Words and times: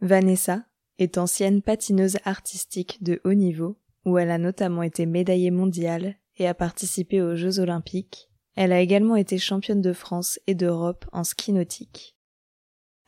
Vanessa 0.00 0.64
est 0.98 1.18
ancienne 1.18 1.62
patineuse 1.62 2.18
artistique 2.24 3.02
de 3.02 3.20
haut 3.24 3.34
niveau, 3.34 3.78
où 4.04 4.18
elle 4.18 4.30
a 4.30 4.38
notamment 4.38 4.82
été 4.82 5.06
médaillée 5.06 5.50
mondiale 5.50 6.16
et 6.36 6.46
a 6.46 6.54
participé 6.54 7.22
aux 7.22 7.34
Jeux 7.34 7.60
olympiques. 7.60 8.28
Elle 8.54 8.72
a 8.72 8.80
également 8.80 9.16
été 9.16 9.38
championne 9.38 9.82
de 9.82 9.92
France 9.92 10.38
et 10.46 10.54
d'Europe 10.54 11.06
en 11.12 11.24
ski 11.24 11.52
nautique. 11.52 12.16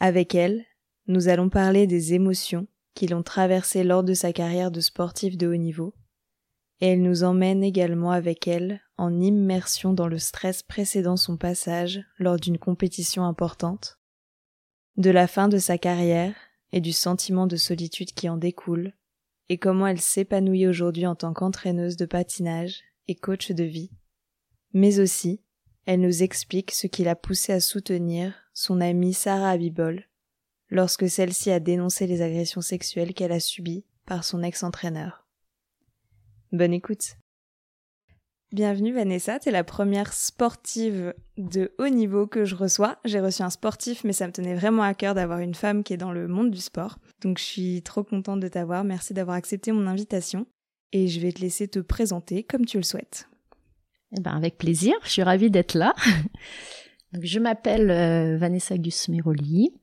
Avec 0.01 0.35
elle, 0.35 0.65
nous 1.07 1.29
allons 1.29 1.49
parler 1.49 1.87
des 1.87 2.15
émotions 2.15 2.67
qui 2.95 3.07
l'ont 3.07 3.23
traversée 3.23 3.85
lors 3.85 4.03
de 4.03 4.15
sa 4.15 4.33
carrière 4.33 4.71
de 4.71 4.81
sportive 4.81 5.37
de 5.37 5.47
haut 5.47 5.57
niveau, 5.57 5.95
et 6.81 6.89
elle 6.89 7.03
nous 7.03 7.25
emmène 7.25 7.63
également 7.63 8.11
avec 8.11 8.47
elle 8.47 8.81
en 8.97 9.21
immersion 9.21 9.93
dans 9.93 10.09
le 10.09 10.19
stress 10.19 10.63
précédant 10.63 11.17
son 11.17 11.37
passage 11.37 12.01
lors 12.19 12.37
d'une 12.37 12.59
compétition 12.59 13.25
importante, 13.25 13.99
de 14.97 15.11
la 15.11 15.27
fin 15.27 15.49
de 15.49 15.59
sa 15.59 15.79
carrière 15.79 16.35
et 16.73 16.81
du 16.81 16.93
sentiment 16.93 17.47
de 17.47 17.57
solitude 17.57 18.13
qui 18.13 18.29
en 18.29 18.37
découle, 18.37 18.93
et 19.49 19.59
comment 19.59 19.87
elle 19.87 20.01
s'épanouit 20.01 20.67
aujourd'hui 20.67 21.07
en 21.07 21.15
tant 21.15 21.33
qu'entraîneuse 21.33 21.97
de 21.97 22.07
patinage 22.07 22.83
et 23.07 23.15
coach 23.15 23.51
de 23.53 23.65
vie. 23.65 23.91
Mais 24.75 25.01
aussi, 25.01 25.41
elle 25.87 26.01
nous 26.01 26.23
explique 26.23 26.71
ce 26.71 26.87
qui 26.87 27.05
l'a 27.05 27.17
poussée 27.17 27.53
à 27.53 27.61
soutenir 27.61 28.35
son 28.53 28.81
amie 28.81 29.15
Sarah 29.15 29.51
Abibol 29.51 30.05
lorsque 30.69 31.09
celle-ci 31.09 31.51
a 31.51 31.61
dénoncé 31.61 32.07
les 32.07 32.21
agressions 32.21 32.61
sexuelles 32.61 33.15
qu'elle 33.15 33.33
a 33.33 33.41
subies 33.41 33.87
par 34.05 34.25
son 34.25 34.43
ex-entraîneur. 34.43 35.27
Bonne 36.53 36.75
écoute. 36.75 37.17
Bienvenue 38.51 38.95
Vanessa, 38.95 39.39
t'es 39.39 39.51
la 39.51 39.63
première 39.63 40.15
sportive 40.15 41.13
de 41.37 41.71
haut 41.79 41.91
niveau 41.91 42.27
que 42.27 42.47
je 42.47 42.55
reçois. 42.55 42.99
J'ai 43.05 43.21
reçu 43.21 43.43
un 43.43 43.51
sportif, 43.51 44.05
mais 44.05 44.15
ça 44.15 44.27
me 44.27 44.33
tenait 44.33 44.55
vraiment 44.55 44.85
à 44.85 44.95
cœur 44.95 45.15
d'avoir 45.15 45.41
une 45.41 45.55
femme 45.55 45.85
qui 45.85 45.93
est 45.93 45.99
dans 45.99 46.13
le 46.13 46.29
monde 46.29 46.51
du 46.51 46.61
sport. 46.61 46.99
Donc 47.21 47.37
je 47.37 47.45
suis 47.45 47.83
trop 47.83 48.03
contente 48.03 48.41
de 48.41 48.49
t'avoir. 48.49 48.85
Merci 48.85 49.13
d'avoir 49.13 49.37
accepté 49.37 49.71
mon 49.71 49.87
invitation. 49.87 50.47
Et 50.93 51.09
je 51.09 51.21
vais 51.21 51.31
te 51.33 51.43
laisser 51.43 51.69
te 51.69 51.79
présenter 51.79 52.43
comme 52.43 52.65
tu 52.65 52.79
le 52.79 52.85
souhaites. 52.85 53.29
Eh 54.17 54.21
ben 54.23 54.35
avec 54.35 54.57
plaisir, 54.57 54.95
je 55.05 55.11
suis 55.11 55.23
ravie 55.23 55.51
d'être 55.51 55.75
là. 55.75 55.95
Donc, 57.13 57.25
je 57.25 57.41
m'appelle 57.41 57.91
euh, 57.91 58.39
Vanessa 58.39 58.79
Gusmeroli. 58.79 59.75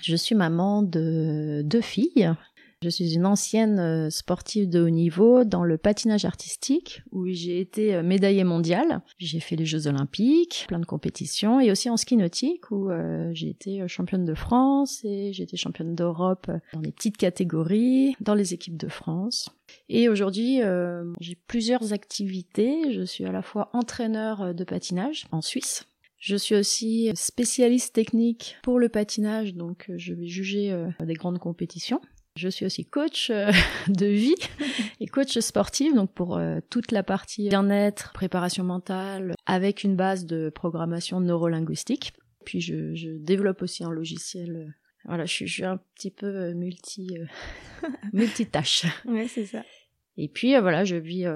Je 0.00 0.16
suis 0.16 0.34
maman 0.34 0.82
de 0.82 1.60
deux 1.62 1.82
filles 1.82 2.34
je 2.82 2.88
suis 2.88 3.14
une 3.14 3.26
ancienne 3.26 3.78
euh, 3.78 4.10
sportive 4.10 4.68
de 4.68 4.80
haut 4.80 4.90
niveau 4.90 5.44
dans 5.44 5.64
le 5.64 5.78
patinage 5.78 6.24
artistique 6.24 7.02
où 7.12 7.26
j'ai 7.28 7.60
été 7.60 7.94
euh, 7.94 8.02
médaillée 8.02 8.44
mondiale. 8.44 9.00
J'ai 9.18 9.40
fait 9.40 9.56
les 9.56 9.64
Jeux 9.64 9.86
olympiques, 9.86 10.66
plein 10.68 10.78
de 10.78 10.84
compétitions 10.84 11.60
et 11.60 11.70
aussi 11.70 11.88
en 11.88 11.96
ski 11.96 12.16
nautique 12.16 12.70
où 12.70 12.90
euh, 12.90 13.30
j'ai 13.32 13.48
été 13.48 13.86
championne 13.88 14.24
de 14.24 14.34
France 14.34 15.00
et 15.04 15.32
j'ai 15.32 15.44
été 15.44 15.56
championne 15.56 15.94
d'Europe 15.94 16.50
dans 16.72 16.80
les 16.80 16.92
petites 16.92 17.16
catégories, 17.16 18.16
dans 18.20 18.34
les 18.34 18.54
équipes 18.54 18.76
de 18.76 18.88
France. 18.88 19.48
Et 19.88 20.08
aujourd'hui, 20.08 20.60
j'ai 21.20 21.36
plusieurs 21.46 21.92
activités. 21.92 22.92
Je 22.92 23.02
suis 23.02 23.24
à 23.24 23.32
la 23.32 23.42
fois 23.42 23.70
entraîneur 23.72 24.54
de 24.54 24.64
patinage 24.64 25.26
en 25.32 25.40
Suisse. 25.40 25.86
Je 26.18 26.36
suis 26.36 26.54
aussi 26.54 27.10
spécialiste 27.14 27.94
technique 27.94 28.56
pour 28.62 28.78
le 28.78 28.88
patinage, 28.88 29.54
donc 29.54 29.90
je 29.96 30.12
vais 30.12 30.26
juger 30.26 30.86
des 31.00 31.14
grandes 31.14 31.38
compétitions. 31.38 32.00
Je 32.36 32.48
suis 32.48 32.66
aussi 32.66 32.84
coach 32.84 33.30
euh, 33.30 33.52
de 33.88 34.06
vie 34.06 34.34
et 35.00 35.06
coach 35.06 35.38
sportif, 35.38 35.94
donc 35.94 36.12
pour 36.12 36.36
euh, 36.36 36.58
toute 36.68 36.90
la 36.90 37.04
partie 37.04 37.48
bien-être, 37.48 38.12
préparation 38.12 38.64
mentale, 38.64 39.34
avec 39.46 39.84
une 39.84 39.94
base 39.94 40.26
de 40.26 40.50
programmation 40.50 41.20
neurolinguistique. 41.20 42.12
Puis 42.44 42.60
je, 42.60 42.92
je 42.96 43.10
développe 43.10 43.62
aussi 43.62 43.84
un 43.84 43.90
logiciel. 43.90 44.56
Euh, 44.56 44.70
voilà, 45.04 45.26
je 45.26 45.44
suis, 45.46 45.64
un 45.64 45.78
petit 45.94 46.10
peu 46.10 46.52
multi 46.54 47.16
multitâche. 48.12 48.86
Ouais, 49.04 49.28
c'est 49.28 49.44
ça. 49.44 49.62
Et 50.16 50.28
puis 50.28 50.58
voilà, 50.58 50.84
je 50.84 50.96
vis 50.96 51.26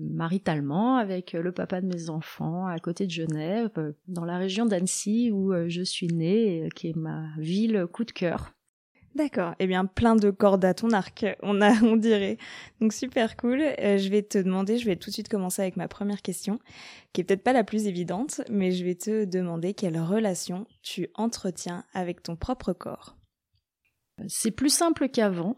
maritalement 0.00 0.96
avec 0.96 1.34
le 1.34 1.52
papa 1.52 1.80
de 1.80 1.86
mes 1.86 2.10
enfants 2.10 2.66
à 2.66 2.78
côté 2.80 3.06
de 3.06 3.12
Genève, 3.12 3.94
dans 4.08 4.24
la 4.24 4.38
région 4.38 4.66
d'Annecy 4.66 5.30
où 5.30 5.52
je 5.68 5.82
suis 5.82 6.08
née, 6.08 6.68
qui 6.74 6.88
est 6.88 6.96
ma 6.96 7.28
ville 7.38 7.86
coup 7.92 8.04
de 8.04 8.10
cœur. 8.10 8.52
D'accord. 9.14 9.54
Eh 9.58 9.66
bien, 9.66 9.84
plein 9.84 10.16
de 10.16 10.30
cordes 10.30 10.64
à 10.64 10.72
ton 10.72 10.90
arc, 10.90 11.26
on 11.42 11.60
a, 11.60 11.72
on 11.82 11.96
dirait. 11.96 12.38
Donc 12.80 12.92
super 12.92 13.36
cool. 13.36 13.60
Euh, 13.60 13.98
je 13.98 14.08
vais 14.08 14.22
te 14.22 14.38
demander, 14.38 14.78
je 14.78 14.86
vais 14.86 14.96
tout 14.96 15.10
de 15.10 15.14
suite 15.14 15.28
commencer 15.28 15.60
avec 15.60 15.76
ma 15.76 15.88
première 15.88 16.22
question, 16.22 16.58
qui 17.12 17.20
est 17.20 17.24
peut-être 17.24 17.42
pas 17.42 17.52
la 17.52 17.64
plus 17.64 17.86
évidente, 17.86 18.40
mais 18.50 18.72
je 18.72 18.84
vais 18.84 18.94
te 18.94 19.24
demander 19.24 19.74
quelle 19.74 20.00
relation 20.00 20.66
tu 20.82 21.08
entretiens 21.14 21.84
avec 21.92 22.22
ton 22.22 22.36
propre 22.36 22.72
corps. 22.72 23.16
C'est 24.28 24.50
plus 24.50 24.74
simple 24.74 25.08
qu'avant. 25.08 25.54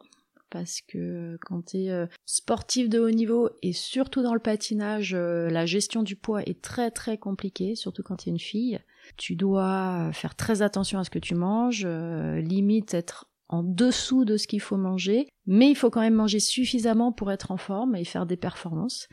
Parce 0.50 0.82
que 0.82 1.36
quand 1.40 1.62
tu 1.66 1.78
es 1.78 1.90
euh, 1.90 2.06
sportif 2.26 2.88
de 2.88 3.00
haut 3.00 3.10
niveau 3.10 3.50
et 3.62 3.72
surtout 3.72 4.22
dans 4.22 4.34
le 4.34 4.40
patinage, 4.40 5.12
euh, 5.12 5.50
la 5.50 5.66
gestion 5.66 6.04
du 6.04 6.14
poids 6.14 6.42
est 6.44 6.62
très 6.62 6.92
très 6.92 7.18
compliquée, 7.18 7.74
surtout 7.74 8.04
quand 8.04 8.18
tu 8.18 8.28
es 8.28 8.32
une 8.32 8.38
fille. 8.38 8.78
Tu 9.16 9.34
dois 9.34 10.10
faire 10.12 10.36
très 10.36 10.62
attention 10.62 11.00
à 11.00 11.04
ce 11.04 11.10
que 11.10 11.18
tu 11.18 11.34
manges, 11.34 11.84
limite 11.84 12.94
être 12.94 13.26
en 13.48 13.62
dessous 13.62 14.24
de 14.24 14.36
ce 14.36 14.46
qu'il 14.46 14.60
faut 14.60 14.76
manger, 14.76 15.28
mais 15.46 15.70
il 15.70 15.74
faut 15.74 15.90
quand 15.90 16.00
même 16.00 16.14
manger 16.14 16.40
suffisamment 16.40 17.12
pour 17.12 17.30
être 17.30 17.50
en 17.50 17.56
forme 17.56 17.96
et 17.96 18.04
faire 18.04 18.26
des 18.26 18.36
performances. 18.36 19.08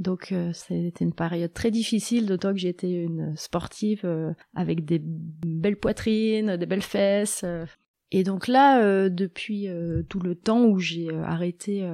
Donc 0.00 0.32
euh, 0.32 0.50
c'était 0.54 1.04
une 1.04 1.12
période 1.12 1.52
très 1.52 1.70
difficile, 1.70 2.24
d'autant 2.24 2.52
que 2.52 2.58
j'étais 2.58 2.90
une 2.90 3.36
sportive 3.36 4.00
euh, 4.04 4.32
avec 4.54 4.86
des 4.86 4.98
belles 4.98 5.78
poitrines, 5.78 6.56
des 6.56 6.66
belles 6.66 6.82
fesses. 6.82 7.42
Euh. 7.44 7.66
Et 8.10 8.24
donc 8.24 8.48
là, 8.48 9.08
depuis 9.08 9.68
tout 10.08 10.18
le 10.18 10.34
temps 10.34 10.64
où 10.64 10.80
j'ai 10.80 11.10
arrêté 11.22 11.88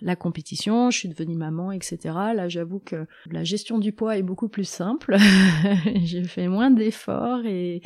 la 0.00 0.16
compétition, 0.16 0.90
je 0.90 0.98
suis 0.98 1.08
devenue 1.08 1.36
maman, 1.36 1.70
etc. 1.70 1.98
Là, 2.34 2.48
j'avoue 2.48 2.80
que 2.80 3.06
la 3.30 3.44
gestion 3.44 3.78
du 3.78 3.92
poids 3.92 4.18
est 4.18 4.24
beaucoup 4.24 4.48
plus 4.48 4.68
simple. 4.68 5.16
j'ai 6.02 6.24
fait 6.24 6.48
moins 6.48 6.72
d'efforts 6.72 7.46
et 7.46 7.82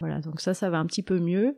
voilà, 0.00 0.20
donc 0.20 0.42
ça, 0.42 0.52
ça 0.52 0.68
va 0.68 0.78
un 0.78 0.84
petit 0.84 1.02
peu 1.02 1.20
mieux. 1.20 1.56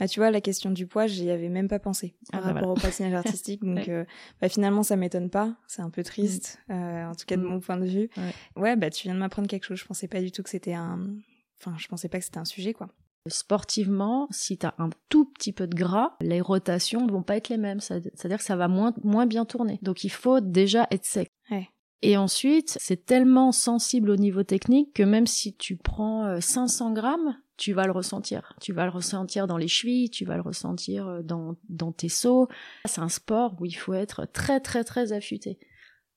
Bah, 0.00 0.08
tu 0.08 0.18
vois, 0.18 0.30
la 0.30 0.40
question 0.40 0.70
du 0.70 0.86
poids, 0.86 1.06
j'y 1.06 1.30
avais 1.30 1.50
même 1.50 1.68
pas 1.68 1.78
pensé 1.78 2.14
par 2.32 2.40
ah, 2.42 2.46
bah, 2.46 2.54
rapport 2.54 2.70
au 2.70 2.74
patinage 2.74 3.12
artistique. 3.12 3.60
Donc, 3.64 3.86
euh, 3.88 4.06
bah, 4.40 4.48
finalement, 4.48 4.82
ça 4.82 4.96
m'étonne 4.96 5.28
pas. 5.28 5.54
C'est 5.68 5.82
un 5.82 5.90
peu 5.90 6.02
triste, 6.02 6.58
mm. 6.68 6.72
euh, 6.72 7.10
en 7.10 7.14
tout 7.14 7.26
cas 7.26 7.36
de 7.36 7.42
mm. 7.42 7.46
mon 7.46 7.60
point 7.60 7.76
de 7.76 7.84
vue. 7.84 8.08
Ouais. 8.56 8.76
bah, 8.76 8.88
tu 8.88 9.02
viens 9.02 9.14
de 9.14 9.18
m'apprendre 9.18 9.46
quelque 9.46 9.64
chose. 9.64 9.78
Je 9.78 9.84
pensais 9.84 10.08
pas 10.08 10.22
du 10.22 10.32
tout 10.32 10.42
que 10.42 10.48
c'était 10.48 10.72
un. 10.72 11.00
Enfin, 11.60 11.76
je 11.78 11.86
pensais 11.86 12.08
pas 12.08 12.18
que 12.18 12.24
c'était 12.24 12.38
un 12.38 12.46
sujet, 12.46 12.72
quoi. 12.72 12.88
Sportivement, 13.28 14.26
si 14.30 14.56
tu 14.56 14.64
as 14.64 14.74
un 14.78 14.88
tout 15.10 15.26
petit 15.26 15.52
peu 15.52 15.66
de 15.66 15.74
gras, 15.74 16.16
les 16.22 16.40
rotations 16.40 17.06
ne 17.06 17.12
vont 17.12 17.22
pas 17.22 17.36
être 17.36 17.50
les 17.50 17.58
mêmes. 17.58 17.80
C'est-à-dire 17.80 18.38
que 18.38 18.44
ça 18.44 18.56
va 18.56 18.68
moins, 18.68 18.94
moins 19.04 19.26
bien 19.26 19.44
tourner. 19.44 19.78
Donc, 19.82 20.02
il 20.02 20.10
faut 20.10 20.40
déjà 20.40 20.86
être 20.90 21.04
sec. 21.04 21.30
Et 22.02 22.16
ensuite, 22.16 22.78
c'est 22.80 23.04
tellement 23.04 23.52
sensible 23.52 24.08
au 24.08 24.16
niveau 24.16 24.42
technique 24.42 24.94
que 24.94 25.02
même 25.02 25.26
si 25.26 25.54
tu 25.54 25.76
prends 25.76 26.40
500 26.40 26.88
euh, 26.88 26.94
grammes, 26.94 27.36
tu 27.60 27.74
vas 27.74 27.84
le 27.84 27.92
ressentir. 27.92 28.54
Tu 28.58 28.72
vas 28.72 28.84
le 28.86 28.90
ressentir 28.90 29.46
dans 29.46 29.58
les 29.58 29.68
chevilles, 29.68 30.08
tu 30.08 30.24
vas 30.24 30.36
le 30.36 30.40
ressentir 30.40 31.06
euh, 31.06 31.22
dans, 31.22 31.56
dans 31.68 31.92
tes 31.92 32.08
sauts. 32.08 32.48
C'est 32.86 33.02
un 33.02 33.10
sport 33.10 33.54
où 33.60 33.66
il 33.66 33.76
faut 33.76 33.92
être 33.92 34.24
très 34.24 34.60
très 34.60 34.82
très 34.82 35.12
affûté. 35.12 35.58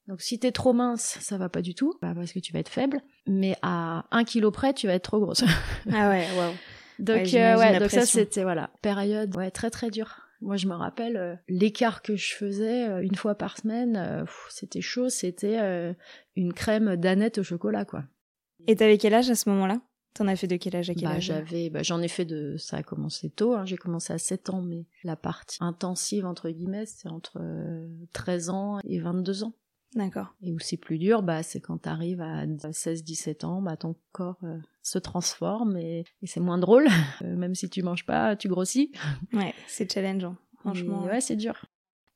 Donc 0.08 0.22
si 0.22 0.40
t'es 0.40 0.54
trop 0.54 0.72
mince, 0.72 1.18
ça 1.20 1.38
va 1.38 1.50
pas 1.50 1.62
du 1.62 1.76
tout, 1.76 1.96
bah, 2.02 2.14
parce 2.16 2.32
que 2.32 2.40
tu 2.40 2.54
vas 2.54 2.60
être 2.60 2.70
faible. 2.70 3.02
Mais 3.28 3.58
à 3.62 4.06
un 4.12 4.24
kilo 4.24 4.52
près, 4.52 4.74
tu 4.74 4.88
vas 4.88 4.94
être 4.94 5.04
trop 5.04 5.20
grosse. 5.20 5.44
ah 5.92 6.10
ouais, 6.10 6.26
waouh. 6.38 6.54
Donc 7.00 7.26
ouais, 7.26 7.36
euh, 7.36 7.80
donc 7.80 7.90
ça 7.90 8.06
c'était 8.06 8.44
voilà 8.44 8.70
période 8.82 9.36
ouais 9.36 9.52
très 9.52 9.70
très 9.70 9.90
dure. 9.90 10.22
Moi 10.42 10.56
je 10.56 10.68
me 10.68 10.76
rappelle 10.76 11.18
euh, 11.18 11.36
l'écart 11.50 12.02
que 12.02 12.16
je 12.16 12.36
faisais 12.36 12.86
une 13.04 13.16
fois 13.16 13.36
par 13.36 13.58
semaine, 13.58 14.26
c'était 14.50 14.82
chaud, 14.82 15.10
c'était 15.10 15.96
une 16.38 16.54
crème 16.54 16.96
d'aneth 16.96 17.40
au 17.40 17.44
chocolat 17.44 17.84
quoi. 17.84 18.04
Et 18.68 18.78
t'avais 18.78 18.98
quel 18.98 19.14
âge 19.14 19.30
à 19.30 19.36
ce 19.36 19.50
moment-là? 19.50 19.82
T'en 20.14 20.28
as 20.28 20.36
fait 20.36 20.48
de 20.48 20.58
quel 20.58 20.76
âge 20.76 20.90
à 20.90 20.94
quel 20.94 21.06
bah, 21.06 21.16
âge 21.16 21.24
J'avais, 21.26 21.70
bah, 21.70 21.82
j'en 21.82 22.00
ai 22.02 22.08
fait 22.08 22.26
de, 22.26 22.56
ça 22.58 22.78
a 22.78 22.84
commencé 22.84 23.30
tôt. 23.30 23.54
Hein. 23.54 23.66
J'ai 23.66 23.78
commencé 23.78 24.14
à 24.14 24.20
7 24.20 24.52
ans, 24.52 24.62
mais 24.62 24.86
la 25.04 25.16
partie 25.16 25.58
intensive 25.62 26.26
entre 26.26 26.50
guillemets, 26.50 26.86
c'est 26.86 27.10
entre 27.10 27.42
13 28.14 28.50
euh, 28.50 28.52
ans 28.52 28.80
et 28.84 29.00
22 29.00 29.44
ans. 29.44 29.54
D'accord. 29.96 30.36
Et 30.42 30.52
où 30.52 30.60
c'est 30.60 30.78
plus 30.78 30.98
dur, 30.98 31.22
bah, 31.22 31.44
c'est 31.44 31.60
quand 31.60 31.84
tu 31.84 31.90
arrives 31.90 32.22
à 32.22 32.46
16-17 32.46 33.46
ans, 33.46 33.62
bah, 33.62 33.78
ton 33.78 33.96
corps 34.12 34.40
euh, 34.44 34.58
se 34.82 34.98
transforme 35.00 35.78
et, 35.78 36.04
c'est 36.24 36.40
moins 36.40 36.58
drôle. 36.58 36.88
Euh, 37.22 37.36
même 37.38 37.54
si 37.54 37.70
tu 37.70 37.84
manges 37.84 38.06
pas, 38.06 38.36
tu 38.36 38.48
grossis. 38.48 38.92
Ouais, 39.34 39.54
c'est 39.68 39.92
challengeant. 39.92 40.36
Franchement. 40.60 41.04
ouais, 41.04 41.22
c'est 41.22 41.36
dur. 41.36 41.66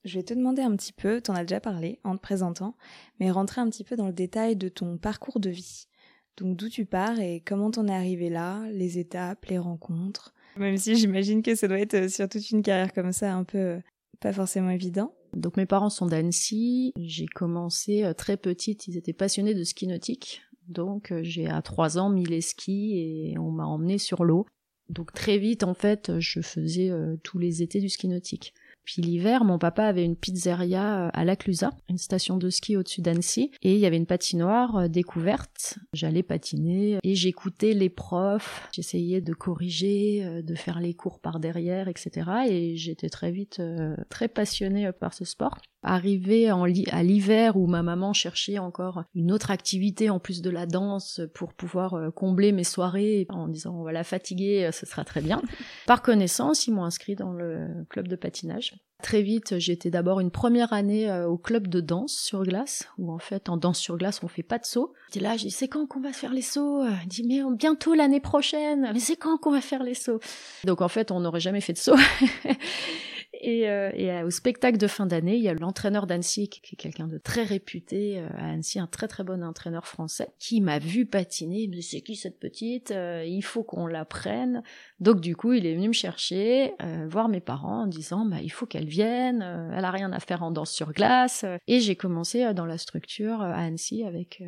Je 0.03 0.17
vais 0.17 0.23
te 0.23 0.33
demander 0.33 0.61
un 0.61 0.75
petit 0.75 0.91
peu, 0.91 1.21
t'en 1.21 1.35
as 1.35 1.43
déjà 1.43 1.59
parlé 1.59 1.99
en 2.03 2.15
te 2.15 2.21
présentant, 2.21 2.75
mais 3.19 3.29
rentrer 3.29 3.61
un 3.61 3.69
petit 3.69 3.83
peu 3.83 3.95
dans 3.95 4.07
le 4.07 4.13
détail 4.13 4.55
de 4.55 4.69
ton 4.69 4.97
parcours 4.97 5.39
de 5.39 5.49
vie. 5.49 5.87
Donc 6.37 6.55
d'où 6.55 6.69
tu 6.69 6.85
pars 6.85 7.19
et 7.19 7.41
comment 7.45 7.71
t'en 7.71 7.87
es 7.87 7.93
arrivé 7.93 8.29
là, 8.29 8.63
les 8.71 8.99
étapes, 8.99 9.45
les 9.45 9.57
rencontres? 9.57 10.33
Même 10.55 10.77
si 10.77 10.95
j'imagine 10.95 11.41
que 11.41 11.55
ça 11.55 11.67
doit 11.67 11.79
être 11.79 11.93
euh, 11.93 12.09
sur 12.09 12.29
toute 12.29 12.49
une 12.51 12.61
carrière 12.61 12.93
comme 12.93 13.11
ça 13.11 13.33
un 13.33 13.43
peu 13.43 13.79
pas 14.19 14.33
forcément 14.33 14.69
évident. 14.69 15.13
Donc 15.33 15.57
mes 15.57 15.65
parents 15.65 15.89
sont 15.89 16.07
d'Annecy. 16.07 16.93
J'ai 16.97 17.27
commencé 17.27 18.03
euh, 18.03 18.13
très 18.13 18.37
petite, 18.37 18.87
ils 18.87 18.97
étaient 18.97 19.13
passionnés 19.13 19.53
de 19.53 19.63
ski 19.63 19.87
nautique. 19.87 20.41
Donc 20.67 21.11
euh, 21.11 21.21
j'ai 21.23 21.47
à 21.47 21.61
trois 21.61 21.97
ans 21.97 22.09
mis 22.09 22.25
les 22.25 22.41
skis 22.41 22.97
et 22.97 23.37
on 23.37 23.51
m'a 23.51 23.65
emmené 23.65 23.97
sur 23.97 24.23
l'eau. 24.23 24.45
Donc 24.89 25.13
très 25.13 25.37
vite 25.37 25.63
en 25.63 25.73
fait, 25.73 26.19
je 26.19 26.41
faisais 26.41 26.89
euh, 26.89 27.17
tous 27.23 27.39
les 27.39 27.61
étés 27.61 27.79
du 27.79 27.89
ski 27.89 28.07
nautique. 28.07 28.53
Puis 28.87 29.01
l'hiver, 29.01 29.43
mon 29.43 29.59
papa 29.59 29.83
avait 29.83 30.05
une 30.05 30.15
pizzeria 30.15 31.07
euh, 31.07 31.09
à 31.11 31.25
La 31.25 31.35
Clusa, 31.35 31.71
une 31.89 31.97
station 31.97 32.37
de 32.37 32.49
ski 32.49 32.77
au-dessus 32.77 33.01
d'Annecy, 33.01 33.51
et 33.61 33.73
il 33.73 33.79
y 33.79 33.85
avait 33.85 33.97
une 33.97 34.05
patinoire 34.05 34.77
euh, 34.77 34.87
découverte. 34.87 35.77
J'allais 35.91 36.23
patiner 36.23 36.97
et 37.03 37.13
j'écoutais 37.13 37.73
les 37.73 37.89
profs, 37.89 38.65
j'essayais 38.71 39.19
de 39.19 39.33
corriger, 39.33 40.23
euh, 40.23 40.41
de 40.41 40.55
faire 40.55 40.79
les 40.79 40.93
cours 40.93 41.19
par 41.19 41.41
derrière, 41.41 41.89
etc. 41.89 42.31
Et 42.47 42.77
j'étais 42.77 43.09
très 43.09 43.29
vite 43.29 43.61
très 44.09 44.29
passionnée 44.29 44.89
par 44.97 45.13
ce 45.13 45.25
sport. 45.25 45.57
Arrivé 45.83 46.49
à 46.49 47.03
l'hiver 47.03 47.55
où 47.55 47.67
ma 47.67 47.83
maman 47.83 48.13
cherchait 48.13 48.57
encore 48.57 49.03
une 49.15 49.31
autre 49.31 49.51
activité 49.51 50.09
en 50.09 50.19
plus 50.19 50.41
de 50.41 50.49
la 50.49 50.65
danse 50.65 51.21
pour 51.33 51.53
pouvoir 51.53 52.13
combler 52.13 52.51
mes 52.51 52.63
soirées 52.63 53.25
en 53.29 53.47
disant 53.47 53.75
on 53.75 53.83
va 53.83 53.91
la 53.91 54.03
fatiguer, 54.03 54.69
ce 54.71 54.85
sera 54.85 55.03
très 55.03 55.21
bien. 55.21 55.41
Par 55.85 56.01
connaissance, 56.01 56.67
ils 56.67 56.73
m'ont 56.73 56.83
inscrit 56.83 57.15
dans 57.15 57.31
le 57.31 57.85
club 57.89 58.07
de 58.07 58.15
patinage. 58.15 58.73
Très 59.03 59.21
vite, 59.21 59.59
j'étais 59.59 59.91
d'abord 59.91 60.19
une 60.21 60.31
première 60.31 60.73
année 60.73 61.07
euh, 61.07 61.27
au 61.27 61.37
club 61.37 61.67
de 61.67 61.81
danse 61.81 62.13
sur 62.13 62.41
glace, 62.43 62.89
où 62.97 63.11
en 63.11 63.19
fait, 63.19 63.47
en 63.47 63.55
danse 63.55 63.77
sur 63.77 63.95
glace, 63.95 64.21
on 64.23 64.27
fait 64.27 64.41
pas 64.41 64.57
de 64.57 64.65
saut. 64.65 64.91
J'étais 65.09 65.23
là, 65.23 65.37
j'ai 65.37 65.49
dit, 65.49 65.51
c'est 65.51 65.67
quand 65.67 65.85
qu'on 65.85 66.01
va 66.01 66.13
faire 66.13 66.33
les 66.33 66.41
sauts? 66.41 66.83
Il 67.03 67.07
dit, 67.07 67.23
mais 67.23 67.41
bientôt 67.55 67.93
l'année 67.93 68.19
prochaine. 68.19 68.89
Mais 68.93 68.99
c'est 68.99 69.15
quand 69.15 69.37
qu'on 69.37 69.51
va 69.51 69.61
faire 69.61 69.83
les 69.83 69.93
sauts? 69.93 70.19
Donc 70.65 70.81
en 70.81 70.87
fait, 70.87 71.11
on 71.11 71.19
n'aurait 71.19 71.39
jamais 71.39 71.61
fait 71.61 71.73
de 71.73 71.77
saut. 71.77 71.95
Et, 73.39 73.69
euh, 73.69 73.91
et 73.93 74.11
euh, 74.11 74.25
au 74.25 74.29
spectacle 74.31 74.77
de 74.77 74.87
fin 74.87 75.05
d'année, 75.05 75.35
il 75.35 75.43
y 75.43 75.49
a 75.49 75.53
l'entraîneur 75.53 76.07
d'Annecy, 76.07 76.49
qui 76.49 76.61
est 76.73 76.75
quelqu'un 76.75 77.07
de 77.07 77.17
très 77.17 77.43
réputé 77.43 78.19
euh, 78.19 78.27
à 78.37 78.51
Annecy, 78.51 78.79
un 78.79 78.87
très 78.87 79.07
très 79.07 79.23
bon 79.23 79.43
entraîneur 79.43 79.85
français, 79.85 80.29
qui 80.39 80.59
m'a 80.61 80.79
vu 80.79 81.05
patiner. 81.05 81.61
Il 81.61 81.69
me 81.69 81.75
dit 81.75 81.83
c'est 81.83 82.01
qui 82.01 82.15
cette 82.15 82.39
petite 82.39 82.91
Il 82.91 83.41
faut 83.41 83.63
qu'on 83.63 83.85
la 83.85 84.05
prenne. 84.05 84.63
Donc 84.99 85.21
du 85.21 85.35
coup, 85.35 85.53
il 85.53 85.65
est 85.65 85.75
venu 85.75 85.89
me 85.89 85.93
chercher, 85.93 86.73
voir 87.07 87.29
mes 87.29 87.39
parents 87.39 87.83
en 87.83 87.87
disant 87.87 88.25
bah 88.25 88.41
il 88.41 88.51
faut 88.51 88.65
qu'elle 88.65 88.87
vienne. 88.87 89.41
elle 89.73 89.85
a 89.85 89.91
rien 89.91 90.11
à 90.11 90.19
faire 90.19 90.43
en 90.43 90.51
danse 90.51 90.71
sur 90.71 90.91
glace. 90.93 91.45
Et 91.67 91.79
j'ai 91.79 91.95
commencé 91.95 92.53
dans 92.53 92.65
la 92.65 92.77
structure 92.77 93.41
à 93.41 93.55
Annecy 93.55 94.03
avec 94.03 94.43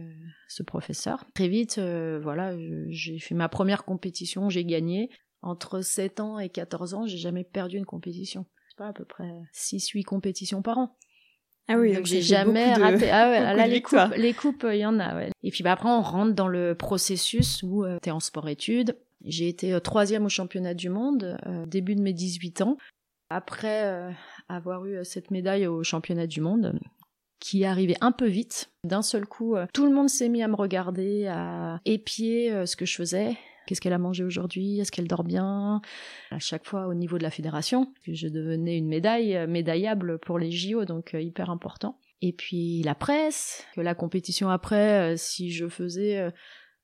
ce 0.47 0.63
professeur. 0.63 1.25
Très 1.33 1.47
vite, 1.47 1.80
voilà, 1.80 2.56
j'ai 2.89 3.19
fait 3.19 3.35
ma 3.35 3.50
première 3.50 3.85
compétition, 3.85 4.50
j'ai 4.50 4.65
gagné. 4.65 5.09
Entre 5.42 5.80
7 5.80 6.19
ans 6.19 6.39
et 6.39 6.50
14 6.50 6.94
ans, 6.95 7.06
j'ai 7.06 7.18
jamais 7.18 7.45
perdu 7.45 7.77
une 7.77 7.85
compétition 7.85 8.45
à 8.88 8.94
peu 8.94 9.06
près 9.06 9.31
6-8 9.54 10.04
compétitions 10.04 10.62
par 10.62 10.78
an. 10.78 10.96
Ah 11.72 11.78
oui, 11.78 11.94
donc, 11.94 12.06
j'ai 12.06 12.24
jamais 12.24 12.74
raté. 12.74 13.12
Ah 13.12 13.30
ouais, 13.30 13.40
là, 13.56 13.68
les 13.68 13.81
coupes, 13.81 14.00
les 14.18 14.34
coupes, 14.34 14.66
il 14.68 14.80
y 14.80 14.86
en 14.88 15.00
a, 15.00 15.16
ouais. 15.16 15.30
Et 15.44 15.52
puis 15.52 15.64
bah, 15.64 15.72
après, 15.72 15.88
on 15.88 16.02
rentre 16.02 16.34
dans 16.34 16.48
le 16.48 16.74
processus 16.74 17.62
où 17.62 17.86
euh, 17.86 18.00
tu 18.02 18.10
es 18.10 18.12
en 18.12 18.20
sport-études. 18.20 18.98
J'ai 19.24 19.48
été 19.48 19.74
euh, 19.74 19.80
troisième 19.80 20.26
au 20.26 20.30
championnat 20.30 20.74
du 20.74 20.90
monde, 20.90 21.38
euh, 21.46 21.68
début 21.68 21.94
de 21.94 22.02
mes 22.02 22.14
18 22.14 22.62
ans. 22.62 22.78
Après 23.30 24.12
avoir 24.48 24.88
eu 24.88 25.06
cette 25.06 25.30
médaille 25.30 25.68
au 25.68 25.84
championnat 25.84 26.26
du 26.26 26.42
monde, 26.42 26.80
qui 27.40 27.64
arrivait 27.64 27.98
un 28.02 28.12
peu 28.12 28.26
vite. 28.26 28.72
D'un 28.84 29.04
seul 29.04 29.28
coup, 29.28 29.56
tout 29.72 29.86
le 29.86 29.94
monde 29.94 30.10
s'est 30.10 30.30
mis 30.30 30.42
à 30.42 30.48
me 30.48 30.56
regarder, 30.56 31.28
à 31.28 31.80
épier 31.86 32.66
ce 32.66 32.76
que 32.76 32.86
je 32.86 32.96
faisais. 32.96 33.38
Qu'est-ce 33.69 33.81
qu'elle 33.81 33.94
a 33.94 34.00
mangé 34.00 34.24
aujourd'hui? 34.24 34.80
Est-ce 34.80 34.92
qu'elle 34.92 35.07
dort 35.07 35.24
bien? 35.24 35.80
À 36.31 36.39
chaque 36.39 36.66
fois 36.66 36.88
au 36.88 36.95
niveau 36.95 37.19
de 37.19 37.24
la 37.24 37.30
fédération, 37.30 37.94
je 38.07 38.27
devenais 38.27 38.75
une 38.75 38.88
médaille 38.88 39.38
euh, 39.38 39.45
médaillable 39.45 40.18
pour 40.18 40.39
les 40.39 40.50
JO, 40.50 40.86
donc 40.86 41.13
euh, 41.13 41.21
hyper 41.21 41.51
important. 41.51 42.00
Et 42.24 42.33
puis 42.33 42.81
la 42.81 42.95
presse, 42.95 43.63
que 43.75 43.81
la 43.81 43.94
compétition 43.94 44.50
après, 44.50 45.13
euh, 45.13 45.18
si 45.18 45.51
je 45.51 45.68
faisais 45.68 46.31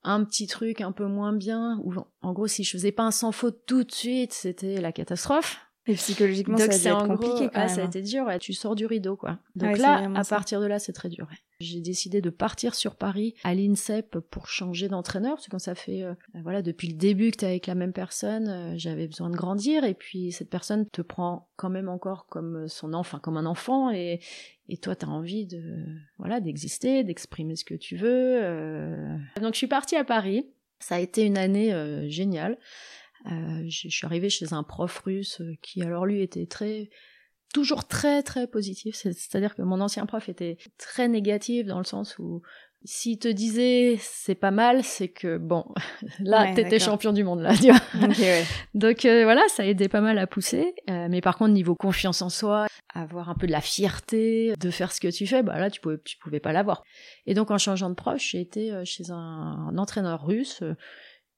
un 0.03 0.23
petit 0.23 0.45
truc 0.45 0.79
un 0.79 0.91
peu 0.91 1.07
moins 1.07 1.33
bien, 1.33 1.81
ou 1.83 1.95
en 2.21 2.33
gros 2.33 2.45
si 2.45 2.63
je 2.63 2.69
faisais 2.69 2.91
pas 2.91 3.01
un 3.01 3.09
sans 3.09 3.31
faute 3.31 3.63
tout 3.65 3.83
de 3.83 3.91
suite, 3.91 4.33
c'était 4.33 4.79
la 4.79 4.91
catastrophe. 4.91 5.64
Et 5.87 5.93
psychologiquement, 5.93 6.57
ça 6.57 6.63
a 6.63 6.67
été 6.67 7.07
compliqué 7.07 7.45
quand 7.45 7.51
ah, 7.53 7.65
même. 7.65 7.69
Ça 7.69 7.81
a 7.81 7.83
hein. 7.83 7.87
été 7.87 8.01
dur, 8.01 8.27
tu 8.39 8.53
sors 8.53 8.73
du 8.73 8.87
rideau, 8.87 9.15
quoi. 9.15 9.39
Donc 9.55 9.77
là, 9.77 10.09
à 10.15 10.23
partir 10.23 10.59
de 10.59 10.65
là, 10.65 10.79
c'est 10.79 10.93
très 10.93 11.09
dur. 11.09 11.27
J'ai 11.59 11.79
décidé 11.79 12.21
de 12.21 12.29
partir 12.29 12.75
sur 12.75 12.95
Paris 12.95 13.35
à 13.43 13.53
l'INSEP 13.53 14.19
pour 14.19 14.47
changer 14.47 14.89
d'entraîneur, 14.89 15.35
parce 15.35 15.45
que 15.45 15.51
quand 15.51 15.59
ça 15.59 15.75
fait, 15.75 16.03
euh, 16.03 16.13
voilà, 16.41 16.61
depuis 16.61 16.87
le 16.87 16.95
début 16.95 17.31
que 17.31 17.37
tu 17.37 17.45
es 17.45 17.47
avec 17.47 17.67
la 17.67 17.75
même 17.75 17.93
personne, 17.93 18.47
euh, 18.49 18.73
j'avais 18.77 19.07
besoin 19.07 19.29
de 19.29 19.35
grandir, 19.35 19.83
et 19.83 19.93
puis 19.93 20.31
cette 20.31 20.49
personne 20.49 20.89
te 20.89 21.01
prend 21.01 21.47
quand 21.55 21.69
même 21.69 21.87
encore 21.87 22.25
comme 22.27 22.67
son 22.67 22.93
enfant, 22.93 23.19
comme 23.19 23.37
un 23.37 23.45
enfant, 23.45 23.91
et, 23.91 24.19
et 24.67 24.77
toi, 24.77 24.95
tu 24.95 25.05
as 25.05 25.09
envie 25.09 25.45
de, 25.45 25.85
voilà, 26.17 26.41
d'exister, 26.41 27.03
d'exprimer 27.03 27.55
ce 27.55 27.63
que 27.63 27.75
tu 27.75 27.95
veux. 27.95 28.43
Euh. 28.43 29.17
Donc 29.39 29.53
je 29.53 29.59
suis 29.59 29.67
partie 29.67 29.95
à 29.95 30.03
Paris. 30.03 30.49
Ça 30.79 30.95
a 30.95 30.99
été 30.99 31.23
une 31.23 31.37
année 31.37 31.73
géniale. 32.09 32.57
Euh, 33.31 33.63
je 33.67 33.89
suis 33.89 34.05
arrivée 34.05 34.29
chez 34.29 34.53
un 34.53 34.63
prof 34.63 34.99
russe 34.99 35.41
euh, 35.41 35.55
qui 35.61 35.81
alors 35.81 36.05
lui 36.05 36.21
était 36.21 36.45
très 36.45 36.89
toujours 37.53 37.87
très 37.87 38.21
très 38.21 38.47
positif. 38.47 38.95
C'est-à-dire 38.95 39.55
que 39.55 39.61
mon 39.61 39.81
ancien 39.81 40.05
prof 40.05 40.29
était 40.29 40.57
très 40.77 41.07
négatif 41.07 41.65
dans 41.65 41.79
le 41.79 41.85
sens 41.85 42.19
où 42.19 42.41
s'il 42.83 43.17
te 43.17 43.27
disait 43.27 43.97
c'est 43.99 44.35
pas 44.35 44.51
mal, 44.51 44.83
c'est 44.83 45.07
que 45.07 45.37
bon, 45.37 45.65
là 46.19 46.53
t'étais 46.53 46.77
champion 46.77 47.13
du 47.13 47.23
monde 47.23 47.41
là, 47.41 47.53
tu 47.57 47.71
vois. 47.71 47.79
Donc 48.75 49.05
euh, 49.05 49.23
voilà, 49.23 49.41
ça 49.47 49.63
a 49.63 49.65
aidé 49.65 49.87
pas 49.89 50.01
mal 50.01 50.19
à 50.19 50.27
pousser. 50.27 50.75
mais 50.87 51.21
par 51.21 51.37
contre 51.37 51.53
niveau 51.53 51.73
confiance 51.73 52.21
en 52.21 52.29
soi, 52.29 52.67
avoir 52.93 53.29
un 53.29 53.35
peu 53.35 53.47
de 53.47 53.51
la 53.51 53.61
fierté 53.61 54.53
de 54.59 54.69
faire 54.69 54.91
ce 54.91 54.99
que 54.99 55.07
tu 55.07 55.25
fais, 55.25 55.41
bah 55.41 55.57
là 55.57 55.71
tu 55.71 55.81
pouvais 55.81 55.97
tu 56.05 56.17
pouvais 56.19 56.39
pas 56.39 56.51
l'avoir. 56.51 56.83
Et 57.25 57.33
donc 57.33 57.49
en 57.49 57.57
changeant 57.57 57.89
de 57.89 57.95
prof, 57.95 58.21
j'ai 58.21 58.41
été 58.41 58.71
chez 58.85 59.09
un, 59.09 59.15
un 59.15 59.77
entraîneur 59.79 60.23
russe 60.23 60.61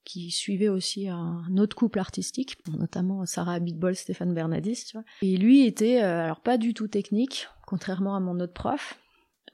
qui 0.08 0.30
suivait 0.30 0.70
aussi 0.70 1.06
un 1.06 1.44
autre 1.58 1.76
couple 1.76 1.98
artistique, 1.98 2.56
notamment 2.78 3.26
Sarah 3.26 3.52
Abitbol, 3.54 3.94
Stéphane 3.94 4.32
Bernadis, 4.32 4.86
tu 4.86 4.96
vois. 4.96 5.04
Et 5.20 5.36
lui 5.36 5.66
était, 5.66 6.02
euh, 6.02 6.24
alors 6.24 6.40
pas 6.40 6.56
du 6.56 6.72
tout 6.72 6.88
technique, 6.88 7.46
contrairement 7.66 8.16
à 8.16 8.20
mon 8.20 8.40
autre 8.40 8.54
prof. 8.54 8.98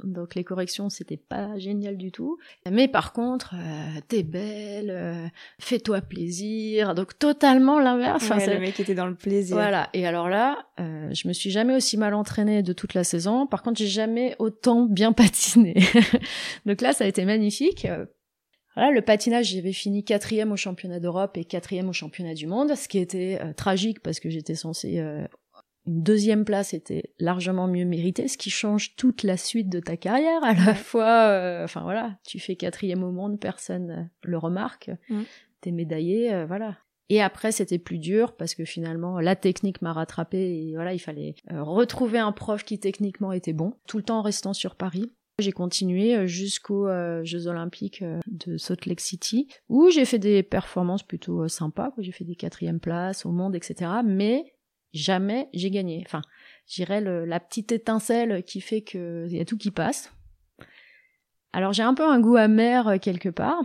Donc 0.05 0.37
les 0.37 0.45
corrections, 0.45 0.91
c'était 0.91 1.17
pas 1.17 1.59
génial 1.59 1.97
du 1.97 2.13
tout. 2.13 2.39
Mais 2.71 2.87
par 2.87 3.13
contre, 3.13 3.55
euh, 3.57 4.01
t'es 4.07 4.23
belle, 4.23 4.91
euh, 4.91 5.27
fais-toi 5.59 6.01
plaisir. 6.03 6.95
Donc 6.95 7.19
totalement 7.19 7.81
l'inverse. 7.81 8.29
le 8.29 8.61
mec 8.61 8.79
était 8.79 8.95
dans 8.95 9.07
le 9.07 9.17
plaisir. 9.17 9.57
Voilà. 9.57 9.89
Et 9.93 10.07
alors 10.07 10.29
là, 10.29 10.67
je 10.79 11.27
me 11.27 11.33
suis 11.33 11.51
jamais 11.51 11.75
aussi 11.75 11.97
mal 11.97 12.15
entraînée 12.15 12.63
de 12.63 12.73
toute 12.73 12.95
la 12.95 13.03
saison. 13.03 13.49
Par 13.49 13.63
contre, 13.63 13.79
j'ai 13.79 13.89
jamais 13.89 14.37
autant 14.39 14.83
bien 14.83 15.13
patiné. 15.13 15.75
Donc 16.65 16.81
là, 16.81 16.93
ça 16.93 17.05
a 17.05 17.07
été 17.09 17.25
magnifique 17.25 17.89
voilà, 18.75 18.91
le 18.91 19.03
patinage, 19.03 19.53
j'avais 19.53 19.73
fini 19.73 20.05
quatrième 20.05 20.53
au 20.53 20.57
championnat 20.57 20.99
d'Europe 21.01 21.37
et 21.37 21.45
quatrième 21.45 21.89
au 21.89 21.93
championnat 21.93 22.35
du 22.35 22.47
monde, 22.47 22.75
ce 22.75 22.89
qui 22.89 22.99
était 22.99 23.39
euh, 23.41 23.53
tragique 23.53 24.01
parce 24.01 24.21
que 24.21 24.31
j'étais 24.31 24.57
censée 24.57 24.99
euh, 24.99 25.25
une 25.87 26.03
deuxième 26.03 26.45
place 26.45 26.75
était 26.75 27.13
largement 27.19 27.69
mieux 27.69 27.85
méritée, 27.85 28.27
ce 28.27 28.39
qui 28.39 28.51
change 28.51 28.97
toute 28.97 29.23
la 29.23 29.37
suite 29.37 29.69
de 29.69 29.81
ta 29.81 29.97
carrière. 29.97 30.43
À 30.43 30.55
la 30.55 30.75
fois, 30.75 31.29
euh, 31.29 31.65
enfin 31.65 31.83
voilà, 31.83 32.19
tu 32.27 32.41
fais 32.41 32.57
quatrième 32.57 33.05
au 33.05 33.13
monde, 33.13 33.39
personne 33.39 34.11
le 34.23 34.39
remarque, 34.39 34.91
t'es 35.61 35.71
médaillé, 35.71 36.45
voilà. 36.47 36.79
Et 37.11 37.21
après, 37.21 37.53
c'était 37.53 37.79
plus 37.79 37.99
dur 37.99 38.35
parce 38.35 38.55
que 38.55 38.65
finalement, 38.65 39.21
la 39.21 39.37
technique 39.37 39.83
m'a 39.83 39.93
rattrapé 39.93 40.39
et 40.39 40.73
voilà, 40.75 40.95
il 40.95 40.99
fallait 40.99 41.35
retrouver 41.51 42.19
un 42.19 42.33
prof 42.33 42.65
qui 42.65 42.79
techniquement 42.81 43.31
était 43.33 43.53
bon, 43.53 43.75
tout 43.87 43.99
le 43.99 44.05
temps 44.05 44.21
en 44.21 44.23
restant 44.23 44.55
sur 44.55 44.75
Paris. 44.75 45.13
J'ai 45.41 45.51
continué 45.51 46.15
euh, 46.15 46.27
jusqu'aux 46.27 46.87
euh, 46.87 47.25
Jeux 47.25 47.49
Olympiques 47.49 48.03
euh, 48.03 48.21
de 48.29 48.57
Salt 48.57 48.87
Lake 48.87 49.01
City, 49.01 49.49
où 49.69 49.91
j'ai 49.91 50.05
fait 50.05 50.21
des 50.21 50.45
performances 50.45 51.03
plutôt 51.03 51.49
sympas. 51.49 51.93
J'ai 51.99 52.13
fait 52.13 52.25
des 52.25 52.37
quatrièmes 52.37 52.79
places 52.79 53.27
au 53.27 53.33
monde, 53.33 53.57
etc. 53.57 53.91
Mais 54.05 54.55
jamais 54.93 55.49
j'ai 55.53 55.73
gagné. 55.73 56.05
Enfin, 56.07 56.23
j'irais 56.69 57.01
la 57.01 57.41
petite 57.41 57.73
étincelle 57.73 58.45
qui 58.45 58.61
fait 58.61 58.83
qu'il 58.83 59.27
y 59.33 59.41
a 59.41 59.45
tout 59.45 59.59
qui 59.59 59.73
passe. 59.73 60.13
Alors 61.53 61.73
j'ai 61.73 61.83
un 61.83 61.95
peu 61.95 62.05
un 62.05 62.21
goût 62.21 62.37
amer 62.37 62.99
quelque 63.01 63.29
part 63.29 63.63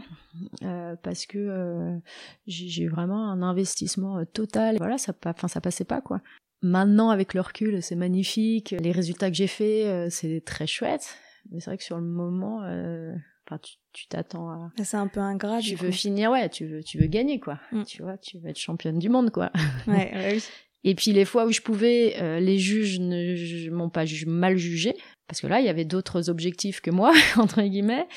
parce 1.03 1.25
que 1.25 1.99
j'ai 2.47 2.87
vraiment 2.87 3.29
un 3.29 3.41
investissement 3.41 4.23
total. 4.25 4.77
Voilà, 4.77 4.97
ça, 4.97 5.13
enfin 5.25 5.47
ça 5.47 5.61
passait 5.61 5.85
pas 5.85 6.01
quoi. 6.01 6.21
Maintenant 6.61 7.09
avec 7.09 7.33
le 7.35 7.41
recul, 7.41 7.81
c'est 7.83 7.95
magnifique. 7.95 8.75
Les 8.79 8.91
résultats 8.91 9.29
que 9.29 9.35
j'ai 9.35 9.47
faits, 9.47 10.11
c'est 10.11 10.43
très 10.45 10.67
chouette 10.67 11.15
Mais 11.51 11.59
c'est 11.59 11.71
vrai 11.71 11.77
que 11.77 11.83
sur 11.83 11.97
le 11.97 12.05
moment, 12.05 12.57
enfin, 12.57 13.59
tu 13.93 14.07
t'attends 14.07 14.49
à. 14.49 14.71
C'est 14.83 14.97
un 14.97 15.07
peu 15.07 15.19
ingrat. 15.19 15.59
Tu 15.59 15.75
veux 15.75 15.91
finir, 15.91 16.31
ouais, 16.31 16.49
tu 16.49 16.65
veux, 16.65 16.83
tu 16.83 16.97
veux 16.97 17.07
gagner, 17.07 17.39
quoi. 17.39 17.59
Mm. 17.71 17.83
Tu 17.83 18.01
vois, 18.01 18.17
tu 18.17 18.37
veux 18.37 18.49
être 18.49 18.59
championne 18.59 18.99
du 18.99 19.09
monde, 19.09 19.31
quoi. 19.31 19.51
Ouais, 19.87 20.11
ouais 20.13 20.33
oui. 20.33 20.43
Et 20.85 20.95
puis 20.95 21.11
les 21.11 21.25
fois 21.25 21.45
où 21.45 21.51
je 21.51 21.59
pouvais, 21.59 22.39
les 22.39 22.57
juges 22.57 23.01
ne 23.01 23.69
m'ont 23.69 23.89
pas 23.89 24.05
mal 24.25 24.55
jugé, 24.57 24.95
parce 25.27 25.41
que 25.41 25.47
là, 25.47 25.59
il 25.59 25.65
y 25.65 25.69
avait 25.69 25.83
d'autres 25.83 26.29
objectifs 26.29 26.79
que 26.79 26.89
moi, 26.89 27.11
entre 27.37 27.61
guillemets. 27.63 28.07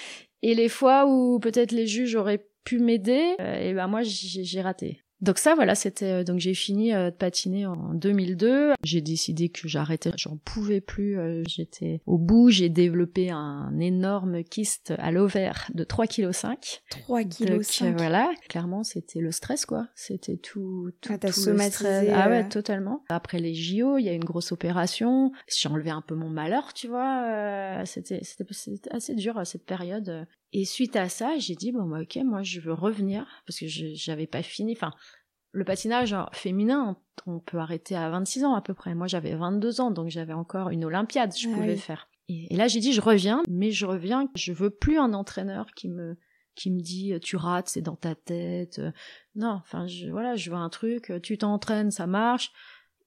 Et 0.43 0.55
les 0.55 0.69
fois 0.69 1.07
où 1.07 1.41
peut-être 1.41 1.73
les 1.73 1.89
juges 1.89 2.15
auraient 2.15 2.47
pu 2.65 2.79
m'aider, 2.79 3.35
et 3.41 3.75
ben 3.75 3.89
moi 3.89 4.03
j'ai 4.03 4.61
raté. 4.61 5.01
Donc 5.23 5.38
ça, 5.38 5.55
voilà, 5.55 5.76
c'était 5.76 6.11
euh, 6.11 6.25
donc 6.25 6.41
j'ai 6.41 6.52
fini 6.52 6.93
euh, 6.93 7.11
de 7.11 7.14
patiner 7.14 7.64
en 7.64 7.95
2002. 7.95 8.73
J'ai 8.83 9.00
décidé 9.00 9.50
que 9.50 9.69
j'arrêtais, 9.69 10.11
j'en 10.17 10.37
pouvais 10.37 10.81
plus. 10.81 11.17
Euh, 11.17 11.45
j'étais 11.47 12.02
au 12.07 12.19
bout. 12.19 12.50
J'ai 12.50 12.69
développé 12.69 13.31
un 13.31 13.79
énorme 13.79 14.43
kyste 14.43 14.93
à 14.99 15.12
l'ovaire 15.12 15.69
de 15.75 15.85
3 15.85 16.09
kg 16.09 16.33
5. 16.33 16.83
3 16.91 17.23
kg 17.23 17.62
5. 17.62 17.97
voilà, 17.97 18.33
clairement, 18.49 18.83
c'était 18.83 19.21
le 19.21 19.31
stress 19.31 19.64
quoi. 19.64 19.87
C'était 19.95 20.37
tout, 20.37 20.91
tout, 21.00 21.12
ah, 21.12 21.19
tout 21.19 21.33
stress. 21.33 22.09
Ah 22.12 22.29
ouais, 22.29 22.49
totalement. 22.49 23.05
Après 23.09 23.38
les 23.38 23.55
JO, 23.55 23.99
il 23.99 24.05
y 24.05 24.09
a 24.09 24.12
une 24.14 24.25
grosse 24.25 24.50
opération. 24.50 25.31
J'ai 25.47 25.69
enlevé 25.69 25.91
un 25.91 26.02
peu 26.02 26.17
mon 26.17 26.31
malheur, 26.31 26.75
tu 26.75 26.88
vois. 26.88 27.85
c'était 27.85 28.21
c'était 28.25 28.45
assez 28.91 29.14
dur 29.14 29.41
cette 29.45 29.64
période. 29.64 30.26
Et 30.52 30.64
suite 30.64 30.97
à 30.97 31.09
ça, 31.09 31.38
j'ai 31.38 31.54
dit 31.54 31.73
bon 31.73 31.85
bah, 31.85 32.00
ok, 32.02 32.18
moi 32.25 32.42
je 32.42 32.61
veux 32.61 32.75
revenir 32.75 33.26
parce 33.47 33.59
que 33.59 33.66
j'avais 33.66 34.26
pas 34.26 34.42
fini. 34.42 34.73
Enfin, 34.73 34.92
le 35.52 35.64
patinage 35.64 36.14
féminin, 36.32 36.97
on 37.26 37.40
peut 37.40 37.59
arrêter 37.59 37.97
à 37.97 38.09
26 38.11 38.44
ans 38.44 38.54
à 38.54 38.62
peu 38.62 38.75
près. 38.75 38.94
Moi 38.94 39.06
j'avais 39.06 39.35
22 39.35 39.80
ans, 39.80 39.90
donc 39.90 40.09
j'avais 40.09 40.32
encore 40.32 40.71
une 40.71 40.85
Olympiade, 40.85 41.35
je 41.37 41.49
ah 41.49 41.54
pouvais 41.54 41.76
faire. 41.76 42.09
Et, 42.28 42.54
là 42.56 42.68
j'ai 42.68 42.80
dit 42.80 42.92
je 42.92 43.00
reviens, 43.00 43.42
mais 43.49 43.71
je 43.71 43.87
reviens. 43.87 44.28
Je 44.35 44.52
veux 44.52 44.71
plus 44.71 44.99
un 44.99 45.14
entraîneur 45.14 45.66
qui 45.75 45.88
me 45.88 46.16
qui 46.54 46.71
me 46.71 46.80
dit 46.80 47.14
tu 47.23 47.37
rates, 47.37 47.68
c'est 47.68 47.80
dans 47.80 47.97
ta 47.97 48.14
tête. 48.14 48.80
Non, 49.35 49.61
enfin 49.62 49.87
je, 49.87 50.09
voilà, 50.09 50.37
je 50.37 50.50
veux 50.50 50.56
un 50.56 50.68
truc. 50.68 51.12
Tu 51.23 51.38
t'entraînes, 51.38 51.90
ça 51.90 52.06
marche. 52.06 52.52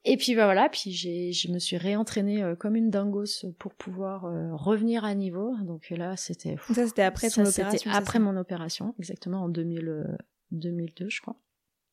Et 0.07 0.17
puis 0.17 0.35
bah 0.35 0.45
voilà, 0.45 0.69
puis 0.69 0.91
j'ai, 0.91 1.31
je 1.31 1.51
me 1.51 1.57
suis 1.57 1.77
réentraînée 1.77 2.43
euh, 2.43 2.55
comme 2.55 2.75
une 2.75 2.91
dingos 2.91 3.47
pour 3.57 3.73
pouvoir 3.73 4.25
euh, 4.25 4.55
revenir 4.55 5.03
à 5.03 5.15
niveau. 5.15 5.55
Donc 5.63 5.89
là, 5.89 6.15
c'était. 6.15 6.57
Ça, 6.73 6.85
c'était 6.85 7.01
après 7.01 7.29
ton 7.31 7.43
opération. 7.43 7.91
après 7.91 8.19
mon 8.19 8.37
opération, 8.37 8.93
exactement 8.99 9.43
en 9.43 9.49
2000, 9.49 10.15
2002, 10.51 11.05
euh, 11.05 11.09
je 11.09 11.21
crois. 11.21 11.37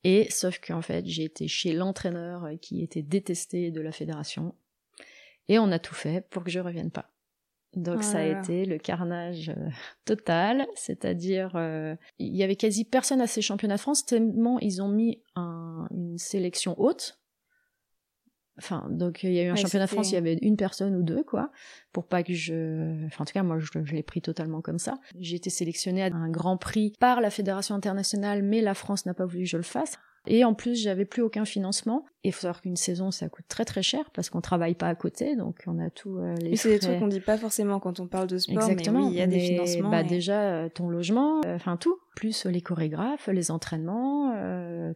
Et 0.05 0.29
sauf 0.31 0.61
qu'en 0.61 0.83
fait, 0.83 1.07
j'ai 1.07 1.25
été 1.25 1.49
chez 1.49 1.73
l'entraîneur 1.73 2.51
qui 2.61 2.83
était 2.83 3.03
détesté 3.03 3.71
de 3.71 3.81
la 3.81 3.93
fédération, 3.93 4.55
et 5.49 5.59
on 5.59 5.73
a 5.73 5.79
tout 5.79 5.95
fait 5.95 6.29
pour 6.29 6.45
que 6.45 6.51
je 6.51 6.61
revienne 6.61 6.91
pas. 6.91 7.09
Donc 7.75 7.99
oh 8.01 8.03
ça 8.03 8.19
a 8.19 8.25
été 8.25 8.67
le 8.67 8.77
carnage 8.77 9.51
total, 10.05 10.67
c'est-à-dire 10.75 11.53
il 12.19 12.37
y 12.37 12.43
avait 12.43 12.57
quasi 12.57 12.85
personne 12.85 13.23
à 13.23 13.27
ces 13.27 13.41
championnats 13.41 13.77
de 13.77 13.81
France 13.81 14.05
tellement 14.05 14.59
ils 14.59 14.83
ont 14.83 14.89
mis 14.89 15.23
un, 15.37 15.89
une 15.91 16.19
sélection 16.19 16.79
haute 16.79 17.22
Enfin, 18.59 18.87
donc 18.91 19.23
il 19.23 19.33
y 19.33 19.41
a 19.41 19.45
eu 19.45 19.49
un 19.49 19.57
championnat 19.57 19.87
de 19.87 19.91
France, 19.91 20.11
il 20.11 20.15
y 20.15 20.19
avait 20.19 20.39
une 20.43 20.57
personne 20.57 20.95
ou 20.95 21.03
deux, 21.03 21.25
quoi, 21.25 21.51
pour 21.93 22.07
pas 22.07 22.23
que 22.23 22.35
je. 22.35 23.07
Enfin, 23.07 23.23
en 23.23 23.25
tout 23.25 23.33
cas, 23.33 23.43
moi, 23.43 23.59
je, 23.59 23.67
je 23.83 23.95
l'ai 23.95 24.03
pris 24.03 24.21
totalement 24.21 24.61
comme 24.61 24.79
ça. 24.79 24.99
J'ai 25.19 25.37
été 25.37 25.49
sélectionnée 25.49 26.03
à 26.03 26.15
un 26.15 26.29
grand 26.29 26.59
prix 26.59 26.93
par 27.01 27.21
la 27.21 27.31
fédération 27.31 27.75
internationale, 27.75 28.43
mais 28.43 28.61
la 28.61 28.75
France 28.75 29.07
n'a 29.07 29.15
pas 29.15 29.25
voulu 29.25 29.45
que 29.45 29.49
je 29.49 29.57
le 29.57 29.63
fasse. 29.63 29.99
Et 30.27 30.45
en 30.45 30.55
plus, 30.55 30.81
j'avais 30.81 31.05
plus 31.05 31.23
aucun 31.23 31.45
financement. 31.45 32.05
Et 32.25 32.29
il 32.29 32.33
faut 32.33 32.43
savoir 32.43 32.63
qu'une 32.63 32.77
saison, 32.77 33.11
ça 33.11 33.29
coûte 33.29 33.47
très 33.49 33.65
très 33.65 33.83
cher 33.83 34.11
parce 34.15 34.31
qu'on 34.31 34.41
travaille 34.41 34.75
pas 34.75 34.87
à 34.87 34.95
côté, 34.95 35.35
donc 35.35 35.65
on 35.67 35.81
a 35.81 35.91
tout 35.91 36.19
euh, 36.19 36.35
les. 36.37 36.55
C'est 36.55 36.69
des 36.69 36.79
trucs 36.79 37.01
qu'on 37.01 37.09
dit 37.09 37.21
pas 37.21 37.37
forcément 37.37 37.81
quand 37.81 37.99
on 37.99 38.07
parle 38.07 38.29
de 38.29 38.39
sport, 38.39 38.63
Exactement. 38.63 39.01
mais 39.01 39.07
oui, 39.07 39.13
il 39.13 39.19
y 39.19 39.23
a 39.23 39.27
des 39.27 39.41
financements. 39.41 39.91
Bah 39.91 40.05
déjà 40.05 40.41
euh, 40.41 40.69
ton 40.69 40.89
logement, 40.89 41.41
euh, 41.45 41.57
enfin 41.57 41.77
tout, 41.77 41.99
plus 42.15 42.47
les 42.47 42.61
chorégraphes, 42.61 43.27
les 43.27 43.51
entraînements, 43.51 44.33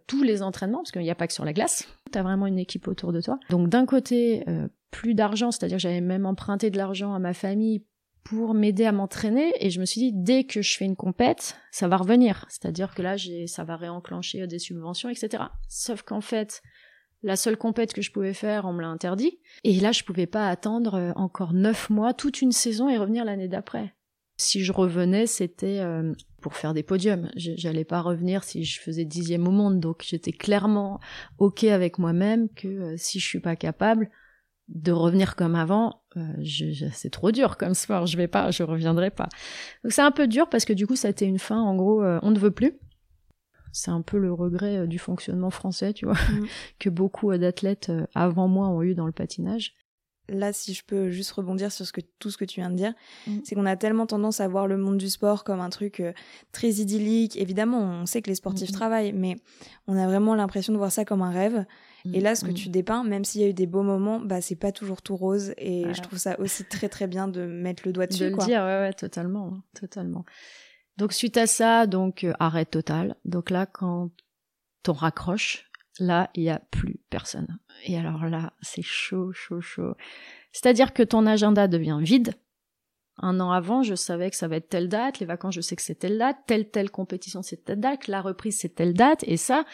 tous 0.06 0.22
les 0.22 0.42
entraînements, 0.42 0.78
parce 0.78 0.92
qu'il 0.92 1.02
n'y 1.02 1.10
a 1.10 1.16
pas 1.16 1.26
que 1.26 1.32
sur 1.32 1.44
la 1.44 1.52
glace. 1.52 1.88
T'as 2.12 2.22
vraiment 2.22 2.46
une 2.46 2.58
équipe 2.58 2.86
autour 2.86 3.12
de 3.12 3.20
toi. 3.20 3.38
Donc 3.50 3.68
d'un 3.68 3.86
côté, 3.86 4.44
plus 4.92 5.14
d'argent, 5.14 5.50
c'est-à-dire 5.50 5.78
j'avais 5.78 6.00
même 6.00 6.26
emprunté 6.26 6.70
de 6.70 6.76
l'argent 6.76 7.14
à 7.14 7.18
ma 7.18 7.34
famille 7.34 7.82
pour 8.28 8.54
m'aider 8.54 8.84
à 8.84 8.92
m'entraîner. 8.92 9.52
Et 9.60 9.70
je 9.70 9.80
me 9.80 9.84
suis 9.84 10.00
dit 10.00 10.12
dès 10.12 10.44
que 10.44 10.62
je 10.62 10.76
fais 10.76 10.84
une 10.84 10.96
compète 10.96 11.56
ça 11.70 11.88
va 11.88 11.96
revenir. 11.96 12.44
C'est-à-dire 12.48 12.94
que 12.94 13.02
là 13.02 13.16
j'ai 13.16 13.46
ça 13.46 13.64
va 13.64 13.76
réenclencher 13.76 14.46
des 14.46 14.58
subventions 14.58 15.08
etc 15.08 15.44
sauf 15.68 16.02
qu'en 16.02 16.20
fait 16.20 16.62
la 17.22 17.36
seule 17.36 17.56
compète 17.56 17.92
que 17.92 18.02
je 18.02 18.12
pouvais 18.12 18.34
faire 18.34 18.64
on 18.64 18.72
me 18.72 18.82
l'a 18.82 18.88
interdit. 18.88 19.38
Et 19.64 19.78
là 19.80 19.92
je 19.92 20.02
pouvais 20.02 20.26
pas 20.26 20.48
attendre 20.48 20.94
euh, 20.94 21.12
encore 21.14 21.52
neuf 21.52 21.88
mois 21.90 22.14
toute 22.14 22.42
une 22.42 22.52
saison 22.52 22.88
et 22.88 22.98
revenir 22.98 23.24
l'année 23.24 23.48
d'après. 23.48 23.94
Si 24.38 24.64
je 24.64 24.72
revenais 24.72 25.26
c'était 25.26 25.78
euh, 25.80 26.12
pour 26.40 26.54
faire 26.54 26.74
des 26.74 26.82
podiums. 26.82 27.30
J'allais 27.36 27.84
pas 27.84 28.00
revenir 28.00 28.44
si 28.44 28.64
je 28.64 28.80
faisais 28.80 29.04
dixième 29.04 29.48
au 29.48 29.50
monde. 29.50 29.80
Donc 29.80 30.04
j'étais 30.06 30.32
clairement 30.32 31.00
ok 31.38 31.64
avec 31.64 31.98
moi-même 31.98 32.48
que 32.50 32.68
euh, 32.68 32.94
si 32.96 33.18
je 33.18 33.26
suis 33.26 33.40
pas 33.40 33.56
capable 33.56 34.10
de 34.68 34.92
revenir 34.92 35.36
comme 35.36 35.54
avant, 35.54 36.02
euh, 36.16 36.88
c'est 36.92 37.10
trop 37.10 37.30
dur 37.30 37.56
comme 37.56 37.74
sport, 37.74 38.06
je 38.06 38.16
vais 38.16 38.28
pas, 38.28 38.50
je 38.50 38.62
reviendrai 38.62 39.10
pas. 39.10 39.28
Donc 39.84 39.92
c'est 39.92 40.02
un 40.02 40.10
peu 40.10 40.26
dur 40.26 40.48
parce 40.48 40.64
que 40.64 40.72
du 40.72 40.86
coup 40.86 40.96
ça 40.96 41.08
a 41.08 41.10
été 41.10 41.26
une 41.26 41.38
fin, 41.38 41.60
en 41.60 41.74
gros, 41.76 42.02
euh, 42.02 42.18
on 42.22 42.30
ne 42.30 42.38
veut 42.38 42.50
plus. 42.50 42.72
C'est 43.72 43.90
un 43.90 44.00
peu 44.00 44.18
le 44.18 44.32
regret 44.32 44.78
euh, 44.78 44.86
du 44.86 44.98
fonctionnement 44.98 45.50
français, 45.50 45.92
tu 45.92 46.06
vois, 46.06 46.14
mm. 46.14 46.46
que 46.78 46.88
beaucoup 46.88 47.36
d'athlètes 47.36 47.92
avant 48.14 48.48
moi 48.48 48.68
ont 48.68 48.82
eu 48.82 48.94
dans 48.94 49.06
le 49.06 49.12
patinage 49.12 49.74
là, 50.28 50.52
si 50.52 50.74
je 50.74 50.84
peux 50.84 51.10
juste 51.10 51.30
rebondir 51.32 51.72
sur 51.72 51.86
ce 51.86 51.92
que, 51.92 52.00
tout 52.18 52.30
ce 52.30 52.36
que 52.36 52.44
tu 52.44 52.60
viens 52.60 52.70
de 52.70 52.76
dire, 52.76 52.94
mm. 53.26 53.38
c'est 53.44 53.54
qu'on 53.54 53.66
a 53.66 53.76
tellement 53.76 54.06
tendance 54.06 54.40
à 54.40 54.48
voir 54.48 54.66
le 54.66 54.76
monde 54.76 54.98
du 54.98 55.08
sport 55.08 55.44
comme 55.44 55.60
un 55.60 55.70
truc 55.70 56.00
euh, 56.00 56.12
très 56.52 56.68
idyllique. 56.68 57.36
Évidemment, 57.36 57.80
on 57.80 58.06
sait 58.06 58.22
que 58.22 58.28
les 58.28 58.34
sportifs 58.34 58.70
mm. 58.70 58.74
travaillent, 58.74 59.12
mais 59.12 59.36
on 59.86 59.96
a 59.96 60.06
vraiment 60.06 60.34
l'impression 60.34 60.72
de 60.72 60.78
voir 60.78 60.92
ça 60.92 61.04
comme 61.04 61.22
un 61.22 61.30
rêve. 61.30 61.64
Et 62.12 62.20
là, 62.20 62.34
ce 62.34 62.44
que 62.44 62.50
tu 62.50 62.68
dépeins, 62.68 63.04
même 63.04 63.24
s'il 63.24 63.40
y 63.40 63.44
a 63.44 63.48
eu 63.48 63.54
des 63.54 63.66
beaux 63.66 63.82
moments, 63.82 64.20
bah 64.20 64.40
c'est 64.40 64.56
pas 64.56 64.72
toujours 64.72 65.02
tout 65.02 65.16
rose. 65.16 65.52
Et 65.58 65.84
je 65.92 66.02
trouve 66.02 66.18
ça 66.18 66.38
aussi 66.40 66.64
très 66.64 66.88
très 66.88 67.06
bien 67.06 67.28
de 67.28 67.46
mettre 67.46 67.82
le 67.86 67.92
doigt 67.92 68.06
dessus. 68.06 68.24
De 68.24 68.28
le 68.30 68.36
dire, 68.44 68.60
ouais, 68.60 68.80
ouais, 68.80 68.92
totalement, 68.92 69.52
hein, 69.54 69.62
totalement. 69.78 70.24
Donc 70.96 71.12
suite 71.12 71.36
à 71.36 71.46
ça, 71.46 71.86
donc 71.86 72.24
euh, 72.24 72.32
arrêt 72.38 72.64
total. 72.64 73.16
Donc 73.24 73.50
là, 73.50 73.66
quand 73.66 74.10
on 74.88 74.92
raccroche, 74.92 75.70
là, 75.98 76.30
il 76.34 76.44
y 76.44 76.50
a 76.50 76.60
plus 76.70 77.00
personne. 77.10 77.58
Et 77.84 77.98
alors 77.98 78.24
là, 78.26 78.52
c'est 78.62 78.82
chaud, 78.82 79.32
chaud, 79.32 79.60
chaud. 79.60 79.94
C'est-à-dire 80.52 80.92
que 80.92 81.02
ton 81.02 81.26
agenda 81.26 81.68
devient 81.68 81.98
vide. 82.00 82.34
Un 83.18 83.40
an 83.40 83.50
avant, 83.50 83.82
je 83.82 83.94
savais 83.94 84.30
que 84.30 84.36
ça 84.36 84.46
va 84.46 84.56
être 84.56 84.68
telle 84.68 84.88
date, 84.88 85.20
les 85.20 85.26
vacances, 85.26 85.54
je 85.54 85.62
sais 85.62 85.74
que 85.74 85.82
c'est 85.82 85.94
telle 85.94 86.18
date, 86.18 86.36
telle, 86.46 86.68
telle 86.68 86.90
compétition, 86.90 87.42
c'est 87.42 87.64
telle 87.64 87.80
date, 87.80 88.08
la 88.08 88.20
reprise, 88.20 88.58
c'est 88.58 88.74
telle 88.74 88.92
date, 88.92 89.24
et 89.26 89.38
ça, 89.38 89.64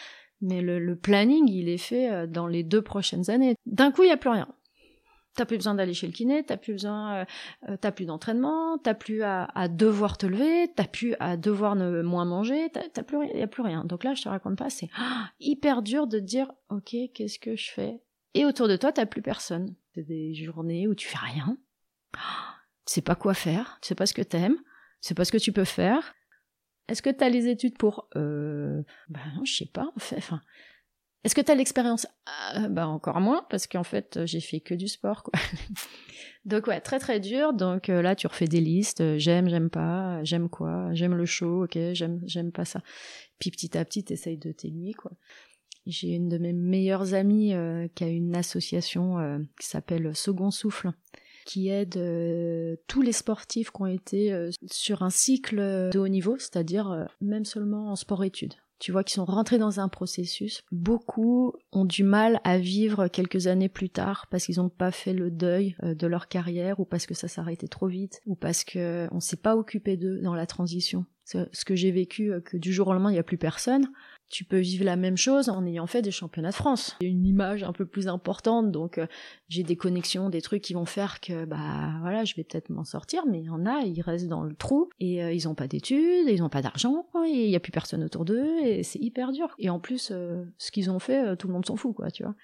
mais 0.43 0.61
le, 0.61 0.95
planning, 0.95 1.49
il 1.49 1.69
est 1.69 1.77
fait 1.77 2.11
euh, 2.11 2.27
dans 2.27 2.47
les 2.47 2.63
deux 2.63 2.81
prochaines 2.81 3.29
années. 3.29 3.55
D'un 3.65 3.91
coup, 3.91 4.03
il 4.03 4.07
n'y 4.07 4.11
a 4.11 4.17
plus 4.17 4.29
rien. 4.29 4.47
T'as 5.35 5.45
plus 5.45 5.57
besoin 5.57 5.73
d'aller 5.73 5.95
chez 5.95 6.05
le 6.05 6.13
kiné, 6.13 6.43
t'as 6.43 6.57
plus 6.57 6.73
besoin, 6.73 7.15
euh, 7.15 7.25
euh, 7.69 7.77
t'as 7.79 7.91
plus 7.91 8.05
d'entraînement, 8.05 8.77
t'as 8.77 8.93
plus 8.93 9.23
à, 9.23 9.47
devoir 9.67 10.19
te 10.19 10.27
lever, 10.27 10.71
t'as 10.75 10.85
plus 10.85 11.15
à 11.19 11.37
devoir 11.37 11.75
ne 11.75 12.03
moins 12.03 12.25
manger, 12.25 12.69
t'as 12.71 13.01
plus, 13.01 13.25
y 13.33 13.41
a 13.41 13.47
plus 13.47 13.63
rien. 13.63 13.83
Donc 13.83 14.03
là, 14.03 14.13
je 14.13 14.21
te 14.21 14.29
raconte 14.29 14.59
pas, 14.59 14.69
c'est 14.69 14.89
ah, 14.95 15.31
hyper 15.39 15.81
dur 15.81 16.05
de 16.05 16.19
dire, 16.19 16.51
ok, 16.69 16.95
qu'est-ce 17.15 17.39
que 17.39 17.55
je 17.55 17.71
fais? 17.71 17.99
Et 18.35 18.45
autour 18.45 18.67
de 18.67 18.75
toi, 18.75 18.91
t'as 18.91 19.07
plus 19.07 19.23
personne. 19.23 19.73
C'est 19.95 20.05
des 20.05 20.35
journées 20.35 20.87
où 20.87 20.93
tu 20.93 21.07
fais 21.07 21.17
rien, 21.17 21.57
tu 22.13 22.19
sais 22.85 23.01
pas 23.01 23.15
quoi 23.15 23.33
faire, 23.33 23.79
tu 23.81 23.87
sais 23.87 23.95
pas 23.95 24.05
ce 24.05 24.13
que 24.13 24.21
t'aimes, 24.21 24.57
tu 24.57 25.07
sais 25.07 25.15
pas 25.15 25.25
ce 25.25 25.31
que 25.31 25.37
tu 25.37 25.51
peux 25.51 25.65
faire. 25.65 26.13
Est-ce 26.87 27.01
que 27.01 27.09
t'as 27.09 27.29
les 27.29 27.47
études 27.47 27.77
pour 27.77 28.09
euh, 28.15 28.83
Ben 29.09 29.21
non, 29.35 29.45
je 29.45 29.55
sais 29.55 29.69
pas 29.71 29.89
en 29.95 29.99
fait. 29.99 30.17
Enfin, 30.17 30.41
est-ce 31.23 31.35
que 31.35 31.41
tu 31.41 31.51
as 31.51 31.55
l'expérience? 31.55 32.05
Ah, 32.25 32.67
Bah 32.67 32.87
encore 32.87 33.21
moins 33.21 33.45
parce 33.49 33.65
qu'en 33.67 33.83
fait 33.83 34.19
j'ai 34.25 34.41
fait 34.41 34.59
que 34.59 34.73
du 34.73 34.89
sport 34.89 35.23
quoi. 35.23 35.33
donc 36.45 36.67
ouais 36.67 36.81
très 36.81 36.99
très 36.99 37.21
dur. 37.21 37.53
Donc 37.53 37.89
euh, 37.89 38.01
là 38.01 38.15
tu 38.15 38.27
refais 38.27 38.47
des 38.47 38.59
listes. 38.59 38.99
Euh, 38.99 39.17
j'aime, 39.17 39.47
j'aime 39.47 39.69
pas, 39.69 40.21
j'aime 40.23 40.49
quoi, 40.49 40.93
j'aime 40.93 41.15
le 41.15 41.25
show, 41.25 41.63
ok, 41.63 41.77
j'aime, 41.93 42.21
j'aime 42.25 42.51
pas 42.51 42.65
ça. 42.65 42.81
Puis 43.39 43.51
petit 43.51 43.77
à 43.77 43.85
petit 43.85 44.03
t'essayes 44.03 44.37
de 44.37 44.51
t'aiguiller 44.51 44.93
quoi. 44.93 45.11
J'ai 45.85 46.09
une 46.09 46.29
de 46.29 46.37
mes 46.37 46.53
meilleures 46.53 47.13
amies 47.13 47.53
euh, 47.53 47.87
qui 47.95 48.03
a 48.03 48.07
une 48.07 48.35
association 48.35 49.45
qui 49.59 49.67
s'appelle 49.67 50.13
Second 50.15 50.51
Souffle 50.51 50.91
qui 51.45 51.69
aide 51.69 51.99
tous 52.87 53.01
les 53.01 53.11
sportifs 53.11 53.71
qui 53.71 53.81
ont 53.81 53.85
été 53.85 54.49
sur 54.69 55.03
un 55.03 55.09
cycle 55.09 55.57
de 55.91 55.99
haut 55.99 56.07
niveau, 56.07 56.37
c'est-à-dire 56.37 57.07
même 57.21 57.45
seulement 57.45 57.91
en 57.91 57.95
sport-études 57.95 58.55
tu 58.83 58.91
vois, 58.91 59.05
qui 59.05 59.13
sont 59.13 59.23
rentrés 59.23 59.57
dans 59.57 59.79
un 59.79 59.87
processus. 59.87 60.61
Beaucoup 60.73 61.53
ont 61.71 61.85
du 61.85 62.03
mal 62.03 62.41
à 62.43 62.57
vivre 62.57 63.07
quelques 63.07 63.47
années 63.47 63.69
plus 63.69 63.89
tard 63.89 64.27
parce 64.29 64.45
qu'ils 64.45 64.57
n'ont 64.57 64.67
pas 64.67 64.91
fait 64.91 65.13
le 65.13 65.31
deuil 65.31 65.77
euh, 65.83 65.95
de 65.95 66.05
leur 66.05 66.27
carrière 66.27 66.81
ou 66.81 66.85
parce 66.85 67.05
que 67.05 67.13
ça 67.13 67.29
s'arrêtait 67.29 67.69
trop 67.69 67.87
vite 67.87 68.19
ou 68.25 68.35
parce 68.35 68.65
que 68.65 69.07
on 69.11 69.21
s'est 69.21 69.37
pas 69.37 69.55
occupé 69.55 69.95
d'eux 69.95 70.19
dans 70.19 70.35
la 70.35 70.45
transition. 70.45 71.05
Ce 71.23 71.63
que 71.63 71.75
j'ai 71.75 71.91
vécu, 71.91 72.33
euh, 72.33 72.41
que 72.41 72.57
du 72.57 72.73
jour 72.73 72.89
au 72.89 72.91
lendemain 72.91 73.11
il 73.11 73.13
n'y 73.13 73.19
a 73.19 73.23
plus 73.23 73.37
personne. 73.37 73.87
Tu 74.29 74.45
peux 74.45 74.59
vivre 74.59 74.83
la 74.83 74.95
même 74.95 75.17
chose 75.17 75.49
en 75.49 75.65
ayant 75.65 75.87
fait 75.87 76.01
des 76.01 76.11
championnats 76.11 76.49
de 76.49 76.55
France. 76.55 76.97
Une 77.01 77.25
image 77.25 77.63
un 77.63 77.73
peu 77.73 77.85
plus 77.85 78.07
importante, 78.07 78.71
donc 78.71 78.97
euh, 78.97 79.07
j'ai 79.47 79.63
des 79.63 79.75
connexions, 79.75 80.29
des 80.29 80.41
trucs 80.41 80.61
qui 80.61 80.73
vont 80.73 80.85
faire 80.85 81.21
que 81.21 81.45
bah 81.45 81.97
voilà, 82.01 82.23
je 82.25 82.35
vais 82.35 82.43
peut-être 82.43 82.69
m'en 82.69 82.83
sortir, 82.83 83.25
mais 83.27 83.39
il 83.41 83.45
y 83.45 83.49
en 83.49 83.65
a, 83.65 83.81
ils 83.81 84.01
restent 84.01 84.27
dans 84.27 84.43
le 84.43 84.55
trou 84.55 84.89
et 84.99 85.23
euh, 85.23 85.31
ils 85.31 85.47
ont 85.47 85.55
pas 85.55 85.67
d'études, 85.67 86.27
ils 86.27 86.41
ont 86.41 86.49
pas 86.49 86.61
d'argent, 86.61 87.05
et 87.27 87.45
il 87.45 87.49
y 87.49 87.55
a 87.55 87.59
plus 87.59 87.71
personne 87.71 88.03
autour 88.03 88.25
d'eux 88.25 88.59
et 88.63 88.83
c'est 88.83 88.99
hyper 88.99 89.31
dur. 89.31 89.53
Et 89.59 89.69
en 89.69 89.79
plus, 89.79 90.09
euh, 90.11 90.43
ce 90.57 90.71
qu'ils 90.71 90.89
ont 90.89 90.99
fait, 90.99 91.37
tout 91.37 91.47
le 91.47 91.53
monde 91.53 91.65
s'en 91.65 91.75
fout, 91.75 91.95
quoi, 91.95 92.09
tu 92.09 92.23
vois. 92.23 92.35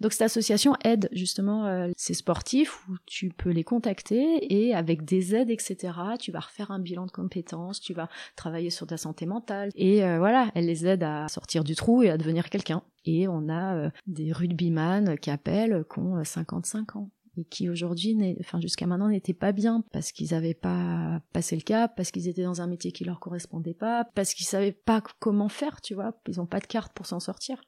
Donc 0.00 0.12
cette 0.12 0.22
association 0.22 0.74
aide 0.84 1.08
justement 1.12 1.66
euh, 1.66 1.90
ces 1.96 2.14
sportifs 2.14 2.88
où 2.88 2.96
tu 3.06 3.28
peux 3.28 3.50
les 3.50 3.64
contacter 3.64 4.52
et 4.52 4.74
avec 4.74 5.04
des 5.04 5.34
aides, 5.34 5.50
etc., 5.50 5.92
tu 6.18 6.32
vas 6.32 6.40
refaire 6.40 6.70
un 6.70 6.78
bilan 6.78 7.06
de 7.06 7.10
compétences, 7.10 7.80
tu 7.80 7.92
vas 7.92 8.08
travailler 8.34 8.70
sur 8.70 8.86
ta 8.86 8.96
santé 8.96 9.26
mentale 9.26 9.70
et 9.74 10.04
euh, 10.04 10.18
voilà, 10.18 10.50
elle 10.54 10.66
les 10.66 10.86
aide 10.86 11.02
à 11.02 11.28
sortir 11.28 11.64
du 11.64 11.74
trou 11.74 12.02
et 12.02 12.10
à 12.10 12.16
devenir 12.16 12.48
quelqu'un. 12.48 12.82
Et 13.04 13.28
on 13.28 13.48
a 13.48 13.76
euh, 13.76 13.90
des 14.06 14.32
rugbyman 14.32 15.18
qui 15.18 15.30
appellent, 15.30 15.84
qui 15.92 15.98
ont 15.98 16.22
55 16.24 16.96
ans 16.96 17.10
et 17.36 17.44
qui 17.44 17.68
aujourd'hui, 17.68 18.16
enfin 18.40 18.60
jusqu'à 18.60 18.86
maintenant, 18.86 19.08
n'étaient 19.08 19.34
pas 19.34 19.52
bien 19.52 19.84
parce 19.92 20.12
qu'ils 20.12 20.30
n'avaient 20.32 20.54
pas 20.54 21.20
passé 21.32 21.56
le 21.56 21.62
cap, 21.62 21.94
parce 21.96 22.10
qu'ils 22.10 22.28
étaient 22.28 22.42
dans 22.42 22.60
un 22.60 22.66
métier 22.66 22.92
qui 22.92 23.04
leur 23.04 23.20
correspondait 23.20 23.74
pas, 23.74 24.04
parce 24.14 24.34
qu'ils 24.34 24.46
savaient 24.46 24.72
pas 24.72 25.02
comment 25.18 25.48
faire, 25.48 25.80
tu 25.80 25.94
vois, 25.94 26.12
ils 26.26 26.40
ont 26.40 26.46
pas 26.46 26.60
de 26.60 26.66
carte 26.66 26.92
pour 26.92 27.06
s'en 27.06 27.20
sortir. 27.20 27.60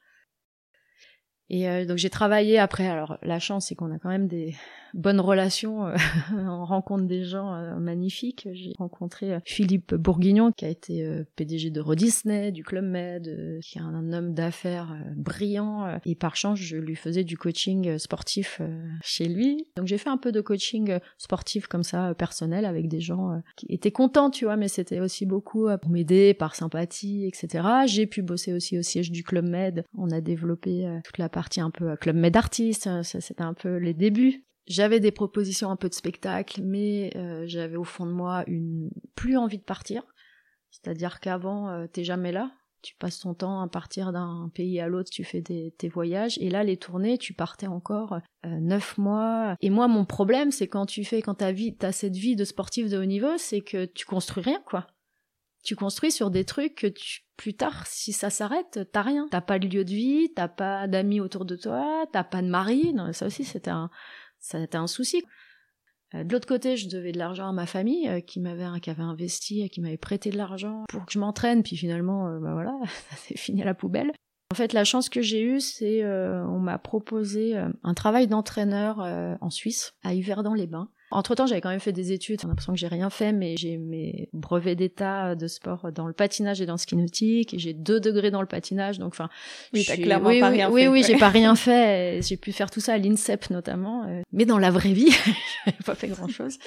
Et 1.51 1.69
euh, 1.69 1.85
donc 1.85 1.99
j'ai 1.99 2.11
travaillé 2.11 2.59
après. 2.59 2.87
Alors 2.87 3.19
la 3.23 3.39
chance, 3.39 3.67
c'est 3.67 3.75
qu'on 3.75 3.93
a 3.93 3.99
quand 3.99 4.09
même 4.09 4.27
des 4.27 4.55
bonnes 4.95 5.21
relations. 5.21 5.87
Euh, 5.87 5.97
on 6.33 6.65
rencontre 6.65 7.05
des 7.05 7.25
gens 7.25 7.55
euh, 7.55 7.77
magnifiques. 7.77 8.49
J'ai 8.53 8.73
rencontré 8.79 9.39
Philippe 9.45 9.95
Bourguignon, 9.95 10.53
qui 10.53 10.65
a 10.65 10.69
été 10.69 11.07
PDG 11.37 11.71
de 11.71 11.81
Rod 11.81 11.99
Disney, 11.99 12.53
du 12.53 12.65
Club 12.65 12.85
Med, 12.85 13.61
qui 13.63 13.79
est 13.79 13.83
un, 13.83 14.13
homme 14.13 14.35
d'affaires 14.35 14.97
brillant. 15.17 15.99
et 16.05 16.15
par 16.15 16.37
chance, 16.37 16.59
je 16.59 16.77
lui 16.77 16.97
faisais 16.97 17.25
du 17.25 17.37
coaching 17.37 17.99
sportif 17.99 18.61
chez 19.03 19.27
lui. 19.27 19.67
Donc 19.77 19.87
j'ai 19.87 19.99
fait 19.99 20.09
un 20.09 20.17
peu 20.17 20.33
de 20.33 20.41
coaching 20.41 20.99
sportif 21.19 21.67
comme 21.67 21.83
ça, 21.83 22.15
personnel, 22.15 22.65
avec 22.65 22.89
des 22.89 23.01
gens 23.01 23.41
qui 23.57 23.67
étaient 23.69 23.93
contents, 23.93 24.31
tu 24.31 24.45
vois, 24.45 24.57
mais 24.57 24.69
c'était 24.69 25.01
aussi 25.01 25.27
beaucoup 25.27 25.69
pour 25.81 25.91
m'aider, 25.91 26.35
par 26.35 26.55
sympathie, 26.55 27.27
etc. 27.27 27.67
J'ai 27.87 28.07
pu 28.07 28.23
bosser 28.23 28.53
aussi 28.53 28.79
au 28.79 28.83
siège 28.83 29.11
du 29.11 29.23
Club 29.23 29.47
Med. 29.47 29.85
On 29.97 30.11
a 30.11 30.21
développé 30.21 31.01
toute 31.05 31.19
la 31.19 31.29
partie 31.33 31.61
un 31.61 31.71
peu 31.71 31.97
Club 31.97 32.17
Med 32.17 32.37
Artiste, 32.37 32.85
ça 33.03 33.21
c'était 33.21 33.43
un 33.43 33.55
peu 33.55 33.77
les 33.77 33.95
débuts. 33.95 34.45
J'avais 34.67 35.01
des 35.01 35.11
propositions 35.11 35.71
un 35.71 35.77
peu 35.77 35.89
de 35.89 35.95
spectacle, 35.95 36.61
mais 36.63 37.11
euh, 37.17 37.45
j'avais 37.47 37.77
au 37.77 37.85
fond 37.85 38.07
de 38.07 38.13
moi 38.13 38.45
une 38.47 38.91
plus 39.17 39.37
envie 39.37 39.59
de 39.59 39.65
partir. 39.65 40.03
C'est-à-dire 40.71 41.21
qu'avant, 41.21 41.69
euh, 41.69 41.87
t'es 41.87 42.05
jamais 42.05 42.33
là. 42.33 42.53
Tu 42.81 42.95
passes 42.97 43.21
ton 43.21 43.35
temps 43.35 43.61
à 43.61 43.69
partir 43.69 44.13
d'un 44.13 44.51
pays 44.55 44.81
à 44.81 44.89
l'autre, 44.89 45.11
tu 45.11 45.23
fais 45.25 45.41
des, 45.41 45.73
tes 45.79 45.89
voyages. 45.89 46.37
Et 46.39 46.51
là, 46.51 46.65
les 46.65 46.77
tournées, 46.77 47.19
tu 47.19 47.33
partais 47.33 47.69
encore 47.69 48.19
euh, 48.45 48.61
neuf 48.61 48.99
mois. 48.99 49.57
Et 49.61 49.71
moi, 49.71 49.89
mon 49.89 50.05
problème, 50.05 50.51
c'est 50.51 50.69
quand 50.69 50.87
tu 50.87 51.05
fais, 51.05 51.23
quand 51.23 51.43
vie, 51.43 51.77
t'as 51.77 51.93
cette 51.93 52.17
vie 52.17 52.35
de 52.35 52.45
sportif 52.45 52.89
de 52.89 52.99
haut 52.99 53.05
niveau, 53.05 53.37
c'est 53.39 53.61
que 53.61 53.85
tu 53.85 54.07
construis 54.07 54.43
rien, 54.43 54.63
quoi 54.67 54.87
tu 55.63 55.77
construis 55.77 56.11
sur 56.11 56.31
des 56.31 56.45
trucs 56.45 56.75
que 56.75 56.87
tu, 56.87 57.23
plus 57.37 57.55
tard, 57.55 57.87
si 57.87 58.13
ça 58.13 58.31
s'arrête, 58.31 58.81
t'as 58.93 59.03
rien. 59.03 59.27
T'as 59.31 59.41
pas 59.41 59.59
de 59.59 59.67
lieu 59.67 59.85
de 59.85 59.91
vie, 59.91 60.33
t'as 60.35 60.49
pas 60.49 60.87
d'amis 60.87 61.21
autour 61.21 61.45
de 61.45 61.57
toi, 61.57 62.07
t'as 62.13 62.25
pas 62.25 62.43
de 62.43 62.49
mari. 62.49 62.93
Non, 62.95 63.13
ça 63.13 63.27
aussi, 63.27 63.45
c'était 63.45 63.71
un, 63.71 63.91
été 64.55 64.77
un 64.77 64.87
souci. 64.87 65.25
Euh, 66.15 66.25
de 66.25 66.33
l'autre 66.33 66.47
côté, 66.47 66.77
je 66.77 66.89
devais 66.89 67.13
de 67.13 67.19
l'argent 67.19 67.49
à 67.49 67.53
ma 67.53 67.67
famille 67.67 68.09
euh, 68.09 68.21
qui 68.21 68.41
m'avait 68.41 68.81
qui 68.81 68.91
avait 68.91 69.03
investi, 69.03 69.69
qui 69.71 69.81
m'avait 69.81 69.97
prêté 69.97 70.31
de 70.31 70.37
l'argent 70.37 70.85
pour 70.89 71.07
que 71.07 71.13
je 71.13 71.19
m'entraîne. 71.19 71.63
Puis 71.63 71.77
finalement, 71.77 72.29
euh, 72.29 72.39
bah 72.39 72.53
voilà, 72.53 72.79
ça 73.11 73.17
s'est 73.17 73.37
fini 73.37 73.63
à 73.63 73.65
la 73.65 73.75
poubelle. 73.75 74.13
En 74.53 74.55
fait, 74.55 74.73
la 74.73 74.85
chance 74.85 75.09
que 75.09 75.23
j'ai 75.23 75.43
eue, 75.43 75.61
c'est 75.61 76.05
on 76.05 76.59
m'a 76.59 76.79
proposé 76.79 77.57
un 77.57 77.95
travail 77.95 78.27
d'entraîneur 78.27 78.99
en 79.41 79.49
Suisse, 79.49 79.95
à 80.03 80.13
Yverdon-les-Bains. 80.13 80.91
Entre-temps, 81.13 81.47
j'avais 81.47 81.61
quand 81.61 81.69
même 81.69 81.81
fait 81.81 81.93
des 81.93 82.13
études. 82.13 82.41
On 82.43 82.47
a 82.47 82.49
l'impression 82.49 82.73
que 82.73 82.79
j'ai 82.79 82.89
rien 82.89 83.11
fait, 83.11 83.33
mais 83.33 83.57
j'ai 83.57 83.77
mes 83.77 84.29
brevets 84.33 84.75
d'état 84.75 85.35
de 85.35 85.47
sport 85.47 85.93
dans 85.93 86.07
le 86.07 86.15
patinage 86.15 86.61
et 86.61 86.67
dans 86.67 86.75
le 86.75 86.79
ski 86.79 86.97
nautique. 86.97 87.55
J'ai 87.59 87.75
deux 87.75 88.01
degrés 88.01 88.31
dans 88.31 88.41
le 88.41 88.47
patinage. 88.47 88.99
Donc, 88.99 89.13
enfin, 89.13 89.29
oui, 89.75 89.85
t'as 89.87 89.97
clairement 89.97 90.31
pas 90.41 90.49
rien 90.49 90.69
fait. 90.69 90.73
Oui, 90.73 90.87
oui, 90.89 91.05
j'ai 91.07 91.19
pas 91.19 91.29
rien 91.31 91.55
fait. 91.55 92.21
J'ai 92.23 92.39
pu 92.39 92.53
faire 92.53 92.71
tout 92.71 92.81
ça 92.81 92.95
à 92.95 92.99
l'INSEP 92.99 93.51
notamment. 93.51 94.05
Euh. 94.05 94.23
Mais 94.33 94.47
dans 94.47 94.59
la 94.59 94.71
vraie 94.71 94.93
vie, 94.93 95.11
j'avais 95.67 95.77
pas 95.85 95.95
fait 95.95 96.09
grand-chose. 96.09 96.59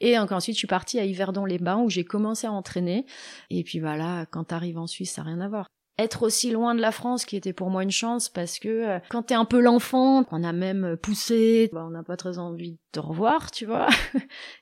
Et 0.00 0.16
donc 0.16 0.32
ensuite, 0.32 0.56
je 0.56 0.58
suis 0.58 0.66
partie 0.66 0.98
à 0.98 1.04
Yverdon-les-Bains 1.04 1.78
où 1.78 1.88
j'ai 1.88 2.04
commencé 2.04 2.48
à 2.48 2.52
entraîner. 2.52 3.06
Et 3.50 3.62
puis 3.62 3.78
voilà, 3.78 4.26
quand 4.30 4.44
t'arrives 4.44 4.78
en 4.78 4.88
Suisse, 4.88 5.12
ça 5.12 5.22
n'a 5.22 5.28
rien 5.28 5.40
à 5.40 5.48
voir 5.48 5.66
être 5.98 6.22
aussi 6.22 6.50
loin 6.50 6.74
de 6.74 6.80
la 6.80 6.90
France 6.90 7.24
qui 7.26 7.36
était 7.36 7.52
pour 7.52 7.70
moi 7.70 7.82
une 7.82 7.90
chance 7.90 8.28
parce 8.28 8.58
que 8.58 8.68
euh, 8.68 8.98
quand 9.10 9.24
t'es 9.24 9.34
un 9.34 9.44
peu 9.44 9.60
l'enfant, 9.60 10.24
qu'on 10.24 10.42
a 10.42 10.52
même 10.52 10.96
poussé, 10.96 11.70
bah, 11.72 11.84
on 11.86 11.90
n'a 11.90 12.02
pas 12.02 12.16
très 12.16 12.38
envie 12.38 12.78
te 12.92 13.00
revoir, 13.00 13.50
tu 13.50 13.64
vois. 13.64 13.88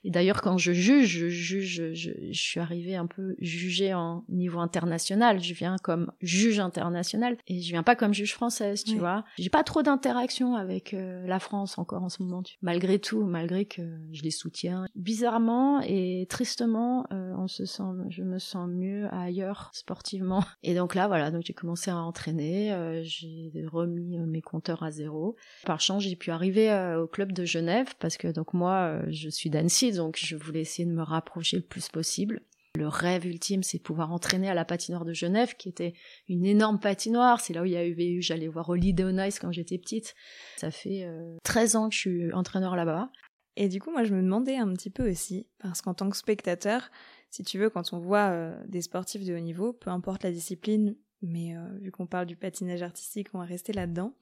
Et 0.03 0.09
d'ailleurs 0.09 0.41
quand 0.41 0.57
je 0.57 0.71
juge, 0.71 1.07
je 1.07 1.27
juge, 1.27 1.93
je, 1.93 2.11
suis 2.31 2.59
arrivée 2.59 2.95
un 2.95 3.05
peu 3.05 3.35
jugée 3.39 3.93
en 3.93 4.23
niveau 4.29 4.59
international. 4.59 5.41
Je 5.41 5.53
viens 5.53 5.75
comme 5.83 6.11
juge 6.21 6.59
international 6.59 7.37
et 7.47 7.61
je 7.61 7.69
viens 7.69 7.83
pas 7.83 7.95
comme 7.95 8.13
juge 8.13 8.33
française, 8.33 8.83
tu 8.83 8.97
vois. 8.97 9.25
J'ai 9.37 9.49
pas 9.49 9.63
trop 9.63 9.83
d'interaction 9.83 10.55
avec 10.55 10.93
euh, 10.93 11.25
la 11.27 11.39
France 11.39 11.77
encore 11.77 12.03
en 12.03 12.09
ce 12.09 12.23
moment, 12.23 12.41
malgré 12.61 12.99
tout, 12.99 13.23
malgré 13.23 13.65
que 13.65 13.81
je 14.13 14.23
les 14.23 14.31
soutiens. 14.31 14.85
Bizarrement 14.95 15.81
et 15.81 16.25
tristement, 16.29 17.05
euh, 17.11 17.33
on 17.37 17.47
se 17.47 17.65
sent, 17.65 17.83
je 18.09 18.23
me 18.23 18.39
sens 18.39 18.69
mieux 18.69 19.13
ailleurs 19.13 19.69
sportivement. 19.73 20.43
Et 20.63 20.73
donc 20.73 20.95
là, 20.95 21.07
voilà 21.07 21.31
donc 21.31 21.43
j'ai 21.45 21.53
commencé 21.53 21.91
à 21.91 21.97
entraîner, 21.97 22.71
euh, 22.73 23.01
j'ai 23.03 23.51
remis 23.69 24.17
mes 24.19 24.41
compteurs 24.41 24.83
à 24.83 24.91
zéro. 24.91 25.35
Par 25.65 25.81
chance, 25.81 26.03
j'ai 26.03 26.15
pu 26.15 26.31
arriver 26.31 26.71
au 26.97 27.07
club 27.07 27.33
de 27.33 27.43
Genève 27.43 27.93
parce 27.99 28.17
que 28.17 28.20
donc 28.27 28.53
moi, 28.53 29.01
je 29.09 29.29
suis 29.29 29.49
d'Annecy, 29.49 29.91
donc 29.91 30.17
je 30.17 30.35
voulais 30.35 30.61
essayer 30.61 30.85
de 30.85 30.93
me 30.93 31.03
rapprocher 31.03 31.57
le 31.57 31.63
plus 31.63 31.89
possible. 31.89 32.41
Le 32.75 32.87
rêve 32.87 33.25
ultime, 33.25 33.63
c'est 33.63 33.79
de 33.79 33.83
pouvoir 33.83 34.13
entraîner 34.13 34.49
à 34.49 34.53
la 34.53 34.63
patinoire 34.63 35.03
de 35.03 35.13
Genève, 35.13 35.55
qui 35.57 35.67
était 35.67 35.93
une 36.29 36.45
énorme 36.45 36.79
patinoire. 36.79 37.41
C'est 37.41 37.53
là 37.53 37.63
où 37.63 37.65
il 37.65 37.73
y 37.73 37.77
avait 37.77 38.09
eu, 38.09 38.21
j'allais 38.21 38.47
voir 38.47 38.69
Oli 38.69 38.93
Deonice 38.93 39.39
quand 39.39 39.51
j'étais 39.51 39.77
petite. 39.77 40.15
Ça 40.55 40.71
fait 40.71 41.05
13 41.43 41.75
ans 41.75 41.89
que 41.89 41.95
je 41.95 41.99
suis 41.99 42.33
entraîneur 42.33 42.77
là-bas. 42.77 43.11
Et 43.57 43.67
du 43.67 43.81
coup, 43.81 43.91
moi, 43.91 44.05
je 44.05 44.15
me 44.15 44.21
demandais 44.21 44.55
un 44.55 44.71
petit 44.73 44.89
peu 44.89 45.09
aussi, 45.09 45.47
parce 45.59 45.81
qu'en 45.81 45.93
tant 45.93 46.09
que 46.09 46.15
spectateur, 46.15 46.89
si 47.29 47.43
tu 47.43 47.59
veux, 47.59 47.69
quand 47.69 47.91
on 47.91 47.99
voit 47.99 48.53
des 48.67 48.81
sportifs 48.81 49.25
de 49.25 49.35
haut 49.35 49.39
niveau, 49.39 49.73
peu 49.73 49.89
importe 49.89 50.23
la 50.23 50.31
discipline, 50.31 50.95
mais 51.21 51.55
euh, 51.55 51.67
vu 51.79 51.91
qu'on 51.91 52.07
parle 52.07 52.25
du 52.25 52.35
patinage 52.35 52.81
artistique, 52.81 53.27
on 53.33 53.39
va 53.39 53.45
rester 53.45 53.73
là-dedans. 53.73 54.13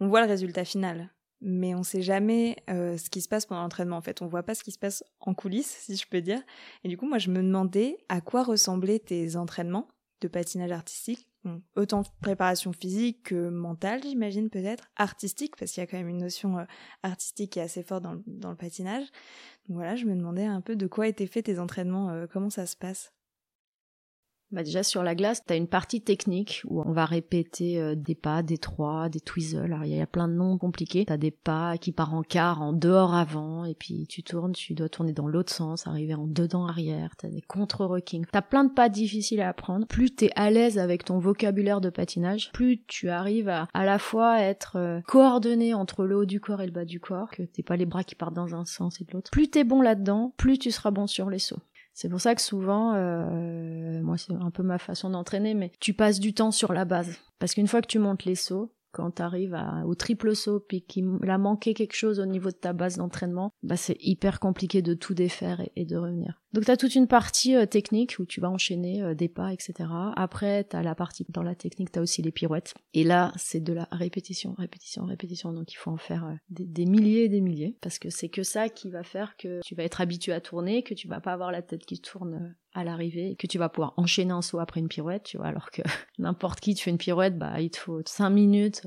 On 0.00 0.08
voit 0.08 0.22
le 0.22 0.28
résultat 0.28 0.64
final, 0.64 1.12
mais 1.40 1.74
on 1.74 1.82
sait 1.82 2.02
jamais 2.02 2.56
euh, 2.68 2.96
ce 2.96 3.10
qui 3.10 3.20
se 3.20 3.28
passe 3.28 3.46
pendant 3.46 3.62
l'entraînement. 3.62 3.96
En 3.96 4.02
fait, 4.02 4.22
on 4.22 4.26
voit 4.26 4.42
pas 4.42 4.54
ce 4.54 4.64
qui 4.64 4.72
se 4.72 4.78
passe 4.78 5.04
en 5.20 5.34
coulisses, 5.34 5.76
si 5.80 5.96
je 5.96 6.06
peux 6.08 6.20
dire. 6.20 6.42
Et 6.84 6.88
du 6.88 6.96
coup, 6.96 7.08
moi, 7.08 7.18
je 7.18 7.30
me 7.30 7.42
demandais 7.42 7.98
à 8.08 8.20
quoi 8.20 8.42
ressemblaient 8.42 8.98
tes 8.98 9.36
entraînements 9.36 9.88
de 10.20 10.28
patinage 10.28 10.72
artistique. 10.72 11.28
autant 11.76 12.02
préparation 12.20 12.72
physique 12.72 13.22
que 13.22 13.48
mentale, 13.48 14.02
j'imagine 14.02 14.50
peut-être, 14.50 14.90
artistique, 14.96 15.56
parce 15.56 15.70
qu'il 15.72 15.80
y 15.80 15.84
a 15.84 15.86
quand 15.86 15.96
même 15.96 16.08
une 16.08 16.18
notion 16.18 16.58
euh, 16.58 16.64
artistique 17.02 17.52
qui 17.52 17.58
est 17.60 17.62
assez 17.62 17.82
forte 17.82 18.02
dans 18.02 18.14
le, 18.14 18.22
dans 18.26 18.50
le 18.50 18.56
patinage. 18.56 19.04
Donc 19.68 19.76
voilà, 19.76 19.96
je 19.96 20.04
me 20.04 20.16
demandais 20.16 20.44
un 20.44 20.60
peu 20.60 20.76
de 20.76 20.86
quoi 20.86 21.06
étaient 21.06 21.26
faits 21.26 21.46
tes 21.46 21.58
entraînements, 21.58 22.26
comment 22.30 22.50
ça 22.50 22.66
se 22.66 22.76
passe. 22.76 23.12
Bah 24.50 24.62
déjà 24.62 24.82
sur 24.82 25.02
la 25.02 25.14
glace, 25.14 25.44
tu 25.46 25.52
as 25.52 25.56
une 25.56 25.68
partie 25.68 26.00
technique 26.00 26.62
où 26.66 26.80
on 26.80 26.92
va 26.92 27.04
répéter 27.04 27.78
euh, 27.78 27.94
des 27.94 28.14
pas, 28.14 28.42
des 28.42 28.56
trois, 28.56 29.10
des 29.10 29.20
twizzles. 29.20 29.64
Alors 29.64 29.84
il 29.84 29.94
y, 29.94 30.00
a 30.00 30.06
plein 30.06 30.26
de 30.26 30.32
noms 30.32 30.56
compliqués. 30.56 31.04
Tu 31.04 31.18
des 31.18 31.30
pas 31.30 31.76
qui 31.76 31.92
partent 31.92 32.14
en 32.14 32.22
quart, 32.22 32.62
en 32.62 32.72
dehors 32.72 33.14
avant, 33.14 33.66
et 33.66 33.74
puis 33.74 34.06
tu 34.08 34.22
tournes, 34.22 34.52
tu 34.52 34.72
dois 34.72 34.88
tourner 34.88 35.12
dans 35.12 35.26
l'autre 35.26 35.52
sens, 35.52 35.86
arriver 35.86 36.14
en 36.14 36.26
dedans 36.26 36.66
arrière. 36.66 37.14
Tu 37.18 37.26
as 37.26 37.28
des 37.28 37.42
contre-rocking. 37.42 38.24
Tu 38.24 38.38
as 38.38 38.42
plein 38.42 38.64
de 38.64 38.72
pas 38.72 38.88
difficiles 38.88 39.42
à 39.42 39.50
apprendre. 39.50 39.86
Plus 39.86 40.14
tu 40.14 40.26
es 40.26 40.30
à 40.34 40.50
l'aise 40.50 40.78
avec 40.78 41.04
ton 41.04 41.18
vocabulaire 41.18 41.82
de 41.82 41.90
patinage, 41.90 42.50
plus 42.52 42.82
tu 42.86 43.10
arrives 43.10 43.48
à 43.48 43.68
à 43.74 43.84
la 43.84 43.98
fois 43.98 44.40
être 44.40 44.76
euh, 44.76 45.00
coordonné 45.06 45.74
entre 45.74 46.04
le 46.04 46.16
haut 46.16 46.24
du 46.24 46.40
corps 46.40 46.62
et 46.62 46.66
le 46.66 46.72
bas 46.72 46.84
du 46.84 47.00
corps, 47.00 47.30
que 47.30 47.42
t'es 47.42 47.62
pas 47.62 47.76
les 47.76 47.86
bras 47.86 48.02
qui 48.02 48.14
partent 48.14 48.34
dans 48.34 48.54
un 48.54 48.64
sens 48.64 49.00
et 49.00 49.04
de 49.04 49.12
l'autre. 49.12 49.30
Plus 49.30 49.48
t'es 49.48 49.64
bon 49.64 49.82
là-dedans, 49.82 50.32
plus 50.36 50.58
tu 50.58 50.70
seras 50.70 50.90
bon 50.90 51.06
sur 51.06 51.28
les 51.28 51.38
sauts. 51.38 51.60
C'est 52.00 52.08
pour 52.08 52.20
ça 52.20 52.36
que 52.36 52.40
souvent, 52.40 52.94
euh, 52.94 54.00
moi 54.02 54.16
c'est 54.16 54.32
un 54.32 54.52
peu 54.52 54.62
ma 54.62 54.78
façon 54.78 55.10
d'entraîner, 55.10 55.54
mais 55.54 55.72
tu 55.80 55.94
passes 55.94 56.20
du 56.20 56.32
temps 56.32 56.52
sur 56.52 56.72
la 56.72 56.84
base. 56.84 57.18
Parce 57.40 57.54
qu'une 57.54 57.66
fois 57.66 57.80
que 57.80 57.88
tu 57.88 57.98
montes 57.98 58.24
les 58.24 58.36
sauts, 58.36 58.72
quand 58.92 59.16
tu 59.16 59.22
arrives 59.22 59.58
au 59.84 59.96
triple 59.96 60.36
saut 60.36 60.60
puis 60.60 60.82
qu'il 60.82 61.08
a 61.28 61.38
manqué 61.38 61.74
quelque 61.74 61.96
chose 61.96 62.20
au 62.20 62.24
niveau 62.24 62.50
de 62.50 62.54
ta 62.54 62.72
base 62.72 62.98
d'entraînement, 62.98 63.50
bah 63.64 63.76
c'est 63.76 63.96
hyper 63.98 64.38
compliqué 64.38 64.80
de 64.80 64.94
tout 64.94 65.12
défaire 65.12 65.60
et, 65.74 65.84
de 65.84 65.96
revenir. 65.96 66.40
Donc 66.52 66.64
tu 66.64 66.70
as 66.70 66.76
toute 66.76 66.94
une 66.94 67.06
partie 67.06 67.54
euh, 67.54 67.66
technique 67.66 68.16
où 68.18 68.24
tu 68.24 68.40
vas 68.40 68.48
enchaîner 68.48 69.02
euh, 69.02 69.14
des 69.14 69.28
pas, 69.28 69.52
etc. 69.52 69.74
Après, 70.16 70.64
tu 70.64 70.76
as 70.76 70.82
la 70.82 70.94
partie 70.94 71.26
dans 71.28 71.42
la 71.42 71.54
technique, 71.54 71.92
tu 71.92 71.98
as 71.98 72.02
aussi 72.02 72.22
les 72.22 72.32
pirouettes. 72.32 72.74
Et 72.94 73.04
là, 73.04 73.32
c'est 73.36 73.60
de 73.60 73.74
la 73.74 73.86
répétition, 73.92 74.54
répétition, 74.56 75.04
répétition. 75.04 75.52
Donc 75.52 75.72
il 75.72 75.76
faut 75.76 75.90
en 75.90 75.98
faire 75.98 76.24
euh, 76.24 76.34
des, 76.48 76.86
milliers 76.86 77.24
et 77.24 77.28
des 77.28 77.42
milliers. 77.42 77.76
Parce 77.82 77.98
que 77.98 78.08
c'est 78.08 78.30
que 78.30 78.42
ça 78.42 78.70
qui 78.70 78.90
va 78.90 79.02
faire 79.02 79.36
que 79.36 79.60
tu 79.62 79.74
vas 79.74 79.82
être 79.82 80.00
habitué 80.00 80.32
à 80.32 80.40
tourner, 80.40 80.82
que 80.82 80.94
tu 80.94 81.06
vas 81.06 81.20
pas 81.20 81.34
avoir 81.34 81.52
la 81.52 81.60
tête 81.60 81.84
qui 81.84 82.00
tourne 82.00 82.54
à 82.74 82.84
l'arrivée, 82.84 83.32
et 83.32 83.36
que 83.36 83.46
tu 83.46 83.58
vas 83.58 83.68
pouvoir 83.68 83.94
enchaîner 83.96 84.32
un 84.32 84.42
saut 84.42 84.58
après 84.58 84.80
une 84.80 84.88
pirouette, 84.88 85.24
tu 85.24 85.36
vois. 85.36 85.46
Alors 85.46 85.70
que 85.70 85.82
n'importe 86.18 86.60
qui, 86.60 86.74
tu 86.74 86.84
fais 86.84 86.90
une 86.90 86.98
pirouette, 86.98 87.36
bah 87.36 87.60
il 87.60 87.70
te 87.70 87.78
faut 87.78 88.00
5 88.04 88.30
minutes 88.30 88.82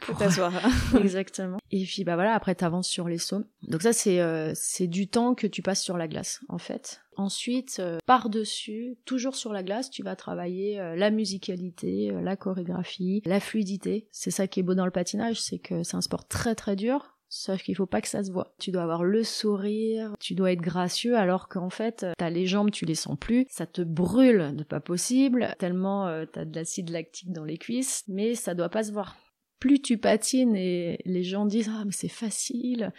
pour 0.00 0.16
t'asseoir. 0.18 0.52
Exactement. 0.98 1.58
Et 1.70 1.84
puis 1.84 2.04
bah 2.04 2.14
voilà, 2.14 2.34
après 2.34 2.54
tu 2.54 2.64
avances 2.64 2.88
sur 2.88 3.08
les 3.08 3.18
sauts. 3.18 3.44
Donc 3.62 3.82
ça 3.82 3.92
c'est 3.92 4.20
c'est 4.54 4.86
du 4.86 5.08
temps 5.08 5.34
que 5.34 5.46
tu 5.46 5.60
passes 5.60 5.82
sur 5.82 5.96
la 5.98 6.08
glace 6.08 6.40
en 6.48 6.58
fait. 6.58 7.02
Ensuite, 7.16 7.76
euh, 7.80 7.98
par-dessus, 8.06 8.96
toujours 9.04 9.36
sur 9.36 9.52
la 9.52 9.62
glace, 9.62 9.90
tu 9.90 10.02
vas 10.02 10.16
travailler 10.16 10.80
euh, 10.80 10.96
la 10.96 11.10
musicalité, 11.10 12.10
euh, 12.10 12.20
la 12.22 12.36
chorégraphie, 12.36 13.22
la 13.26 13.40
fluidité. 13.40 14.08
C'est 14.10 14.30
ça 14.30 14.46
qui 14.46 14.60
est 14.60 14.62
beau 14.62 14.74
dans 14.74 14.86
le 14.86 14.90
patinage, 14.90 15.40
c'est 15.40 15.58
que 15.58 15.82
c'est 15.82 15.96
un 15.96 16.00
sport 16.00 16.26
très 16.26 16.54
très 16.54 16.76
dur. 16.76 17.16
Sauf 17.28 17.62
qu'il 17.62 17.74
faut 17.74 17.86
pas 17.86 18.02
que 18.02 18.08
ça 18.08 18.22
se 18.22 18.30
voit. 18.30 18.54
Tu 18.58 18.72
dois 18.72 18.82
avoir 18.82 19.04
le 19.04 19.24
sourire, 19.24 20.14
tu 20.20 20.34
dois 20.34 20.52
être 20.52 20.60
gracieux, 20.60 21.16
alors 21.16 21.48
qu'en 21.48 21.70
fait, 21.70 22.04
t'as 22.18 22.28
les 22.28 22.46
jambes, 22.46 22.70
tu 22.70 22.84
les 22.84 22.94
sens 22.94 23.16
plus, 23.18 23.46
ça 23.48 23.64
te 23.64 23.80
brûle 23.80 24.54
de 24.54 24.64
pas 24.64 24.80
possible, 24.80 25.54
tellement 25.58 26.26
t'as 26.30 26.44
de 26.44 26.54
l'acide 26.54 26.90
lactique 26.90 27.32
dans 27.32 27.44
les 27.44 27.56
cuisses, 27.56 28.04
mais 28.06 28.34
ça 28.34 28.52
doit 28.52 28.68
pas 28.68 28.82
se 28.82 28.92
voir. 28.92 29.16
Plus 29.60 29.80
tu 29.80 29.96
patines 29.96 30.54
et 30.54 30.98
les 31.06 31.22
gens 31.22 31.46
disent 31.46 31.70
ah 31.74 31.84
mais 31.86 31.92
c'est 31.92 32.08
facile, 32.08 32.92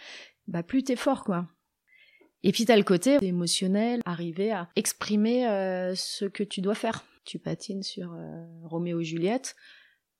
bah 0.48 0.64
plus 0.64 0.82
t'es 0.82 0.96
fort 0.96 1.22
quoi. 1.22 1.46
Et 2.46 2.52
puis 2.52 2.66
t'as 2.66 2.76
le 2.76 2.82
côté 2.82 3.16
émotionnel, 3.22 4.02
arriver 4.04 4.52
à 4.52 4.68
exprimer 4.76 5.48
euh, 5.48 5.94
ce 5.96 6.26
que 6.26 6.44
tu 6.44 6.60
dois 6.60 6.74
faire. 6.74 7.06
Tu 7.24 7.38
patines 7.38 7.82
sur 7.82 8.12
euh, 8.12 8.44
Roméo 8.64 9.00
et 9.00 9.04
Juliette, 9.04 9.56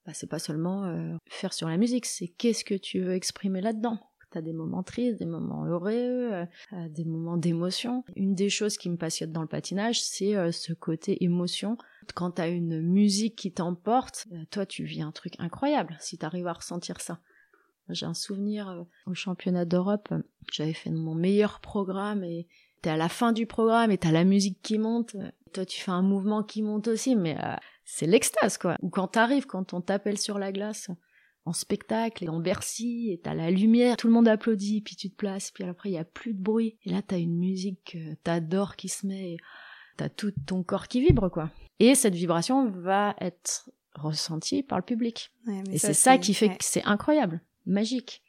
bah, 0.06 0.12
c'est 0.14 0.26
pas 0.26 0.38
seulement 0.38 0.86
euh, 0.86 1.12
faire 1.28 1.52
sur 1.52 1.68
la 1.68 1.76
musique, 1.76 2.06
c'est 2.06 2.28
qu'est-ce 2.28 2.64
que 2.64 2.74
tu 2.74 3.00
veux 3.00 3.12
exprimer 3.12 3.60
là-dedans. 3.60 3.98
T'as 4.30 4.40
des 4.40 4.54
moments 4.54 4.82
tristes, 4.82 5.18
des 5.18 5.26
moments 5.26 5.64
heureux, 5.64 6.32
des 6.88 7.04
moments 7.04 7.36
d'émotion. 7.36 8.02
Une 8.16 8.34
des 8.34 8.48
choses 8.48 8.76
qui 8.78 8.90
me 8.90 8.96
passionne 8.96 9.30
dans 9.30 9.42
le 9.42 9.46
patinage, 9.46 10.02
c'est 10.02 10.34
ce 10.50 10.72
côté 10.72 11.22
émotion. 11.22 11.78
Quand 12.16 12.32
t'as 12.32 12.48
une 12.48 12.80
musique 12.80 13.36
qui 13.36 13.52
t'emporte, 13.52 14.26
toi 14.50 14.66
tu 14.66 14.82
vis 14.82 15.02
un 15.02 15.12
truc 15.12 15.34
incroyable 15.38 15.96
si 16.00 16.18
t'arrives 16.18 16.48
à 16.48 16.54
ressentir 16.54 17.00
ça. 17.00 17.20
J'ai 17.90 18.06
un 18.06 18.14
souvenir 18.14 18.68
euh, 18.68 18.82
au 19.06 19.14
championnat 19.14 19.64
d'Europe, 19.64 20.12
j'avais 20.52 20.72
fait 20.72 20.90
mon 20.90 21.14
meilleur 21.14 21.60
programme 21.60 22.24
et 22.24 22.46
t'es 22.82 22.90
à 22.90 22.96
la 22.96 23.08
fin 23.08 23.32
du 23.32 23.46
programme 23.46 23.90
et 23.90 23.98
t'as 23.98 24.12
la 24.12 24.24
musique 24.24 24.60
qui 24.62 24.78
monte. 24.78 25.16
Toi, 25.52 25.64
tu 25.64 25.80
fais 25.80 25.90
un 25.90 26.02
mouvement 26.02 26.42
qui 26.42 26.62
monte 26.62 26.88
aussi, 26.88 27.14
mais 27.14 27.36
euh, 27.42 27.56
c'est 27.84 28.06
l'extase, 28.06 28.58
quoi. 28.58 28.76
Ou 28.80 28.88
quand 28.88 29.08
t'arrives, 29.08 29.46
quand 29.46 29.74
on 29.74 29.80
t'appelle 29.80 30.18
sur 30.18 30.38
la 30.38 30.52
glace 30.52 30.90
en 31.46 31.52
spectacle 31.52 32.24
et 32.24 32.28
en 32.28 32.40
Bercy 32.40 33.10
et 33.12 33.20
t'as 33.22 33.34
la 33.34 33.50
lumière, 33.50 33.96
tout 33.96 34.06
le 34.06 34.12
monde 34.14 34.28
applaudit, 34.28 34.80
puis 34.80 34.96
tu 34.96 35.10
te 35.10 35.16
places, 35.16 35.50
puis 35.50 35.64
après 35.64 35.90
il 35.90 35.92
y 35.92 35.98
a 35.98 36.04
plus 36.04 36.32
de 36.32 36.42
bruit 36.42 36.78
et 36.84 36.90
là 36.90 37.02
t'as 37.02 37.18
une 37.18 37.38
musique 37.38 37.92
que 37.92 38.14
t'adores 38.22 38.76
qui 38.76 38.88
se 38.88 39.06
met, 39.06 39.36
t'as 39.98 40.08
tout 40.08 40.32
ton 40.46 40.62
corps 40.62 40.88
qui 40.88 41.02
vibre, 41.02 41.30
quoi. 41.30 41.50
Et 41.80 41.94
cette 41.94 42.14
vibration 42.14 42.70
va 42.70 43.14
être 43.20 43.70
ressentie 43.94 44.62
par 44.62 44.78
le 44.78 44.84
public. 44.84 45.32
et 45.70 45.78
c'est 45.78 45.92
ça 45.92 46.18
qui 46.18 46.34
fait 46.34 46.48
que 46.48 46.64
c'est 46.64 46.84
incroyable 46.84 47.42
magique. 47.66 48.22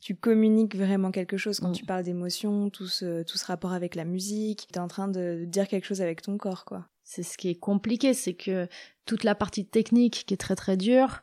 Tu 0.00 0.16
communiques 0.16 0.74
vraiment 0.74 1.12
quelque 1.12 1.36
chose 1.36 1.60
quand 1.60 1.70
mm. 1.70 1.74
tu 1.74 1.84
parles 1.84 2.02
d'émotion, 2.02 2.70
tout 2.70 2.88
ce, 2.88 3.22
tout 3.22 3.38
ce 3.38 3.46
rapport 3.46 3.72
avec 3.72 3.94
la 3.94 4.04
musique. 4.04 4.66
Tu 4.72 4.78
es 4.78 4.82
en 4.82 4.88
train 4.88 5.08
de 5.08 5.44
dire 5.46 5.68
quelque 5.68 5.84
chose 5.86 6.02
avec 6.02 6.22
ton 6.22 6.36
corps, 6.38 6.64
quoi. 6.64 6.88
C'est 7.04 7.22
ce 7.22 7.36
qui 7.36 7.48
est 7.48 7.58
compliqué, 7.58 8.14
c'est 8.14 8.34
que 8.34 8.68
toute 9.06 9.24
la 9.24 9.34
partie 9.34 9.66
technique 9.66 10.24
qui 10.26 10.34
est 10.34 10.38
très 10.38 10.56
très 10.56 10.76
dure, 10.76 11.22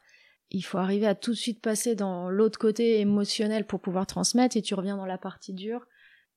il 0.51 0.61
faut 0.61 0.77
arriver 0.77 1.07
à 1.07 1.15
tout 1.15 1.31
de 1.31 1.37
suite 1.37 1.61
passer 1.61 1.95
dans 1.95 2.29
l'autre 2.29 2.59
côté 2.59 2.99
émotionnel 2.99 3.65
pour 3.65 3.79
pouvoir 3.79 4.07
transmettre 4.07 4.57
et 4.57 4.61
tu 4.61 4.73
reviens 4.73 4.97
dans 4.97 5.05
la 5.05 5.17
partie 5.17 5.53
dure. 5.53 5.85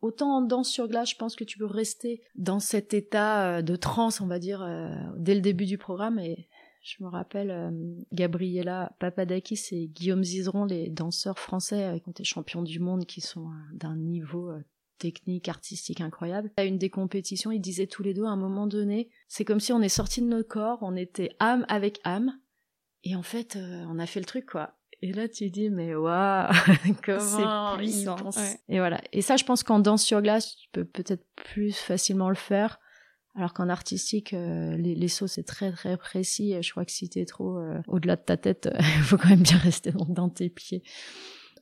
Autant 0.01 0.37
en 0.37 0.43
danse 0.43 0.69
sur 0.69 0.89
glace, 0.89 1.11
je 1.11 1.17
pense 1.17 1.37
que 1.37 1.45
tu 1.45 1.59
peux 1.59 1.67
rester 1.67 2.23
dans 2.35 2.59
cet 2.59 2.93
état 2.93 3.59
euh, 3.59 3.63
de 3.63 3.77
transe, 3.77 4.21
on 4.21 4.27
va 4.27 4.41
dire, 4.41 4.63
euh, 4.63 4.89
dès 5.17 5.35
le 5.35 5.41
début 5.41 5.65
du 5.65 5.79
programme 5.79 6.19
et 6.19 6.49
je 6.83 6.97
me 7.03 7.09
rappelle 7.09 7.51
euh, 7.51 7.71
Gabriela 8.13 8.93
Papadakis 8.99 9.69
et 9.71 9.87
Guillaume 9.87 10.25
Zizeron, 10.25 10.65
les 10.65 10.89
danseurs 10.89 11.39
français 11.39 11.85
euh, 11.85 11.99
qui 11.99 12.09
ont 12.09 12.11
été 12.11 12.25
champions 12.25 12.63
du 12.63 12.81
monde, 12.81 13.07
qui 13.07 13.21
sont 13.21 13.47
euh, 13.47 13.55
d'un 13.73 13.97
niveau 13.97 14.53
technique, 14.99 15.49
artistique 15.49 16.01
incroyable. 16.01 16.51
À 16.57 16.65
une 16.65 16.79
des 16.79 16.91
compétitions, 16.91 17.53
ils 17.53 17.61
disaient 17.61 17.87
tous 17.87 18.03
les 18.03 18.15
deux 18.15 18.25
à 18.25 18.31
un 18.31 18.37
moment 18.37 18.67
donné, 18.67 19.11
c'est 19.29 19.45
comme 19.45 19.61
si 19.61 19.73
on 19.73 19.81
est 19.81 19.89
sorti 19.89 20.23
de 20.23 20.27
notre 20.27 20.49
corps, 20.49 20.79
on 20.83 20.97
était 20.97 21.31
âme 21.39 21.65
avec 21.69 22.01
âme, 22.05 22.39
et 23.05 23.17
en 23.17 23.23
fait, 23.23 23.59
on 23.89 23.99
a 23.99 24.07
fait 24.07 24.21
le 24.21 24.27
truc, 24.27 24.47
quoi. 24.47 24.79
Et 25.01 25.13
là, 25.13 25.29
tu 25.29 25.51
dis, 25.51 25.71
mais 25.71 25.97
waouh, 25.97 26.53
comment 27.05 27.75
C'est 27.75 27.79
puissant. 27.79 28.17
Et 28.69 28.79
voilà. 28.79 29.01
Et 29.13 29.23
ça, 29.23 29.37
je 29.37 29.43
pense 29.43 29.65
qu'en 29.65 29.81
danse 29.81 30.05
sur 30.05 30.23
glace, 30.23 30.55
tu 30.55 30.69
peux 30.71 30.85
peut-être 30.85 31.27
plus 31.35 31.77
facilement 31.77 32.29
le 32.29 32.37
faire 32.37 32.79
alors 33.35 33.55
qu'en 33.55 33.69
artistique, 33.69 34.35
euh, 34.35 34.77
les, 34.77 34.95
les, 34.95 35.09
sauts 35.09 35.27
c'est 35.27 35.43
très 35.43 35.73
très 35.73 35.97
précis. 35.97 36.55
Je 36.61 36.71
crois 36.71 36.85
que 36.85 36.93
si 36.93 37.09
t'es 37.09 37.25
trop 37.25 37.59
euh, 37.59 37.81
au-delà 37.89 38.17
de 38.17 38.23
ta 38.23 38.37
tête, 38.37 38.69
il 38.79 38.85
faut 39.05 39.17
quand 39.17 39.31
même 39.31 39.43
bien 39.43 39.59
rester 39.59 39.93
dans 40.09 40.29
tes 40.29 40.51
pieds 40.51 40.83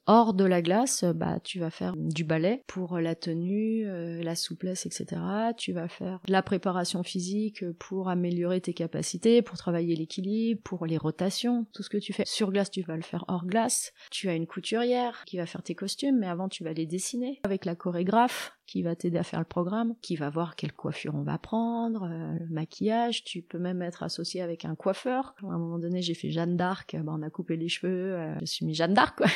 hors 0.07 0.35
de 0.35 0.45
la 0.45 0.61
glace, 0.61 1.05
bah 1.05 1.39
tu 1.39 1.61
vas 1.61 1.71
faire 1.71 1.95
du 1.97 2.25
ballet 2.25 2.65
pour 2.67 2.99
la 2.99 3.15
tenue, 3.15 3.87
euh, 3.87 4.21
la 4.23 4.35
souplesse, 4.35 4.85
etc. 4.87 5.21
Tu 5.57 5.73
vas 5.73 5.89
faire 5.89 6.21
de 6.27 6.33
la 6.33 6.43
préparation 6.43 7.05
physique 7.05 7.65
pour 7.79 8.09
améliorer 8.09 8.61
tes 8.61 8.75
capacités, 8.75 9.41
pour 9.41 9.57
travailler 9.57 9.95
l'équilibre, 9.95 10.61
pour 10.65 10.87
les 10.87 10.99
rotations, 10.99 11.67
tout 11.73 11.85
ce 11.85 11.91
que 11.91 11.99
tu 11.99 12.13
fais 12.13 12.25
sur 12.27 12.51
glace, 12.51 12.71
tu 12.73 12.83
vas 12.83 12.97
le 12.97 13.03
faire 13.03 13.25
hors 13.29 13.47
glace. 13.47 13.93
Tu 14.11 14.29
as 14.29 14.35
une 14.35 14.47
couturière 14.49 15.25
qui 15.27 15.37
va 15.37 15.47
faire 15.47 15.63
tes 15.63 15.77
costumes, 15.77 16.19
mais 16.19 16.27
avant 16.27 16.49
tu 16.49 16.65
vas 16.65 16.73
les 16.73 16.87
dessiner 16.87 17.41
avec 17.45 17.65
la 17.65 17.77
chorégraphe 17.77 18.53
qui 18.71 18.83
va 18.83 18.95
t'aider 18.95 19.19
à 19.19 19.25
faire 19.25 19.41
le 19.41 19.45
programme, 19.45 19.97
qui 20.01 20.15
va 20.15 20.31
voir 20.31 20.55
quelle 20.55 20.73
coiffure 20.73 21.17
on 21.17 21.25
va 21.25 21.39
prendre, 21.39 22.05
euh, 22.05 22.39
le 22.39 22.55
maquillage, 22.55 23.25
tu 23.25 23.43
peux 23.43 23.59
même 23.59 23.83
être 23.83 24.05
associé 24.05 24.43
avec 24.43 24.65
un 24.65 24.77
coiffeur. 24.77 25.35
À 25.43 25.47
un 25.47 25.59
moment 25.59 25.81
donné, 25.81 26.03
j'ai 26.03 26.15
fait 26.15 26.31
Jeanne 26.31 26.57
d'Arc, 26.57 26.95
bah, 26.95 27.13
on 27.13 27.23
a 27.23 27.31
coupé 27.31 27.57
les 27.57 27.69
cheveux, 27.69 28.15
euh, 28.15 28.39
je 28.39 28.47
suis 28.47 28.65
mis 28.65 28.75
Jeanne 28.75 28.95
d'Arc, 28.95 29.19
quoi. 29.19 29.27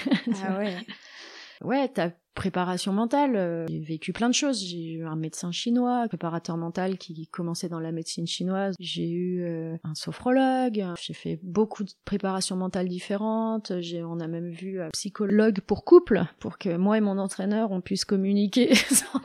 Ah 0.45 0.57
ouais. 0.59 0.77
ouais, 1.63 1.89
t'as 1.89 2.11
préparation 2.35 2.93
mentale. 2.93 3.37
Euh, 3.37 3.67
j'ai 3.69 3.81
vécu 3.81 4.13
plein 4.13 4.29
de 4.29 4.35
choses. 4.35 4.63
J'ai 4.63 4.93
eu 4.93 5.07
un 5.07 5.17
médecin 5.17 5.53
chinois, 5.53 6.03
un 6.03 6.09
préparateur 6.09 6.57
mental 6.57 6.99
qui 6.99 7.27
commençait 7.29 7.69
dans 7.69 7.81
la 7.81 7.93
médecine 7.93 8.27
chinoise. 8.27 8.75
J'ai 8.79 9.09
eu 9.09 9.43
euh, 9.45 9.77
un 9.85 9.95
sophrologue. 9.95 10.85
J'ai 11.01 11.15
fait 11.15 11.39
beaucoup 11.43 11.85
de 11.85 11.93
préparations 12.05 12.57
mentales 12.57 12.89
différentes. 12.89 13.73
On 14.05 14.21
a 14.21 14.27
même 14.27 14.51
vu 14.51 14.81
un 14.81 14.91
psychologue 14.91 15.61
pour 15.61 15.85
couple, 15.85 16.25
pour 16.41 16.59
que 16.59 16.77
moi 16.77 16.99
et 16.99 17.01
mon 17.01 17.19
entraîneur 17.19 17.71
on 17.73 17.81
puisse 17.81 18.05
communiquer 18.05 18.75
sans, 18.91 19.21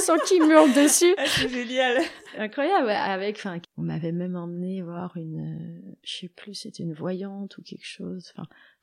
sans 0.00 0.18
qu'il 0.18 0.42
hurle 0.42 0.72
dessus. 0.72 1.14
Ah, 1.18 1.24
c'est 1.26 1.48
génial. 1.48 2.02
Incroyable. 2.36 2.90
Avec, 2.90 3.36
enfin, 3.36 3.60
on 3.76 3.82
m'avait 3.82 4.12
même 4.12 4.36
emmené 4.36 4.82
voir 4.82 5.16
une, 5.16 5.40
euh, 5.40 5.96
je 6.02 6.18
sais 6.18 6.28
plus, 6.28 6.54
c'était 6.54 6.82
une 6.82 6.94
voyante 6.94 7.58
ou 7.58 7.62
quelque 7.62 7.86
chose. 7.86 8.32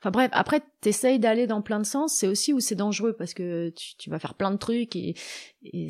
Enfin, 0.00 0.10
bref. 0.10 0.30
Après, 0.32 0.62
t'essayes 0.80 1.18
d'aller 1.18 1.46
dans 1.46 1.62
plein 1.62 1.80
de 1.80 1.86
sens. 1.86 2.14
C'est 2.14 2.28
aussi 2.28 2.52
où 2.52 2.60
c'est 2.60 2.74
dangereux 2.74 3.14
parce 3.14 3.34
que 3.34 3.70
tu, 3.70 4.10
vas 4.10 4.18
faire 4.18 4.34
plein 4.34 4.50
de 4.50 4.56
trucs 4.56 4.96
et, 4.96 5.14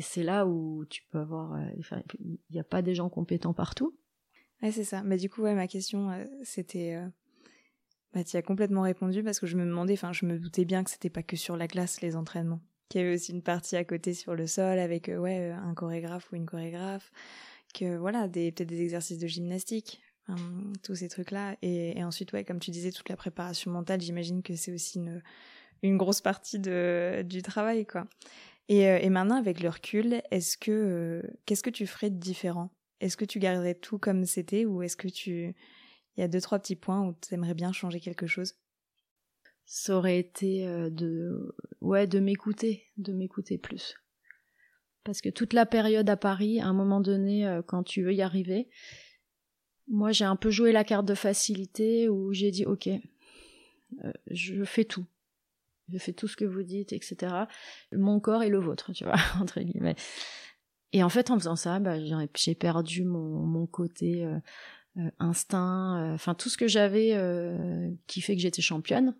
c'est 0.01 0.23
là 0.23 0.45
où 0.45 0.85
tu 0.89 1.03
peux 1.11 1.19
avoir. 1.19 1.53
Euh, 1.53 1.97
il 2.19 2.37
n'y 2.51 2.59
a 2.59 2.63
pas 2.63 2.81
des 2.81 2.95
gens 2.95 3.09
compétents 3.09 3.53
partout. 3.53 3.95
Ouais, 4.61 4.71
c'est 4.71 4.83
ça. 4.83 5.03
Mais 5.03 5.17
du 5.17 5.29
coup, 5.29 5.41
ouais, 5.41 5.55
ma 5.55 5.67
question, 5.67 6.11
euh, 6.11 6.25
c'était. 6.43 6.95
Euh, 6.95 7.07
bah, 8.13 8.23
tu 8.23 8.35
as 8.35 8.41
complètement 8.41 8.81
répondu 8.81 9.23
parce 9.23 9.39
que 9.39 9.47
je 9.47 9.55
me 9.55 9.65
demandais, 9.65 9.93
enfin, 9.93 10.13
je 10.13 10.25
me 10.25 10.39
doutais 10.39 10.65
bien 10.65 10.83
que 10.83 10.89
c'était 10.89 11.09
pas 11.09 11.23
que 11.23 11.35
sur 11.35 11.55
la 11.55 11.67
glace 11.67 12.01
les 12.01 12.15
entraînements. 12.15 12.61
Qu'il 12.89 13.01
y 13.01 13.03
avait 13.03 13.13
aussi 13.13 13.31
une 13.31 13.43
partie 13.43 13.75
à 13.75 13.83
côté 13.83 14.13
sur 14.13 14.35
le 14.35 14.47
sol 14.47 14.79
avec, 14.79 15.07
ouais, 15.15 15.51
un 15.51 15.73
chorégraphe 15.73 16.31
ou 16.31 16.35
une 16.35 16.45
chorégraphe. 16.45 17.11
Que 17.73 17.97
voilà, 17.97 18.27
des, 18.27 18.51
peut-être 18.51 18.69
des 18.69 18.81
exercices 18.81 19.19
de 19.19 19.27
gymnastique. 19.27 20.01
tous 20.83 20.95
ces 20.95 21.07
trucs-là. 21.07 21.55
Et, 21.61 21.97
et, 21.97 22.03
ensuite, 22.03 22.33
ouais, 22.33 22.43
comme 22.43 22.59
tu 22.59 22.71
disais, 22.71 22.91
toute 22.91 23.09
la 23.09 23.15
préparation 23.15 23.71
mentale, 23.71 24.01
j'imagine 24.01 24.41
que 24.41 24.55
c'est 24.55 24.73
aussi 24.73 24.99
une, 25.83 25.97
grosse 25.97 26.21
partie 26.21 26.59
de, 26.59 27.23
du 27.23 27.41
travail, 27.41 27.85
quoi. 27.85 28.07
Et, 28.69 28.87
euh, 28.87 28.99
et 29.01 29.09
maintenant, 29.09 29.35
avec 29.35 29.61
le 29.61 29.69
recul, 29.69 30.21
est-ce 30.29 30.55
que 30.57 30.71
euh, 30.71 31.21
qu'est-ce 31.45 31.63
que 31.63 31.71
tu 31.71 31.87
ferais 31.87 32.11
de 32.11 32.17
différent? 32.17 32.69
Est-ce 33.01 33.17
que 33.17 33.25
tu 33.25 33.39
garderais 33.39 33.73
tout 33.73 33.97
comme 33.97 34.25
c'était 34.25 34.65
ou 34.65 34.83
est-ce 34.83 34.95
que 34.95 35.07
tu 35.07 35.55
il 36.17 36.21
y 36.21 36.23
a 36.23 36.27
deux 36.27 36.41
trois 36.41 36.59
petits 36.59 36.75
points 36.75 37.01
où 37.07 37.13
tu 37.13 37.33
aimerais 37.33 37.53
bien 37.53 37.71
changer 37.71 37.99
quelque 37.99 38.27
chose? 38.27 38.55
Ça 39.71 39.95
aurait 39.95 40.17
été 40.17 40.65
euh, 40.65 40.89
de 40.89 41.55
ouais 41.79 42.07
de 42.07 42.19
m'écouter, 42.19 42.87
de 42.97 43.13
m'écouter 43.13 43.59
plus. 43.59 43.93
Parce 45.03 45.21
que 45.21 45.29
toute 45.29 45.53
la 45.53 45.67
période 45.67 46.09
à 46.09 46.17
Paris, 46.17 46.59
à 46.59 46.65
un 46.65 46.73
moment 46.73 47.01
donné, 47.01 47.59
quand 47.67 47.83
tu 47.83 48.01
veux 48.01 48.13
y 48.13 48.23
arriver, 48.23 48.67
moi 49.87 50.11
j'ai 50.11 50.25
un 50.25 50.35
peu 50.35 50.49
joué 50.49 50.71
la 50.71 50.83
carte 50.83 51.05
de 51.05 51.13
facilité 51.13 52.09
où 52.09 52.33
j'ai 52.33 52.49
dit 52.49 52.65
ok, 52.65 52.89
je 54.29 54.63
fais 54.63 54.85
tout 54.85 55.05
je 55.91 55.97
fais 55.97 56.13
tout 56.13 56.27
ce 56.27 56.35
que 56.35 56.45
vous 56.45 56.63
dites, 56.63 56.93
etc. 56.93 57.33
Mon 57.91 58.19
corps 58.19 58.43
est 58.43 58.49
le 58.49 58.59
vôtre, 58.59 58.91
tu 58.93 59.03
vois, 59.03 59.15
entre 59.41 59.59
guillemets. 59.61 59.95
Et 60.93 61.03
en 61.03 61.09
fait, 61.09 61.29
en 61.29 61.37
faisant 61.37 61.55
ça, 61.55 61.79
bah, 61.79 61.97
j'ai 62.35 62.55
perdu 62.55 63.05
mon, 63.05 63.45
mon 63.45 63.67
côté 63.67 64.25
euh, 64.25 64.39
euh, 64.97 65.11
instinct, 65.19 66.13
enfin 66.13 66.33
tout 66.33 66.49
ce 66.49 66.57
que 66.57 66.67
j'avais 66.67 67.15
qui 68.07 68.21
fait 68.21 68.35
que 68.35 68.41
j'étais 68.41 68.61
championne. 68.61 69.15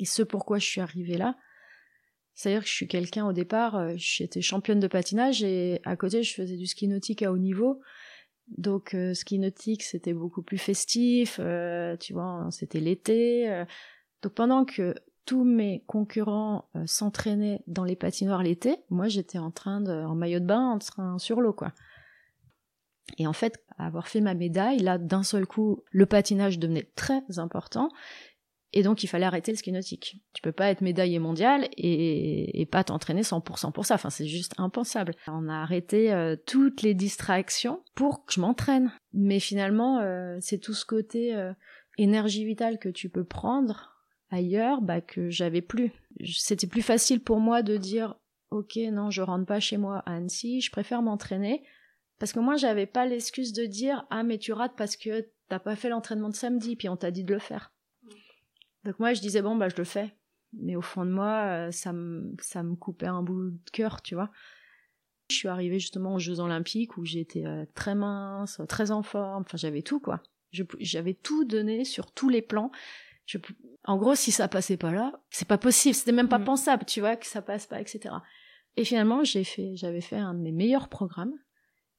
Et 0.00 0.04
ce 0.04 0.22
pourquoi 0.22 0.58
je 0.58 0.66
suis 0.66 0.80
arrivée 0.80 1.16
là, 1.16 1.36
c'est-à-dire 2.34 2.62
que 2.62 2.68
je 2.68 2.74
suis 2.74 2.88
quelqu'un 2.88 3.26
au 3.26 3.32
départ, 3.32 3.96
j'étais 3.96 4.40
championne 4.40 4.80
de 4.80 4.88
patinage 4.88 5.44
et 5.44 5.80
à 5.84 5.94
côté 5.94 6.22
je 6.22 6.34
faisais 6.34 6.56
du 6.56 6.66
ski 6.66 6.88
nautique 6.88 7.22
à 7.22 7.30
haut 7.30 7.38
niveau. 7.38 7.80
Donc 8.56 8.96
ski 9.14 9.38
nautique 9.38 9.82
c'était 9.82 10.14
beaucoup 10.14 10.42
plus 10.42 10.58
festif, 10.58 11.38
tu 12.00 12.12
vois, 12.12 12.48
c'était 12.50 12.80
l'été. 12.80 13.64
donc 14.22 14.32
pendant 14.32 14.64
que 14.64 14.94
tous 15.30 15.44
mes 15.44 15.84
concurrents 15.86 16.68
euh, 16.74 16.82
s'entraînaient 16.86 17.62
dans 17.68 17.84
les 17.84 17.94
patinoires 17.94 18.42
l'été, 18.42 18.78
moi 18.90 19.06
j'étais 19.06 19.38
en 19.38 19.52
train 19.52 19.80
de, 19.80 19.92
en 19.92 20.16
maillot 20.16 20.40
de 20.40 20.44
bain, 20.44 20.70
en 20.70 20.78
train 20.78 21.18
sur 21.18 21.40
l'eau, 21.40 21.52
quoi. 21.52 21.72
Et 23.16 23.28
en 23.28 23.32
fait, 23.32 23.64
avoir 23.78 24.08
fait 24.08 24.20
ma 24.20 24.34
médaille, 24.34 24.80
là, 24.80 24.98
d'un 24.98 25.22
seul 25.22 25.46
coup, 25.46 25.84
le 25.92 26.06
patinage 26.06 26.58
devenait 26.58 26.90
très 26.96 27.22
important. 27.38 27.90
Et 28.72 28.82
donc, 28.82 29.02
il 29.02 29.08
fallait 29.08 29.26
arrêter 29.26 29.50
le 29.50 29.56
ski 29.56 29.72
nautique. 29.72 30.20
Tu 30.32 30.42
peux 30.42 30.52
pas 30.52 30.70
être 30.70 30.80
médaillé 30.80 31.18
mondial 31.18 31.68
et, 31.76 32.68
pas 32.70 32.84
t'entraîner 32.84 33.22
100% 33.22 33.72
pour 33.72 33.84
ça. 33.84 33.96
Enfin, 33.96 34.10
c'est 34.10 34.28
juste 34.28 34.54
impensable. 34.58 35.14
On 35.26 35.48
a 35.48 35.56
arrêté 35.56 36.12
euh, 36.12 36.36
toutes 36.46 36.82
les 36.82 36.94
distractions 36.94 37.82
pour 37.96 38.24
que 38.24 38.32
je 38.32 38.40
m'entraîne. 38.40 38.92
Mais 39.12 39.40
finalement, 39.40 39.98
euh, 39.98 40.36
c'est 40.40 40.58
tout 40.58 40.74
ce 40.74 40.84
côté 40.84 41.34
énergie 41.98 42.44
vitale 42.44 42.78
que 42.78 42.88
tu 42.88 43.08
peux 43.08 43.24
prendre 43.24 43.90
ailleurs 44.30 44.80
bah, 44.80 45.00
que 45.00 45.30
j'avais 45.30 45.60
plus. 45.60 45.92
C'était 46.24 46.66
plus 46.66 46.82
facile 46.82 47.20
pour 47.20 47.40
moi 47.40 47.62
de 47.62 47.76
dire 47.76 48.16
ok 48.50 48.76
non 48.92 49.10
je 49.10 49.22
rentre 49.22 49.46
pas 49.46 49.60
chez 49.60 49.76
moi 49.76 50.02
à 50.06 50.14
Annecy, 50.14 50.60
je 50.60 50.70
préfère 50.70 51.02
m'entraîner 51.02 51.62
parce 52.18 52.32
que 52.32 52.40
moi 52.40 52.56
j'avais 52.56 52.86
pas 52.86 53.06
l'excuse 53.06 53.52
de 53.52 53.64
dire 53.66 54.06
ah 54.10 54.22
mais 54.22 54.38
tu 54.38 54.52
rates 54.52 54.76
parce 54.76 54.96
que 54.96 55.28
t'as 55.48 55.58
pas 55.58 55.76
fait 55.76 55.88
l'entraînement 55.88 56.28
de 56.28 56.34
samedi 56.34 56.76
puis 56.76 56.88
on 56.88 56.96
t'a 56.96 57.10
dit 57.10 57.24
de 57.24 57.34
le 57.34 57.40
faire. 57.40 57.72
Donc 58.84 58.98
moi 58.98 59.12
je 59.14 59.20
disais 59.20 59.42
bon 59.42 59.56
bah 59.56 59.68
je 59.68 59.76
le 59.76 59.84
fais, 59.84 60.14
mais 60.52 60.76
au 60.76 60.82
fond 60.82 61.04
de 61.04 61.10
moi 61.10 61.44
euh, 61.46 61.70
ça 61.70 61.92
me 61.92 62.34
ça 62.40 62.62
me 62.62 62.76
coupait 62.76 63.06
un 63.06 63.22
bout 63.22 63.50
de 63.50 63.70
cœur 63.72 64.02
tu 64.02 64.14
vois. 64.14 64.30
Je 65.30 65.36
suis 65.36 65.48
arrivée 65.48 65.78
justement 65.78 66.14
aux 66.14 66.18
Jeux 66.18 66.40
Olympiques 66.40 66.96
où 66.96 67.04
j'étais 67.04 67.46
euh, 67.46 67.64
très 67.74 67.94
mince, 67.94 68.60
très 68.68 68.90
en 68.90 69.02
forme, 69.02 69.42
enfin 69.46 69.56
j'avais 69.56 69.82
tout 69.82 70.00
quoi. 70.00 70.22
J'avais 70.80 71.14
tout 71.14 71.44
donné 71.44 71.84
sur 71.84 72.10
tous 72.10 72.28
les 72.28 72.42
plans 72.42 72.72
en 73.84 73.96
gros, 73.96 74.14
si 74.14 74.32
ça 74.32 74.48
passait 74.48 74.76
pas 74.76 74.92
là, 74.92 75.20
c'est 75.30 75.48
pas 75.48 75.58
possible, 75.58 75.94
c'était 75.94 76.12
même 76.12 76.28
pas 76.28 76.38
mm. 76.38 76.44
pensable, 76.44 76.84
tu 76.84 77.00
vois, 77.00 77.16
que 77.16 77.26
ça 77.26 77.42
passe 77.42 77.66
pas, 77.66 77.80
etc. 77.80 78.14
Et 78.76 78.84
finalement, 78.84 79.24
j'ai 79.24 79.44
fait, 79.44 79.76
j'avais 79.76 80.00
fait 80.00 80.16
un 80.16 80.34
de 80.34 80.40
mes 80.40 80.52
meilleurs 80.52 80.88
programmes 80.88 81.34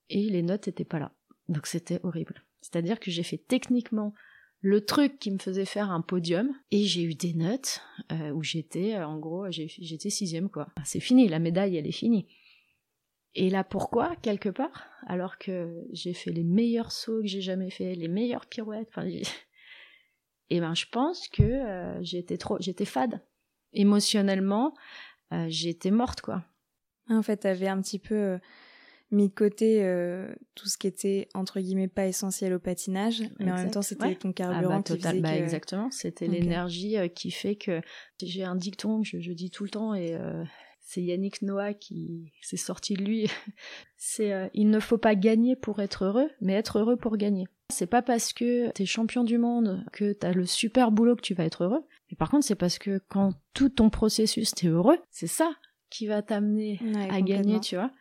et 0.10 0.30
les 0.30 0.42
notes 0.42 0.68
étaient 0.68 0.86
pas 0.86 1.00
là. 1.00 1.12
Donc 1.48 1.68
c'était 1.68 2.00
horrible. 2.04 2.44
C'est-à-dire 2.62 3.00
que 3.00 3.12
j'ai 3.12 3.24
fait 3.24 3.38
techniquement 3.38 4.14
le 4.62 4.86
truc 4.86 5.18
qui 5.18 5.32
me 5.32 5.40
faisait 5.40 5.66
faire 5.66 5.90
un 5.92 6.02
podium 6.02 6.54
et 6.70 6.84
j'ai 6.84 7.04
eu 7.04 7.16
des 7.16 7.34
notes 7.34 7.82
euh, 8.12 8.32
où 8.32 8.44
j'étais, 8.44 8.96
euh, 8.96 9.08
en 9.08 9.18
gros, 9.18 9.50
j'étais 9.50 10.10
sixième 10.12 10.50
quoi. 10.50 10.68
C'est 10.86 11.00
fini, 11.00 11.28
la 11.28 11.40
médaille 11.40 11.78
elle 11.78 11.88
est 11.88 11.92
finie. 11.92 12.28
Et 13.34 13.50
là 13.50 13.64
pourquoi 13.64 14.16
quelque 14.18 14.50
part? 14.50 14.88
Alors 15.08 15.38
que 15.40 15.84
j'ai 15.92 16.14
fait 16.14 16.32
les 16.32 16.44
meilleurs 16.44 16.92
sauts 16.92 17.22
que 17.22 17.28
j'ai 17.28 17.42
jamais 17.42 17.72
fait, 17.72 17.96
les 17.96 18.08
meilleures 18.08 18.46
pirouettes. 18.46 18.90
Enfin, 18.90 19.08
et 20.50 20.60
ben 20.60 20.76
je 20.76 20.86
pense 20.92 21.28
que 21.28 21.42
euh, 21.42 22.04
j'étais 22.04 22.38
trop 22.38 22.58
j'étais 22.60 22.86
fade 22.86 23.22
émotionnellement 23.74 24.74
j'étais 25.48 25.92
morte 25.92 26.20
quoi 26.20 26.44
ah, 27.08 27.14
en 27.14 27.22
fait 27.22 27.38
t'avais 27.38 27.70
un 27.70 27.82
petit 27.82 28.00
peu 28.00 28.38
mis 29.12 29.28
de 29.28 29.34
côté 29.34 29.82
tout 30.56 30.68
ce 30.68 30.78
qui 30.78 30.88
était 30.88 31.28
entre 31.34 31.60
guillemets 31.60 31.88
pas 31.88 32.08
essentiel 32.08 32.54
au 32.54 32.60
patinage 32.60 33.24
mais 33.40 33.52
en 33.52 33.56
même 33.56 33.72
temps 33.72 33.82
c'était 33.82 34.16
ton 34.16 34.32
carburant 34.32 34.76
ah 34.76 34.78
bah, 34.78 34.84
qui 34.84 35.02
faisait 35.02 35.20
bah, 35.20 35.36
exactement 35.36 35.92
c'était 35.92 36.28
l'énergie 36.28 36.96
qui 37.14 37.32
fait 37.32 37.56
que 37.56 37.82
j'ai 38.22 38.44
un 38.44 38.56
dicton 38.56 39.02
que 39.02 39.20
je, 39.20 39.32
dis 39.32 39.50
tout 39.50 39.64
le 39.64 39.70
temps 39.70 39.94
et 39.94 40.18
c'est 40.92 41.02
Yannick 41.02 41.42
Noah 41.42 41.74
qui 41.74 42.34
s'est 42.42 42.58
sorti 42.58 42.96
de 42.96 43.04
lui. 43.04 43.28
c'est 43.98 44.50
il 44.54 44.70
ne 44.70 44.80
faut 44.80 44.98
pas 44.98 45.16
gagner 45.16 45.56
pour 45.56 45.80
être 45.80 46.06
heureux, 46.06 46.30
mais 46.42 46.54
être 46.54 46.80
heureux 46.80 46.98
pour 46.98 47.18
gagner. 47.18 47.46
C'est 47.70 47.88
pas 47.88 48.02
parce 48.02 48.34
que 48.34 48.70
t'es 48.72 48.86
champion 48.86 49.24
du 49.24 49.38
monde 49.38 49.86
que 49.94 50.12
t'as 50.12 50.34
le 50.34 50.46
super 50.46 50.92
boulot 50.92 51.16
que 51.16 51.22
tu 51.22 51.34
vas 51.34 51.46
être 51.46 51.64
heureux. 51.64 51.86
Mais 52.10 52.18
par 52.18 52.30
contre, 52.30 52.46
c'est 52.46 52.56
parce 52.56 52.78
que 52.78 53.00
quand 53.08 53.34
tout 53.54 53.70
ton 53.70 53.90
processus 53.90 54.52
t'es 54.52 54.68
heureux, 54.68 54.98
c'est 55.10 55.28
ça 55.28 55.52
qui 55.90 56.08
va 56.08 56.22
t'amener 56.22 56.80
à 57.10 57.22
gagner, 57.22 57.60
tu 57.60 57.76
vois. 57.76 57.92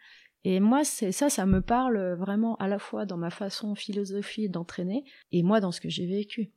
Et 0.45 0.61
moi, 0.61 0.85
c'est 0.85 1.13
ça, 1.13 1.29
ça 1.29 1.45
me 1.47 1.61
parle 1.61 2.15
vraiment 2.15 2.57
à 2.57 2.69
la 2.69 2.79
fois 2.79 3.05
dans 3.05 3.19
ma 3.19 3.31
façon 3.31 3.75
philosophie 3.75 4.49
d'entraîner 4.49 5.05
et 5.33 5.43
moi 5.43 5.61
dans 5.61 5.73
ce 5.73 5.81
que 5.81 5.89
j'ai 5.89 6.07
vécu. 6.07 6.51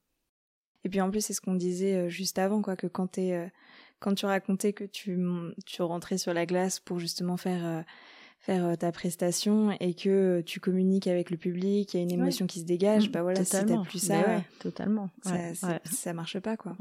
Et 0.86 0.90
puis 0.90 1.02
en 1.02 1.12
plus, 1.12 1.22
c'est 1.22 1.34
ce 1.34 1.42
qu'on 1.42 1.56
disait 1.56 1.96
euh, 1.96 2.10
juste 2.10 2.40
avant, 2.40 2.62
quoi, 2.62 2.76
que 2.76 2.88
quand 2.88 3.08
t'es, 3.08 3.34
euh, 3.34 3.48
quand 4.00 4.16
tu 4.16 4.26
racontais 4.26 4.74
que 4.74 4.84
tu, 4.84 5.18
tu 5.66 5.82
rentrais 5.82 6.18
sur 6.18 6.34
la 6.34 6.46
glace 6.46 6.80
pour 6.80 7.00
justement 7.00 7.38
faire 7.38 7.66
euh, 7.66 7.82
faire 8.44 8.66
euh, 8.66 8.76
ta 8.76 8.92
prestation 8.92 9.72
et 9.80 9.94
que 9.94 10.42
tu 10.46 10.60
communiques 10.60 11.08
avec 11.08 11.30
le 11.30 11.38
public, 11.38 11.94
il 11.94 11.98
y 11.98 12.00
a 12.02 12.04
une 12.04 12.12
émotion 12.12 12.46
qui 12.46 12.60
se 12.60 12.66
dégage, 12.66 13.08
mm, 13.08 13.12
bah 13.12 13.22
voilà, 13.22 13.44
totalement. 13.44 13.68
si 13.68 13.84
t'as 13.84 13.90
plus 13.90 14.00
ça, 14.00 14.20
ouais, 14.20 14.44
totalement, 14.60 15.10
ça, 15.22 15.80
ça 15.84 16.14
marche 16.14 16.40
pas 16.40 16.58
quoi. 16.58 16.76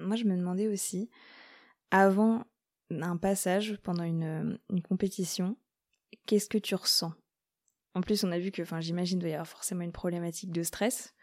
Moi, 0.00 0.16
je 0.16 0.24
me 0.24 0.36
demandais 0.36 0.68
aussi, 0.68 1.10
avant 1.90 2.44
un 2.90 3.16
passage 3.18 3.78
pendant 3.82 4.04
une, 4.04 4.22
euh, 4.24 4.56
une 4.70 4.80
compétition, 4.80 5.56
qu'est-ce 6.26 6.48
que 6.48 6.58
tu 6.58 6.74
ressens? 6.74 7.12
En 7.94 8.00
plus, 8.00 8.24
on 8.24 8.32
a 8.32 8.38
vu 8.38 8.50
que, 8.50 8.62
enfin, 8.62 8.80
j'imagine 8.80 9.18
doit 9.18 9.30
y 9.30 9.32
avoir 9.32 9.48
forcément 9.48 9.82
une 9.82 9.92
problématique 9.92 10.52
de 10.52 10.62
stress. 10.62 11.14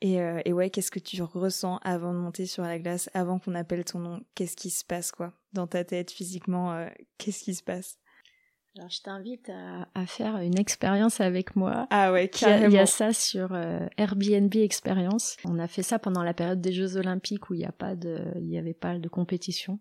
Et, 0.00 0.20
euh, 0.20 0.40
et 0.44 0.52
ouais, 0.52 0.70
qu'est-ce 0.70 0.90
que 0.90 0.98
tu 0.98 1.22
ressens 1.22 1.78
avant 1.82 2.12
de 2.12 2.18
monter 2.18 2.46
sur 2.46 2.64
la 2.64 2.78
glace, 2.78 3.08
avant 3.14 3.38
qu'on 3.38 3.54
appelle 3.54 3.84
ton 3.84 4.00
nom? 4.00 4.20
Qu'est-ce 4.34 4.56
qui 4.56 4.70
se 4.70 4.84
passe 4.84 5.12
quoi 5.12 5.32
Dans 5.52 5.68
ta 5.68 5.84
tête, 5.84 6.10
physiquement, 6.10 6.88
qu'est-ce 7.18 7.44
qui 7.44 7.54
se 7.54 7.62
passe? 7.62 7.98
Alors, 8.78 8.88
je 8.88 9.02
t'invite 9.02 9.50
à, 9.50 10.06
faire 10.06 10.38
une 10.38 10.58
expérience 10.58 11.20
avec 11.20 11.56
moi. 11.56 11.86
Ah 11.90 12.10
ouais, 12.10 12.28
carrément. 12.28 12.68
Il 12.68 12.72
y 12.72 12.78
a, 12.78 12.86
ça 12.86 13.12
sur 13.12 13.52
euh, 13.52 13.86
Airbnb 13.98 14.54
Experience. 14.56 15.36
On 15.44 15.58
a 15.58 15.68
fait 15.68 15.82
ça 15.82 15.98
pendant 15.98 16.22
la 16.22 16.32
période 16.32 16.62
des 16.62 16.72
Jeux 16.72 16.96
Olympiques 16.96 17.50
où 17.50 17.54
il 17.54 17.58
n'y 17.58 17.66
a 17.66 17.72
pas 17.72 17.94
de, 17.94 18.24
il 18.36 18.48
y 18.48 18.56
avait 18.56 18.72
pas 18.72 18.98
de 18.98 19.08
compétition. 19.08 19.78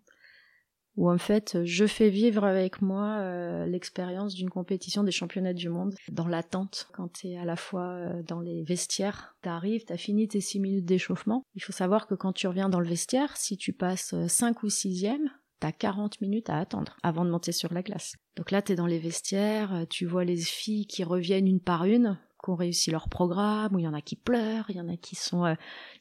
Où 0.97 1.09
en 1.09 1.17
fait, 1.17 1.63
je 1.63 1.85
fais 1.85 2.09
vivre 2.09 2.43
avec 2.43 2.81
moi 2.81 3.17
euh, 3.19 3.65
l'expérience 3.65 4.33
d'une 4.33 4.49
compétition 4.49 5.03
des 5.03 5.11
championnats 5.11 5.53
du 5.53 5.69
monde 5.69 5.95
dans 6.11 6.27
l'attente. 6.27 6.89
Quand 6.93 7.07
tu 7.13 7.29
es 7.29 7.37
à 7.37 7.45
la 7.45 7.55
fois 7.55 7.87
euh, 7.93 8.23
dans 8.23 8.41
les 8.41 8.63
vestiaires, 8.63 9.35
t'arrives, 9.41 9.85
t'as 9.85 9.97
fini 9.97 10.27
tes 10.27 10.41
six 10.41 10.59
minutes 10.59 10.85
d'échauffement. 10.85 11.43
Il 11.55 11.63
faut 11.63 11.71
savoir 11.71 12.07
que 12.07 12.15
quand 12.15 12.33
tu 12.33 12.47
reviens 12.47 12.69
dans 12.69 12.79
le 12.79 12.87
vestiaire, 12.87 13.37
si 13.37 13.57
tu 13.57 13.73
passes 13.73 14.15
cinq 14.27 14.63
ou 14.63 14.69
sixième, 14.69 15.29
t'as 15.61 15.71
40 15.71 16.19
minutes 16.21 16.49
à 16.49 16.57
attendre 16.57 16.97
avant 17.03 17.23
de 17.23 17.29
monter 17.29 17.53
sur 17.53 17.71
la 17.71 17.83
glace. 17.83 18.15
Donc 18.35 18.51
là, 18.51 18.61
t'es 18.61 18.75
dans 18.75 18.87
les 18.87 18.99
vestiaires, 18.99 19.73
euh, 19.73 19.85
tu 19.89 20.05
vois 20.05 20.25
les 20.25 20.37
filles 20.37 20.87
qui 20.87 21.03
reviennent 21.03 21.47
une 21.47 21.61
par 21.61 21.85
une, 21.85 22.17
qui 22.43 22.49
ont 22.49 22.55
réussi 22.55 22.91
leur 22.91 23.09
programme, 23.09 23.75
où 23.75 23.79
il 23.79 23.83
y 23.83 23.87
en 23.87 23.93
a 23.93 24.01
qui 24.01 24.15
pleurent, 24.15 24.65
il 24.69 24.75
y 24.75 24.81
en 24.81 24.89
a 24.89 24.97
qui 24.97 25.15
sont 25.15 25.45
euh, 25.45 25.55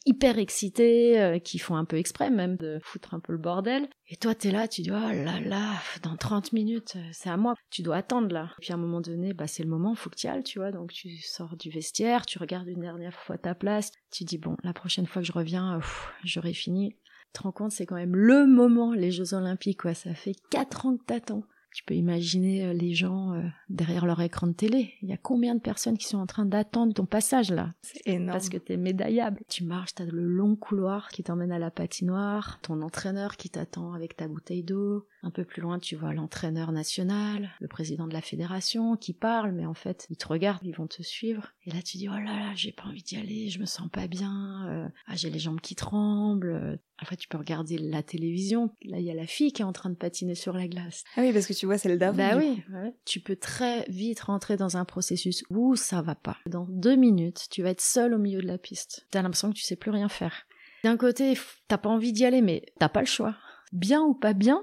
hyper 0.07 0.39
excitées, 0.39 1.21
euh, 1.21 1.39
qui 1.39 1.59
font 1.59 1.77
un 1.77 1.85
peu 1.85 1.97
exprès 1.97 2.31
même 2.31 2.57
de 2.57 2.79
foutre 2.83 3.15
un 3.15 3.21
peu 3.21 3.33
le 3.33 3.39
bordel. 3.39 3.89
Et 4.09 4.17
toi, 4.17 4.35
t'es 4.35 4.51
là, 4.51 4.69
tu 4.69 4.83
dis, 4.83 4.91
oh 4.91 4.95
là 4.95 5.41
là, 5.41 5.75
dans 6.03 6.17
30 6.17 6.53
minutes, 6.53 6.97
c'est 7.13 7.31
à 7.31 7.37
moi. 7.37 7.55
Tu 7.71 7.83
dois 7.83 7.97
attendre 7.97 8.33
là. 8.33 8.51
Et 8.59 8.61
puis 8.61 8.73
à 8.73 8.75
un 8.75 8.79
moment 8.79 9.01
donné, 9.01 9.33
bah 9.33 9.47
c'est 9.47 9.63
le 9.63 9.69
moment, 9.69 9.95
faut 9.95 10.11
que 10.11 10.17
tu 10.17 10.27
ailles, 10.27 10.43
tu 10.43 10.59
vois. 10.59 10.73
Donc 10.73 10.93
tu 10.93 11.17
sors 11.19 11.57
du 11.57 11.71
vestiaire, 11.71 12.27
tu 12.27 12.39
regardes 12.39 12.69
une 12.69 12.81
dernière 12.81 13.15
fois 13.15 13.39
ta 13.39 13.55
place, 13.55 13.93
tu 14.11 14.25
dis, 14.25 14.39
bon, 14.39 14.57
la 14.63 14.73
prochaine 14.73 15.07
fois 15.07 15.23
que 15.23 15.29
je 15.29 15.33
reviens, 15.33 15.81
j'aurai 16.25 16.55
fini 16.55 16.97
te 17.33 17.43
rends 17.43 17.53
compte, 17.53 17.73
c'est 17.73 17.87
quand 17.87 17.97
même 17.97 18.17
le 18.17 18.47
moment, 18.47 18.93
les 18.93 19.11
Jeux 19.11 19.35
Olympiques, 19.35 19.83
quoi. 19.83 19.95
Ça 19.95 20.15
fait 20.15 20.35
quatre 20.51 20.87
ans 20.87 20.97
que 20.97 21.05
t'attends. 21.05 21.45
Tu 21.73 21.85
peux 21.85 21.95
imaginer 21.95 22.65
euh, 22.65 22.73
les 22.73 22.95
gens 22.95 23.33
euh, 23.33 23.43
derrière 23.69 24.05
leur 24.05 24.21
écran 24.21 24.49
de 24.49 24.53
télé. 24.53 24.95
Il 25.03 25.09
y 25.09 25.13
a 25.13 25.17
combien 25.17 25.55
de 25.55 25.61
personnes 25.61 25.97
qui 25.97 26.07
sont 26.07 26.19
en 26.19 26.27
train 26.27 26.45
d'attendre 26.45 26.93
ton 26.93 27.07
passage 27.07 27.51
là? 27.51 27.75
C'est 27.83 28.07
énorme. 28.09 28.33
Parce 28.33 28.49
que 28.49 28.59
t'es 28.59 28.77
médaillable. 28.77 29.41
Tu 29.49 29.65
marches, 29.65 29.95
t'as 29.95 30.05
le 30.05 30.23
long 30.23 30.57
couloir 30.57 31.09
qui 31.11 31.23
t'emmène 31.23 31.53
à 31.53 31.59
la 31.59 31.71
patinoire, 31.71 32.59
ton 32.63 32.83
entraîneur 32.83 33.37
qui 33.37 33.51
t'attend 33.51 33.93
avec 33.93 34.17
ta 34.17 34.27
bouteille 34.27 34.65
d'eau. 34.65 35.07
Un 35.23 35.31
peu 35.31 35.45
plus 35.45 35.61
loin, 35.61 35.79
tu 35.79 35.97
vois 35.97 36.15
l'entraîneur 36.15 36.73
national, 36.73 37.51
le 37.61 37.69
président 37.69 38.07
de 38.07 38.13
la 38.13 38.23
fédération 38.23 38.97
qui 38.97 39.13
parle, 39.13 39.53
mais 39.53 39.67
en 39.67 39.75
fait, 39.75 40.07
ils 40.11 40.17
te 40.17 40.27
regardent, 40.27 40.65
ils 40.65 40.75
vont 40.75 40.87
te 40.87 41.03
suivre. 41.03 41.53
Et 41.67 41.71
là, 41.71 41.83
tu 41.83 41.99
dis, 41.99 42.09
oh 42.09 42.13
là 42.13 42.25
là, 42.25 42.53
j'ai 42.55 42.73
pas 42.73 42.85
envie 42.85 43.03
d'y 43.03 43.17
aller, 43.17 43.49
je 43.51 43.59
me 43.59 43.67
sens 43.67 43.89
pas 43.91 44.07
bien, 44.07 44.67
euh, 44.69 44.89
ah, 45.07 45.17
j'ai 45.17 45.31
les 45.31 45.39
jambes 45.39 45.61
qui 45.61 45.75
tremblent. 45.75 46.79
Après, 46.99 47.17
tu 47.17 47.29
peux 47.29 47.39
regarder 47.39 47.79
la 47.79 48.03
télévision. 48.03 48.71
Là, 48.85 48.99
il 48.99 49.05
y 49.05 49.11
a 49.11 49.15
la 49.15 49.27
fille 49.27 49.53
qui 49.53 49.63
est 49.63 49.65
en 49.65 49.73
train 49.73 49.91
de 49.91 49.95
patiner 49.95 50.35
sur 50.35 50.53
la 50.53 50.69
glace. 50.69 51.05
Ah 51.17 51.23
oui, 51.23 51.33
parce 51.33 51.47
que 51.47 51.55
tu 51.55 51.67
vois 51.67 51.79
celle 51.79 51.99
d'avant. 51.99 52.17
Bah 52.17 52.37
oui, 52.37 52.63
tu 53.05 53.21
peux 53.21 53.37
très 53.37 53.85
vite 53.89 54.21
rentrer 54.21 54.57
dans 54.57 54.77
un 54.77 54.85
processus 54.85 55.45
où 55.51 55.77
ça 55.77 56.03
va 56.03 56.15
pas. 56.15 56.37
Dans 56.47 56.67
deux 56.69 56.97
minutes, 56.97 57.47
tu 57.51 57.63
vas 57.63 57.71
être 57.71 57.81
seul 57.81 58.15
au 58.15 58.19
milieu 58.19 58.43
de 58.43 58.47
la 58.47 58.59
piste. 58.59 59.07
T'as 59.11 59.23
l'impression 59.23 59.51
que 59.51 59.57
tu 59.57 59.63
sais 59.63 59.77
plus 59.77 59.91
rien 59.91 60.09
faire. 60.09 60.47
D'un 60.85 60.97
côté, 60.97 61.39
t'as 61.69 61.79
pas 61.79 61.91
envie 61.91 62.13
d'y 62.13 62.25
aller, 62.25 62.41
mais 62.41 62.65
t'as 62.79 62.89
pas 62.89 63.01
le 63.01 63.07
choix. 63.07 63.37
Bien 63.73 64.03
ou 64.03 64.15
pas 64.15 64.33
bien, 64.33 64.63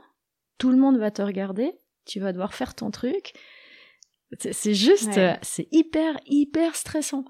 tout 0.57 0.71
le 0.71 0.77
monde 0.77 0.97
va 0.97 1.11
te 1.11 1.21
regarder. 1.21 1.71
Tu 2.05 2.19
vas 2.19 2.31
devoir 2.31 2.53
faire 2.53 2.73
ton 2.73 2.91
truc. 2.91 3.33
C'est 4.39 4.73
juste, 4.73 5.19
c'est 5.41 5.67
hyper, 5.71 6.17
hyper 6.25 6.75
stressant. 6.75 7.25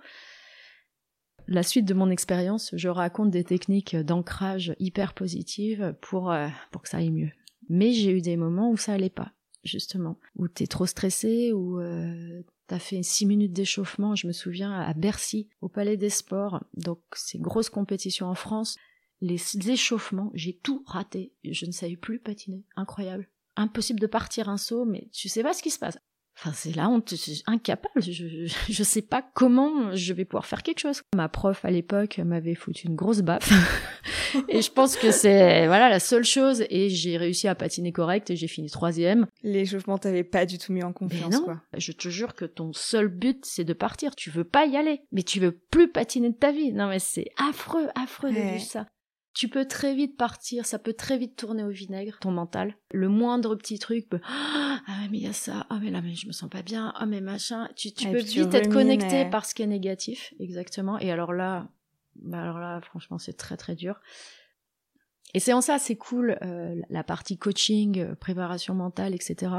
La 1.48 1.63
suite 1.63 1.86
de 1.86 1.94
mon 1.94 2.10
expérience, 2.10 2.72
je 2.74 2.90
raconte 2.90 3.32
des 3.32 3.44
techniques 3.44 3.96
d'ancrage 3.96 4.76
hyper 4.80 5.13
positives 5.13 5.96
pour, 6.02 6.32
euh, 6.32 6.50
pour 6.72 6.82
que 6.82 6.90
ça 6.90 6.98
aille 6.98 7.12
mieux. 7.12 7.32
Mais 7.70 7.94
j'ai 7.94 8.12
eu 8.12 8.22
des 8.22 8.36
moments 8.36 8.70
où 8.70 8.76
ça 8.76 8.94
allait 8.94 9.10
pas, 9.10 9.32
justement. 9.63 10.20
Où 10.36 10.50
t'es 10.50 10.68
trop 10.68 10.86
stressé, 10.86 11.54
où 11.54 11.80
euh, 11.80 12.42
t'as 12.68 12.80
fait 12.80 13.02
six 13.02 13.26
minutes 13.26 13.54
d'échauffement, 13.54 14.13
je 14.13 14.28
me 14.28 14.34
souviens, 14.34 14.74
à 14.74 14.94
Bercy, 14.94 15.48
au 15.62 15.70
Palais 15.70 15.96
des 15.96 16.10
Sports. 16.10 16.63
Donc, 16.76 17.00
c'est 17.16 17.40
grosse 17.40 17.70
compétition 17.70 18.28
en 18.28 18.36
France. 18.36 18.76
Les 19.21 19.41
échauffements, 19.69 20.32
j'ai 20.34 20.58
tout 20.58 20.84
raté. 20.86 21.34
Je 21.43 21.65
ne 21.65 21.71
savais 21.71 21.97
plus 21.97 22.19
patiner. 22.19 22.63
Incroyable 22.75 23.27
impossible 23.58 23.99
de 23.99 24.08
partir 24.08 24.49
un 24.49 24.58
saut, 24.58 24.86
mais 24.86 25.10
tu 25.12 25.27
sais 25.27 25.43
pas 25.43 25.53
ce 25.53 25.62
qui 25.62 25.71
se 25.71 25.80
passe. 25.80 25.97
Enfin, 26.39 26.51
c'est 26.53 26.75
la 26.75 26.88
honte, 26.88 27.15
incapable, 27.47 27.99
je, 27.99 28.45
je, 28.69 28.84
sais 28.84 29.01
pas 29.01 29.27
comment 29.34 29.95
je 29.95 30.13
vais 30.13 30.23
pouvoir 30.23 30.45
faire 30.45 30.62
quelque 30.62 30.77
chose. 30.77 31.01
Ma 31.15 31.30
prof 31.30 31.65
à 31.65 31.71
l'époque 31.71 32.19
m'avait 32.19 32.53
foutu 32.53 32.86
une 32.86 32.95
grosse 32.95 33.21
baffe. 33.21 33.51
et 34.47 34.62
je 34.62 34.71
pense 34.71 34.97
que 34.97 35.10
c'est, 35.10 35.65
voilà, 35.65 35.89
la 35.89 35.99
seule 35.99 36.23
chose. 36.23 36.63
Et 36.69 36.89
j'ai 36.89 37.17
réussi 37.17 37.47
à 37.47 37.56
patiner 37.56 37.91
correct 37.91 38.30
et 38.30 38.36
j'ai 38.36 38.47
fini 38.47 38.69
troisième. 38.69 39.25
L'échauffement 39.41 39.97
t'avait 39.97 40.23
pas 40.23 40.45
du 40.45 40.60
tout 40.60 40.73
mis 40.73 40.84
en 40.84 40.93
confiance, 40.93 41.34
non, 41.34 41.43
quoi. 41.43 41.62
Je 41.75 41.91
te 41.91 42.08
jure 42.08 42.36
que 42.36 42.45
ton 42.45 42.71
seul 42.71 43.08
but, 43.08 43.43
c'est 43.43 43.65
de 43.65 43.73
partir. 43.73 44.15
Tu 44.15 44.30
veux 44.30 44.43
pas 44.43 44.67
y 44.67 44.77
aller. 44.77 45.01
Mais 45.12 45.23
tu 45.23 45.39
veux 45.39 45.53
plus 45.53 45.91
patiner 45.91 46.30
de 46.30 46.38
ta 46.38 46.51
vie. 46.51 46.71
Non, 46.71 46.88
mais 46.89 46.99
c'est 46.99 47.32
affreux, 47.38 47.88
affreux 47.95 48.30
de 48.30 48.36
vivre 48.36 48.62
ça 48.62 48.86
tu 49.38 49.50
peux 49.50 49.65
très 49.65 49.93
vite 49.93 50.17
partir, 50.17 50.65
ça 50.65 50.80
peut 50.80 50.93
très 50.93 51.15
vite 51.15 51.36
tourner 51.36 51.63
au 51.63 51.69
vinaigre, 51.69 52.17
ton 52.19 52.32
mental. 52.32 52.76
Le 52.91 53.08
moindre 53.08 53.54
petit 53.56 53.78
truc 53.78 54.10
peut, 54.10 54.19
ah 54.28 54.80
mais 55.12 55.19
il 55.19 55.23
y 55.23 55.28
a 55.28 55.34
ça, 55.34 55.67
ah 55.69 55.78
mais 55.80 55.91
là 55.91 56.02
mais 56.02 56.15
je 56.15 56.26
me 56.26 56.32
sens 56.32 56.50
pas 56.50 56.63
bien, 56.63 56.91
ah 56.95 57.06
mais 57.06 57.21
machin, 57.21 57.69
tu, 57.76 57.91
peux 57.91 58.17
vite 58.17 58.52
être 58.56 58.71
connecté 58.71 59.30
par 59.30 59.45
ce 59.45 59.54
qui 59.54 59.62
est 59.62 59.67
négatif, 59.67 60.34
exactement. 60.39 60.97
Et 60.97 61.12
alors 61.12 61.34
là, 61.34 61.69
bah 62.15 62.41
alors 62.41 62.58
là, 62.58 62.82
franchement, 62.82 63.19
c'est 63.19 63.38
très 63.38 63.58
très 63.58 63.76
dur. 63.76 64.02
Et 65.36 65.39
c'est 65.39 65.54
en 65.54 65.62
ça, 65.62 65.78
c'est 65.78 65.97
cool, 65.97 66.39
euh, 66.41 66.73
la 66.89 67.04
partie 67.04 67.38
coaching, 67.38 68.00
euh, 68.00 68.15
préparation 68.15 68.73
mentale, 68.73 69.13
etc 69.13 69.52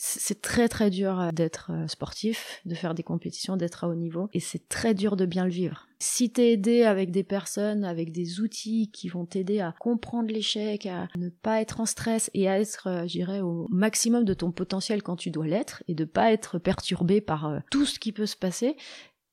c'est 0.00 0.40
très 0.40 0.68
très 0.68 0.90
dur 0.90 1.20
euh, 1.20 1.32
d'être 1.32 1.72
euh, 1.72 1.88
sportif, 1.88 2.60
de 2.64 2.76
faire 2.76 2.94
des 2.94 3.02
compétitions, 3.02 3.56
d'être 3.56 3.82
à 3.82 3.88
haut 3.88 3.96
niveau, 3.96 4.28
et 4.32 4.38
c'est 4.38 4.68
très 4.68 4.94
dur 4.94 5.16
de 5.16 5.26
bien 5.26 5.44
le 5.44 5.50
vivre. 5.50 5.88
Si 5.98 6.30
t'es 6.30 6.52
aidé 6.52 6.84
avec 6.84 7.10
des 7.10 7.24
personnes, 7.24 7.84
avec 7.84 8.12
des 8.12 8.40
outils 8.40 8.90
qui 8.92 9.08
vont 9.08 9.26
t'aider 9.26 9.58
à 9.58 9.74
comprendre 9.80 10.32
l'échec, 10.32 10.86
à 10.86 11.08
ne 11.18 11.28
pas 11.28 11.60
être 11.60 11.80
en 11.80 11.86
stress 11.86 12.30
et 12.32 12.48
à 12.48 12.60
être, 12.60 12.86
euh, 12.86 13.02
je 13.02 13.12
dirais, 13.12 13.40
au 13.40 13.66
maximum 13.70 14.24
de 14.24 14.34
ton 14.34 14.52
potentiel 14.52 15.02
quand 15.02 15.16
tu 15.16 15.30
dois 15.30 15.48
l'être, 15.48 15.82
et 15.88 15.94
de 15.94 16.04
pas 16.04 16.32
être 16.32 16.60
perturbé 16.60 17.20
par 17.20 17.60
tout 17.70 17.84
ce 17.84 17.98
qui 17.98 18.12
peut 18.12 18.26
se 18.26 18.36
passer, 18.36 18.76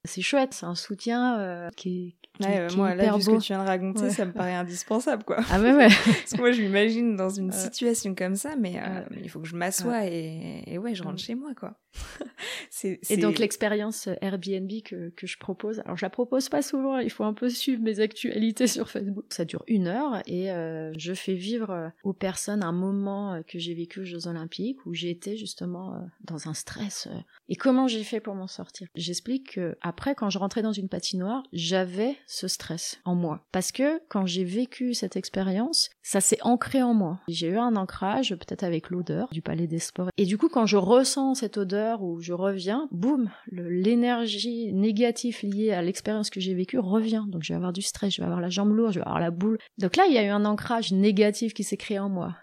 c'est 0.05 0.21
chouette, 0.21 0.53
c'est 0.53 0.65
un 0.65 0.75
soutien 0.75 1.69
qui, 1.75 2.15
Ouais, 2.39 2.67
moi, 2.75 2.95
là, 2.95 3.15
vu 3.15 3.21
ce 3.21 3.29
que 3.29 3.41
tu 3.41 3.53
viens 3.53 3.63
de 3.63 3.67
raconter, 3.67 4.09
ça 4.09 4.25
me 4.25 4.31
paraît 4.31 4.53
indispensable, 4.55 5.23
quoi. 5.23 5.37
Ah 5.49 5.59
ouais, 5.59 5.73
ouais. 5.73 5.87
Parce 6.05 6.31
que 6.31 6.37
moi, 6.37 6.51
je 6.51 6.61
m'imagine 6.61 7.15
dans 7.15 7.29
une 7.29 7.51
situation 7.51 8.13
comme 8.15 8.35
ça, 8.35 8.55
mais 8.57 8.75
euh, 8.77 9.01
il 9.21 9.29
faut 9.29 9.39
que 9.39 9.47
je 9.47 9.55
m'assoie 9.55 10.05
et, 10.05 10.63
et, 10.67 10.77
ouais, 10.77 10.95
je 10.95 11.03
rentre 11.03 11.19
chez 11.19 11.35
moi, 11.35 11.51
quoi. 11.57 11.75
Et 13.09 13.17
donc, 13.17 13.39
l'expérience 13.39 14.09
Airbnb 14.21 14.69
que, 14.83 15.09
que 15.09 15.25
je 15.25 15.37
propose, 15.37 15.79
alors 15.85 15.97
je 15.97 16.05
la 16.05 16.09
propose 16.09 16.49
pas 16.49 16.61
souvent, 16.61 16.99
il 16.99 17.09
faut 17.09 17.23
un 17.23 17.33
peu 17.33 17.49
suivre 17.49 17.81
mes 17.81 17.99
actualités 17.99 18.67
sur 18.67 18.89
Facebook. 18.89 19.25
Ça 19.29 19.45
dure 19.45 19.63
une 19.67 19.87
heure 19.87 20.21
et 20.25 20.51
euh, 20.51 20.91
je 20.97 21.13
fais 21.13 21.33
vivre 21.33 21.71
euh, 21.71 21.89
aux 22.03 22.13
personnes 22.13 22.63
un 22.63 22.71
moment 22.71 23.41
que 23.47 23.59
j'ai 23.59 23.73
vécu 23.73 24.01
aux 24.01 24.05
Jeux 24.05 24.27
Olympiques 24.27 24.85
où 24.85 24.93
été 25.09 25.37
justement 25.37 26.07
dans 26.21 26.47
un 26.47 26.53
stress. 26.53 27.07
Et 27.49 27.55
comment 27.55 27.87
j'ai 27.87 28.03
fait 28.03 28.19
pour 28.19 28.35
m'en 28.35 28.47
sortir? 28.47 28.87
J'explique 28.95 29.53
que 29.53 29.77
après, 29.81 30.15
quand 30.15 30.29
je 30.29 30.39
rentrais 30.39 30.61
dans 30.61 30.71
une 30.71 30.89
patinoire, 30.89 31.43
j'avais 31.53 32.15
ce 32.27 32.47
stress 32.47 32.99
en 33.05 33.15
moi. 33.15 33.45
Parce 33.51 33.71
que 33.71 34.01
quand 34.09 34.25
j'ai 34.25 34.43
vécu 34.43 34.93
cette 34.93 35.15
expérience, 35.15 35.89
ça 36.01 36.21
s'est 36.21 36.41
ancré 36.41 36.81
en 36.81 36.93
moi. 36.93 37.19
J'ai 37.27 37.47
eu 37.47 37.57
un 37.57 37.75
ancrage, 37.75 38.35
peut-être 38.35 38.63
avec 38.63 38.89
l'odeur 38.89 39.29
du 39.31 39.41
palais 39.41 39.67
des 39.67 39.79
sports. 39.79 40.09
Et 40.17 40.25
du 40.25 40.37
coup, 40.37 40.49
quand 40.49 40.65
je 40.65 40.77
ressens 40.77 41.35
cette 41.35 41.57
odeur 41.57 41.84
où 41.93 42.19
je 42.19 42.33
reviens, 42.33 42.87
boum, 42.91 43.29
l'énergie 43.51 44.73
négative 44.73 45.39
liée 45.43 45.71
à 45.71 45.81
l'expérience 45.81 46.29
que 46.29 46.39
j'ai 46.39 46.53
vécue 46.53 46.79
revient. 46.79 47.23
Donc 47.27 47.43
je 47.43 47.53
vais 47.53 47.57
avoir 47.57 47.73
du 47.73 47.81
stress, 47.81 48.15
je 48.15 48.21
vais 48.21 48.25
avoir 48.25 48.41
la 48.41 48.49
jambe 48.49 48.73
lourde, 48.73 48.93
je 48.93 48.99
vais 48.99 49.05
avoir 49.05 49.19
la 49.19 49.31
boule. 49.31 49.57
Donc 49.77 49.95
là, 49.95 50.05
il 50.07 50.13
y 50.13 50.17
a 50.17 50.25
eu 50.25 50.29
un 50.29 50.45
ancrage 50.45 50.91
négatif 50.91 51.53
qui 51.53 51.63
s'est 51.63 51.77
créé 51.77 51.99
en 51.99 52.09
moi. 52.09 52.35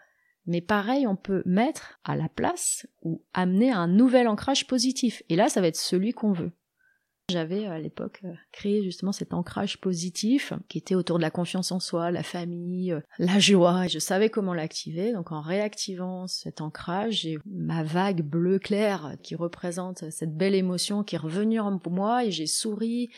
Mais 0.47 0.61
pareil, 0.61 1.07
on 1.07 1.17
peut 1.17 1.43
mettre 1.47 2.01
à 2.05 2.17
la 2.17 2.29
place 2.29 2.87
ou 3.03 3.23
amener 3.33 3.71
un 3.71 3.87
nouvel 3.87 4.27
ancrage 4.27 4.67
positif. 4.67 5.23
Et 5.29 5.37
là, 5.37 5.49
ça 5.49 5.61
va 5.61 5.69
être 5.69 5.77
celui 5.77 6.13
qu'on 6.13 6.33
veut. 6.33 6.53
J'avais 7.33 7.67
à 7.67 7.79
l'époque 7.79 8.21
euh, 8.25 8.33
créé 8.53 8.83
justement 8.83 9.13
cet 9.13 9.33
ancrage 9.33 9.79
positif 9.81 10.53
qui 10.69 10.79
était 10.79 10.95
autour 10.95 11.17
de 11.17 11.23
la 11.23 11.31
confiance 11.31 11.73
en 11.73 11.81
soi, 11.81 12.11
la 12.11 12.23
famille, 12.23 12.93
euh, 12.93 13.01
la 13.19 13.39
joie. 13.39 13.87
Je 13.87 13.99
savais 13.99 14.29
comment 14.29 14.55
l'activer. 14.55 15.13
Donc 15.13 15.33
en 15.33 15.41
réactivant 15.41 16.27
cet 16.27 16.61
ancrage, 16.61 17.23
j'ai 17.23 17.39
ma 17.47 17.83
vague 17.83 18.23
bleu 18.23 18.59
clair 18.59 19.17
qui 19.23 19.35
représente 19.35 20.11
cette 20.11 20.37
belle 20.37 20.55
émotion 20.55 21.03
qui 21.03 21.15
est 21.15 21.19
revenue 21.19 21.61
en 21.61 21.81
moi 21.91 22.25
et 22.25 22.31
j'ai 22.31 22.47
souri. 22.47 23.11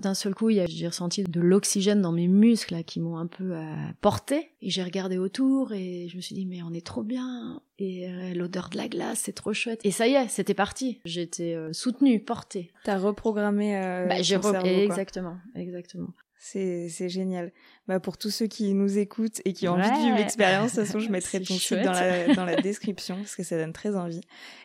D'un 0.00 0.12
seul 0.12 0.34
coup, 0.34 0.50
j'ai 0.50 0.86
ressenti 0.86 1.24
de 1.24 1.40
l'oxygène 1.40 2.02
dans 2.02 2.12
mes 2.12 2.28
muscles 2.28 2.84
qui 2.84 3.00
m'ont 3.00 3.16
un 3.16 3.26
peu 3.26 3.52
euh, 3.56 3.74
porté. 4.02 4.50
Et 4.60 4.68
j'ai 4.68 4.82
regardé 4.82 5.16
autour 5.16 5.72
et 5.72 6.08
je 6.10 6.16
me 6.16 6.20
suis 6.20 6.34
dit 6.34 6.44
mais 6.44 6.62
on 6.62 6.72
est 6.74 6.84
trop 6.84 7.02
bien. 7.02 7.62
Et 7.78 8.08
euh, 8.08 8.34
l'odeur 8.34 8.68
de 8.68 8.76
la 8.76 8.88
glace, 8.88 9.22
c'est 9.24 9.32
trop 9.32 9.54
chouette. 9.54 9.80
Et 9.84 9.90
ça 9.90 10.06
y 10.06 10.12
est, 10.12 10.28
c'était 10.28 10.54
parti. 10.54 11.00
J'étais 11.06 11.54
euh, 11.54 11.72
soutenue, 11.72 12.20
portée. 12.20 12.72
T'as 12.84 12.98
reprogrammé 12.98 13.72
bah, 14.06 14.20
j'ai 14.20 14.36
Exactement, 14.36 15.38
exactement. 15.54 16.08
C'est, 16.38 17.08
génial. 17.08 17.50
Bah, 17.88 17.98
pour 17.98 18.18
tous 18.18 18.30
ceux 18.30 18.46
qui 18.46 18.74
nous 18.74 18.98
écoutent 18.98 19.40
et 19.46 19.52
qui 19.54 19.66
ont 19.66 19.72
envie 19.72 19.90
de 19.90 19.96
vivre 19.96 20.18
l'expérience, 20.18 20.74
de 20.74 20.80
toute 20.80 20.86
façon, 20.86 21.00
je 21.00 21.08
mettrai 21.10 21.40
ton 21.40 21.54
site 21.54 21.82
dans 21.82 21.92
la, 21.92 22.34
dans 22.34 22.44
la 22.44 22.56
description 22.56 23.16
parce 23.16 23.34
que 23.34 23.42
ça 23.42 23.56
donne 23.56 23.72
très 23.72 23.96
envie. 23.96 24.20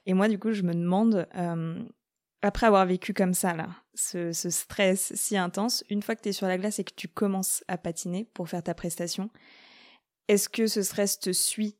Et 0.05 0.13
moi, 0.13 0.27
du 0.27 0.37
coup, 0.37 0.51
je 0.51 0.63
me 0.63 0.73
demande, 0.73 1.25
après 2.41 2.67
avoir 2.67 2.85
vécu 2.85 3.13
comme 3.13 3.33
ça, 3.33 3.53
là, 3.53 3.69
ce, 3.93 4.31
stress 4.33 5.13
si 5.15 5.37
intense, 5.37 5.83
une 5.89 6.01
fois 6.01 6.15
que 6.15 6.21
tu 6.21 6.29
es 6.29 6.33
sur 6.33 6.47
la 6.47 6.57
glace 6.57 6.79
et 6.79 6.83
que 6.83 6.93
tu 6.95 7.07
commences 7.07 7.63
à 7.67 7.77
patiner 7.77 8.25
pour 8.33 8.49
faire 8.49 8.63
ta 8.63 8.73
prestation, 8.73 9.29
est-ce 10.27 10.49
que 10.49 10.67
ce 10.67 10.81
stress 10.81 11.19
te 11.19 11.31
suit 11.31 11.77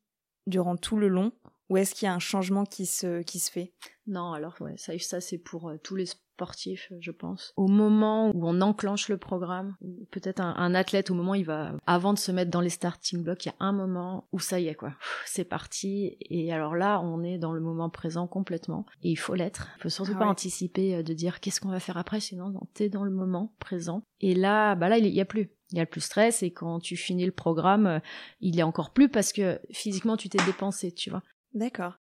durant 0.48 0.76
tout 0.76 0.98
le 0.98 1.08
long 1.08 1.32
ou 1.72 1.78
est-ce 1.78 1.96
qu'il 1.96 2.06
y 2.06 2.10
a 2.10 2.14
un 2.14 2.20
changement 2.20 2.66
qui 2.66 2.86
se, 2.86 3.22
qui 3.22 3.40
se 3.40 3.50
fait? 3.50 3.74
Non, 4.06 4.34
alors 4.34 4.56
ouais, 4.60 4.76
ça, 4.78 4.98
ça 5.00 5.22
c'est 5.22 5.38
pour 5.38 5.70
euh, 5.70 5.78
tous 5.82 5.96
les 5.96 6.06
sportif, 6.42 6.92
je 7.00 7.12
pense. 7.12 7.54
Au 7.56 7.68
moment 7.68 8.32
où 8.34 8.48
on 8.48 8.62
enclenche 8.62 9.10
le 9.10 9.18
programme, 9.18 9.76
peut-être 10.10 10.42
un, 10.42 10.74
athlète, 10.74 11.12
au 11.12 11.14
moment 11.14 11.34
où 11.34 11.36
il 11.36 11.46
va, 11.46 11.74
avant 11.86 12.14
de 12.14 12.18
se 12.18 12.32
mettre 12.32 12.50
dans 12.50 12.62
les 12.62 12.72
starting 12.72 13.22
blocks, 13.22 13.46
il 13.46 13.50
y 13.50 13.52
a 13.52 13.56
un 13.60 13.72
moment 13.72 14.28
où 14.32 14.40
ça 14.40 14.60
y 14.60 14.68
est, 14.68 14.74
quoi. 14.74 14.94
C'est 15.28 15.44
parti. 15.44 16.18
Et 16.20 16.52
alors 16.52 16.76
là, 16.76 17.00
on 17.00 17.24
est 17.24 17.38
dans 17.38 17.54
le 17.54 17.62
moment 17.62 17.92
présent 17.92 18.26
complètement. 18.26 18.88
Et 19.04 19.12
il 19.12 19.18
faut 19.18 19.36
l'être. 19.36 19.70
Il 19.78 19.84
faut 19.84 19.90
surtout 19.90 20.14
ah 20.16 20.20
pas 20.20 20.26
anticiper 20.26 20.96
euh, 20.96 21.04
de 21.04 21.14
dire 21.14 21.42
qu'est-ce 21.42 21.62
qu'on 21.62 21.70
va 21.70 21.80
faire 21.80 21.98
après, 21.98 22.20
sinon, 22.20 22.52
t'es 22.74 22.90
dans 22.90 23.04
le 23.04 23.12
moment 23.12 23.54
présent. 23.60 24.02
Et 24.20 24.34
là, 24.34 24.74
bah 24.74 24.90
là, 24.90 24.98
il 24.98 25.06
y 25.06 25.22
a 25.22 25.26
plus. 25.26 25.52
Il 25.72 25.78
y 25.78 25.80
a 25.80 25.84
le 25.84 25.90
plus 25.90 26.02
stress 26.02 26.44
et 26.44 26.52
quand 26.52 26.82
tu 26.82 26.98
finis 26.98 27.26
le 27.26 27.32
programme, 27.32 27.86
euh, 27.86 28.00
il 28.42 28.60
est 28.60 28.64
encore 28.64 28.92
plus 28.92 29.08
parce 29.08 29.32
que 29.32 29.62
physiquement 29.72 30.18
tu 30.18 30.28
t'es 30.28 30.44
dépensé, 30.46 30.92
tu 30.92 31.10
vois. 31.10 31.22
D'accord. 31.54 32.02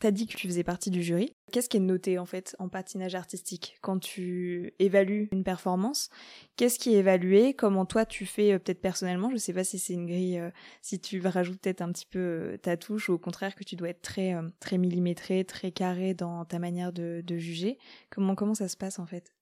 T'as 0.00 0.12
dit 0.12 0.26
que 0.26 0.34
tu 0.34 0.48
faisais 0.48 0.64
partie 0.64 0.90
du 0.90 1.02
jury. 1.02 1.34
Qu'est-ce 1.52 1.68
qui 1.68 1.76
est 1.76 1.80
noté 1.80 2.18
en 2.18 2.24
fait 2.24 2.56
en 2.58 2.70
patinage 2.70 3.14
artistique? 3.14 3.76
Quand 3.82 3.98
tu 3.98 4.72
évalues 4.78 5.28
une 5.30 5.44
performance 5.44 6.08
Qu'est-ce 6.56 6.78
qui 6.78 6.94
est 6.94 6.98
évalué? 6.98 7.52
Comment 7.52 7.84
toi 7.84 8.06
tu 8.06 8.24
fais 8.24 8.52
euh, 8.52 8.58
peut-être 8.58 8.80
personnellement? 8.80 9.30
Je 9.30 9.36
sais 9.36 9.52
pas 9.52 9.64
si 9.64 9.78
c'est 9.78 9.92
une 9.92 10.06
grille, 10.06 10.38
euh, 10.38 10.50
si 10.80 11.00
tu 11.00 11.20
rajoutes 11.20 11.60
peut-être 11.60 11.82
un 11.82 11.92
petit 11.92 12.06
peu 12.06 12.18
euh, 12.18 12.56
ta 12.56 12.78
touche 12.78 13.10
ou 13.10 13.14
au 13.14 13.18
contraire 13.18 13.54
que 13.54 13.64
tu 13.64 13.76
dois 13.76 13.90
être 13.90 14.00
très 14.00 14.34
très 14.58 14.78
millimétré, 14.78 15.44
très 15.44 15.70
carré 15.70 16.14
dans 16.14 16.46
ta 16.46 16.58
manière 16.58 16.92
de, 16.92 17.22
juger. 17.36 17.78
Comment 18.10 18.34
comment 18.34 18.54
ça 18.54 18.68
se 18.68 18.78
passe 18.78 18.98
en 18.98 19.06
fait? 19.06 19.34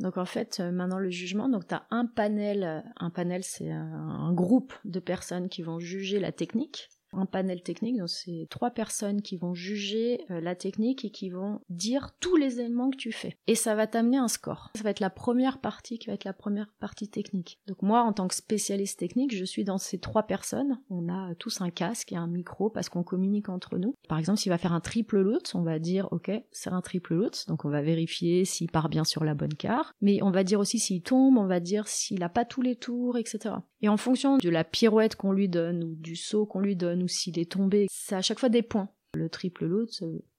Donc 0.00 0.16
en 0.16 0.24
fait, 0.24 0.60
maintenant 0.60 0.98
le 0.98 1.10
jugement, 1.10 1.48
donc 1.48 1.68
tu 1.68 1.74
as 1.74 1.86
un 1.90 2.06
panel, 2.06 2.82
un 2.96 3.10
panel 3.10 3.44
c'est 3.44 3.70
un, 3.70 4.32
groupe 4.32 4.72
de 4.84 4.98
personnes 4.98 5.48
qui 5.48 5.62
vont 5.62 5.78
juger 5.78 6.18
la 6.18 6.32
technique 6.32 6.88
un 7.12 7.26
panel 7.26 7.62
technique, 7.62 7.98
donc 7.98 8.08
c'est 8.08 8.46
trois 8.50 8.70
personnes 8.70 9.22
qui 9.22 9.36
vont 9.36 9.54
juger 9.54 10.24
euh, 10.30 10.40
la 10.40 10.54
technique 10.54 11.04
et 11.04 11.10
qui 11.10 11.30
vont 11.30 11.60
dire 11.68 12.10
tous 12.20 12.36
les 12.36 12.60
éléments 12.60 12.90
que 12.90 12.96
tu 12.96 13.12
fais. 13.12 13.36
Et 13.46 13.54
ça 13.54 13.74
va 13.74 13.86
t'amener 13.86 14.16
un 14.16 14.28
score. 14.28 14.70
Ça 14.76 14.82
va 14.82 14.90
être 14.90 15.00
la 15.00 15.10
première 15.10 15.58
partie 15.58 15.98
qui 15.98 16.08
va 16.08 16.14
être 16.14 16.24
la 16.24 16.32
première 16.32 16.68
partie 16.78 17.08
technique. 17.08 17.58
Donc 17.66 17.82
moi, 17.82 18.02
en 18.02 18.12
tant 18.12 18.28
que 18.28 18.34
spécialiste 18.34 18.98
technique, 18.98 19.34
je 19.34 19.44
suis 19.44 19.64
dans 19.64 19.78
ces 19.78 19.98
trois 19.98 20.24
personnes. 20.24 20.80
On 20.90 21.08
a 21.08 21.34
tous 21.34 21.60
un 21.60 21.70
casque 21.70 22.12
et 22.12 22.16
un 22.16 22.26
micro 22.26 22.70
parce 22.70 22.88
qu'on 22.88 23.02
communique 23.02 23.48
entre 23.48 23.78
nous. 23.78 23.94
Par 24.08 24.18
exemple, 24.18 24.38
s'il 24.38 24.50
va 24.50 24.58
faire 24.58 24.72
un 24.72 24.80
triple 24.80 25.20
loot, 25.20 25.52
on 25.54 25.62
va 25.62 25.78
dire, 25.78 26.08
ok, 26.12 26.30
c'est 26.52 26.70
un 26.70 26.80
triple 26.80 27.14
loot, 27.14 27.44
donc 27.48 27.64
on 27.64 27.70
va 27.70 27.82
vérifier 27.82 28.44
s'il 28.44 28.70
part 28.70 28.88
bien 28.88 29.04
sur 29.04 29.24
la 29.24 29.34
bonne 29.34 29.54
carte. 29.54 29.94
Mais 30.00 30.22
on 30.22 30.30
va 30.30 30.44
dire 30.44 30.60
aussi 30.60 30.78
s'il 30.78 31.02
tombe, 31.02 31.38
on 31.38 31.46
va 31.46 31.60
dire 31.60 31.88
s'il 31.88 32.22
a 32.22 32.28
pas 32.28 32.44
tous 32.44 32.62
les 32.62 32.76
tours, 32.76 33.16
etc. 33.16 33.54
Et 33.82 33.88
en 33.88 33.96
fonction 33.96 34.36
de 34.36 34.50
la 34.50 34.64
pirouette 34.64 35.16
qu'on 35.16 35.32
lui 35.32 35.48
donne 35.48 35.84
ou 35.84 35.94
du 35.94 36.16
saut 36.16 36.46
qu'on 36.46 36.60
lui 36.60 36.76
donne 36.76 36.99
ou 37.02 37.08
s'il 37.08 37.38
est 37.38 37.52
tombé, 37.52 37.86
c'est 37.90 38.14
à 38.14 38.22
chaque 38.22 38.38
fois 38.38 38.48
des 38.48 38.62
points. 38.62 38.88
Le 39.14 39.28
triple 39.28 39.66
loot, 39.66 39.90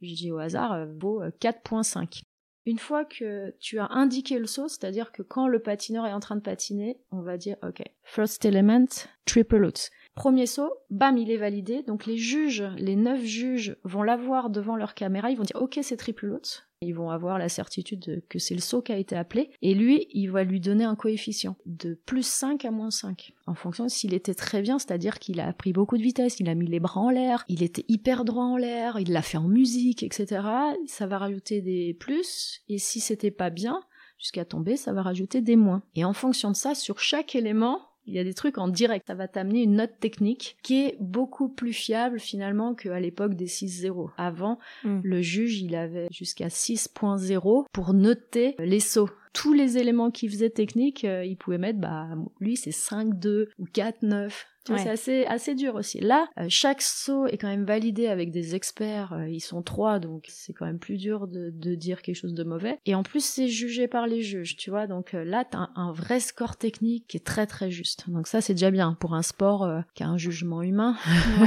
je 0.01 0.13
dis 0.13 0.31
au 0.31 0.37
hasard, 0.37 0.87
vaut 0.99 1.21
4.5. 1.41 2.21
Une 2.65 2.77
fois 2.77 3.05
que 3.05 3.55
tu 3.59 3.79
as 3.79 3.87
indiqué 3.91 4.37
le 4.37 4.45
saut, 4.45 4.67
c'est-à-dire 4.67 5.11
que 5.11 5.23
quand 5.23 5.47
le 5.47 5.59
patineur 5.59 6.05
est 6.05 6.13
en 6.13 6.19
train 6.19 6.35
de 6.35 6.41
patiner, 6.41 6.99
on 7.11 7.21
va 7.21 7.37
dire 7.37 7.57
OK, 7.63 7.81
first 8.03 8.45
element, 8.45 8.85
triple 9.25 9.57
loot. 9.57 9.89
Premier 10.13 10.45
saut, 10.45 10.71
bam, 10.91 11.17
il 11.17 11.31
est 11.31 11.37
validé. 11.37 11.81
Donc 11.81 12.05
les 12.05 12.17
juges, 12.17 12.63
les 12.77 12.95
neuf 12.95 13.21
juges 13.23 13.77
vont 13.83 14.03
l'avoir 14.03 14.51
devant 14.51 14.75
leur 14.75 14.93
caméra, 14.93 15.31
ils 15.31 15.37
vont 15.37 15.43
dire 15.43 15.59
OK, 15.59 15.79
c'est 15.81 15.97
triple 15.97 16.27
loot. 16.27 16.67
Ils 16.81 16.95
vont 16.95 17.11
avoir 17.11 17.37
la 17.37 17.47
certitude 17.47 18.23
que 18.27 18.39
c'est 18.39 18.55
le 18.55 18.61
saut 18.61 18.81
qui 18.81 18.91
a 18.91 18.97
été 18.97 19.15
appelé. 19.15 19.51
Et 19.61 19.75
lui, 19.75 20.07
il 20.11 20.31
va 20.31 20.43
lui 20.43 20.59
donner 20.59 20.83
un 20.83 20.95
coefficient 20.95 21.55
de 21.67 21.93
plus 22.05 22.25
5 22.25 22.65
à 22.65 22.71
moins 22.71 22.89
5. 22.89 23.33
En 23.45 23.53
fonction 23.53 23.87
s'il 23.87 24.15
était 24.15 24.33
très 24.33 24.61
bien, 24.61 24.79
c'est-à-dire 24.79 25.19
qu'il 25.19 25.39
a 25.39 25.53
pris 25.53 25.73
beaucoup 25.73 25.97
de 25.97 26.03
vitesse, 26.03 26.39
il 26.39 26.49
a 26.49 26.55
mis 26.55 26.65
les 26.65 26.79
bras 26.79 27.01
en 27.01 27.11
l'air, 27.11 27.45
il 27.47 27.61
était 27.61 27.85
hyper 27.87 28.25
droit 28.25 28.45
en 28.45 28.57
l'air, 28.57 28.99
il 28.99 29.11
l'a 29.11 29.21
fait 29.21 29.37
en 29.37 29.47
musique, 29.47 30.01
etc. 30.01 30.41
Ça 30.87 31.05
va 31.05 31.19
rajouter 31.19 31.61
des 31.61 31.93
plus. 31.93 32.61
Et 32.67 32.79
si 32.79 32.99
c'était 32.99 33.29
pas 33.29 33.51
bien, 33.51 33.81
jusqu'à 34.17 34.45
tomber, 34.45 34.75
ça 34.75 34.93
va 34.93 35.01
rajouter 35.03 35.41
des 35.41 35.55
moins. 35.55 35.83
Et 35.95 36.03
en 36.03 36.13
fonction 36.13 36.49
de 36.49 36.55
ça, 36.55 36.73
sur 36.73 36.99
chaque 36.99 37.35
élément, 37.35 37.79
il 38.05 38.13
y 38.13 38.19
a 38.19 38.23
des 38.23 38.33
trucs 38.33 38.57
en 38.57 38.67
direct. 38.67 39.05
Ça 39.07 39.15
va 39.15 39.27
t'amener 39.27 39.63
une 39.63 39.75
note 39.75 39.99
technique 39.99 40.57
qui 40.63 40.85
est 40.85 40.97
beaucoup 40.99 41.49
plus 41.49 41.73
fiable 41.73 42.19
finalement 42.19 42.73
qu'à 42.73 42.99
l'époque 42.99 43.35
des 43.35 43.47
6-0. 43.47 44.09
Avant, 44.17 44.59
hmm. 44.83 44.99
le 45.03 45.21
juge, 45.21 45.61
il 45.61 45.75
avait 45.75 46.07
jusqu'à 46.11 46.47
6.0 46.47 47.65
pour 47.71 47.93
noter 47.93 48.55
les 48.59 48.79
sauts. 48.79 49.09
Tous 49.33 49.53
les 49.53 49.77
éléments 49.77 50.11
qu'il 50.11 50.29
faisait 50.29 50.49
technique, 50.49 51.05
euh, 51.05 51.25
il 51.25 51.37
pouvait 51.37 51.57
mettre, 51.57 51.79
bah, 51.79 52.07
lui, 52.39 52.57
c'est 52.57 52.71
5-2 52.71 53.47
ou 53.57 53.65
4-9. 53.65 54.31
C'est 54.65 54.89
assez, 54.89 55.25
assez 55.25 55.55
dur 55.55 55.75
aussi. 55.75 55.99
Là, 55.99 56.27
euh, 56.39 56.45
chaque 56.47 56.81
saut 56.81 57.25
est 57.25 57.37
quand 57.37 57.47
même 57.47 57.65
validé 57.65 58.07
avec 58.07 58.31
des 58.31 58.55
experts. 58.55 59.13
Euh, 59.13 59.27
ils 59.27 59.39
sont 59.39 59.63
trois, 59.63 59.99
donc 59.99 60.25
c'est 60.27 60.53
quand 60.53 60.65
même 60.65 60.79
plus 60.79 60.97
dur 60.97 61.27
de, 61.27 61.49
de, 61.51 61.75
dire 61.75 62.01
quelque 62.01 62.15
chose 62.15 62.33
de 62.33 62.43
mauvais. 62.43 62.79
Et 62.85 62.93
en 62.93 63.01
plus, 63.01 63.23
c'est 63.25 63.47
jugé 63.47 63.87
par 63.87 64.05
les 64.05 64.21
juges, 64.21 64.55
tu 64.57 64.69
vois. 64.69 64.85
Donc 64.85 65.13
euh, 65.13 65.23
là, 65.23 65.45
t'as 65.49 65.69
un, 65.75 65.91
vrai 65.91 66.19
score 66.19 66.57
technique 66.57 67.07
qui 67.07 67.17
est 67.17 67.25
très 67.25 67.47
très 67.47 67.71
juste. 67.71 68.09
Donc 68.09 68.27
ça, 68.27 68.39
c'est 68.39 68.53
déjà 68.53 68.71
bien 68.71 68.95
pour 68.99 69.15
un 69.15 69.23
sport 69.23 69.67
qui 69.95 70.03
a 70.03 70.07
un 70.07 70.17
jugement 70.17 70.61
humain. 70.61 70.95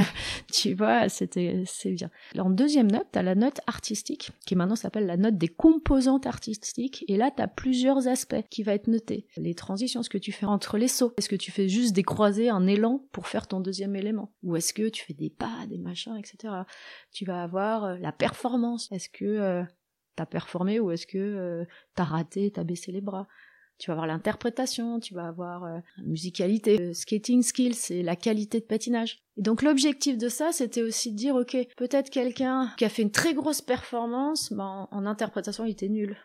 tu 0.53 0.73
vois, 0.73 1.07
c'était 1.07 1.63
c'est 1.65 1.91
bien. 1.91 2.09
Alors, 2.33 2.47
en 2.47 2.51
deuxième 2.51 2.91
note, 2.91 3.07
t'as 3.11 3.23
la 3.23 3.35
note 3.35 3.61
artistique, 3.65 4.31
qui 4.45 4.55
maintenant 4.55 4.75
s'appelle 4.75 5.05
la 5.05 5.17
note 5.17 5.37
des 5.37 5.47
composantes 5.47 6.27
artistiques. 6.27 7.05
Et 7.07 7.17
là, 7.17 7.31
t'as 7.35 7.47
plusieurs 7.75 8.07
aspects 8.07 8.47
qui 8.49 8.63
va 8.63 8.73
être 8.73 8.87
noté. 8.87 9.27
Les 9.35 9.53
transitions, 9.53 10.01
ce 10.01 10.09
que 10.09 10.17
tu 10.17 10.31
fais 10.31 10.45
entre 10.45 10.77
les 10.77 10.87
sauts. 10.87 11.13
Est-ce 11.17 11.27
que 11.27 11.35
tu 11.35 11.51
fais 11.51 11.67
juste 11.67 11.93
des 11.93 12.03
croisés, 12.03 12.47
un 12.47 12.67
élan 12.67 13.05
pour 13.11 13.27
faire 13.27 13.47
ton 13.47 13.59
deuxième 13.59 13.97
élément? 13.97 14.31
Ou 14.43 14.55
est-ce 14.55 14.73
que 14.73 14.87
tu 14.87 15.03
fais 15.03 15.13
des 15.13 15.29
pas, 15.29 15.65
des 15.67 15.77
machins, 15.77 16.15
etc. 16.15 16.53
Tu 17.11 17.25
vas 17.25 17.43
avoir 17.43 17.83
euh, 17.83 17.97
la 17.97 18.13
performance. 18.13 18.89
Est-ce 18.93 19.09
que 19.09 19.25
euh, 19.25 19.63
t'as 20.15 20.25
performé 20.25 20.79
ou 20.79 20.89
est-ce 20.91 21.05
que 21.05 21.17
euh, 21.17 21.65
t'as 21.95 22.05
raté, 22.05 22.49
t'as 22.49 22.63
baissé 22.63 22.93
les 22.93 23.01
bras? 23.01 23.27
Tu 23.77 23.87
vas 23.87 23.95
avoir 23.95 24.07
l'interprétation, 24.07 25.01
tu 25.01 25.13
vas 25.13 25.27
avoir 25.27 25.65
la 25.65 25.81
musicalité, 26.05 26.93
skating 26.93 27.41
skills 27.41 27.73
c'est 27.73 28.03
la 28.03 28.15
qualité 28.15 28.61
de 28.61 28.65
patinage. 28.65 29.19
Et 29.35 29.41
donc 29.41 29.61
l'objectif 29.61 30.17
de 30.17 30.29
ça, 30.29 30.53
c'était 30.53 30.81
aussi 30.81 31.11
de 31.11 31.17
dire, 31.17 31.35
ok, 31.35 31.57
peut-être 31.75 32.09
quelqu'un 32.09 32.71
qui 32.77 32.85
a 32.85 32.89
fait 32.89 33.01
une 33.01 33.11
très 33.11 33.33
grosse 33.33 33.61
performance, 33.61 34.53
ben, 34.53 34.87
en 34.89 35.05
interprétation 35.05 35.65
il 35.65 35.71
était 35.71 35.89
nul 35.89 36.15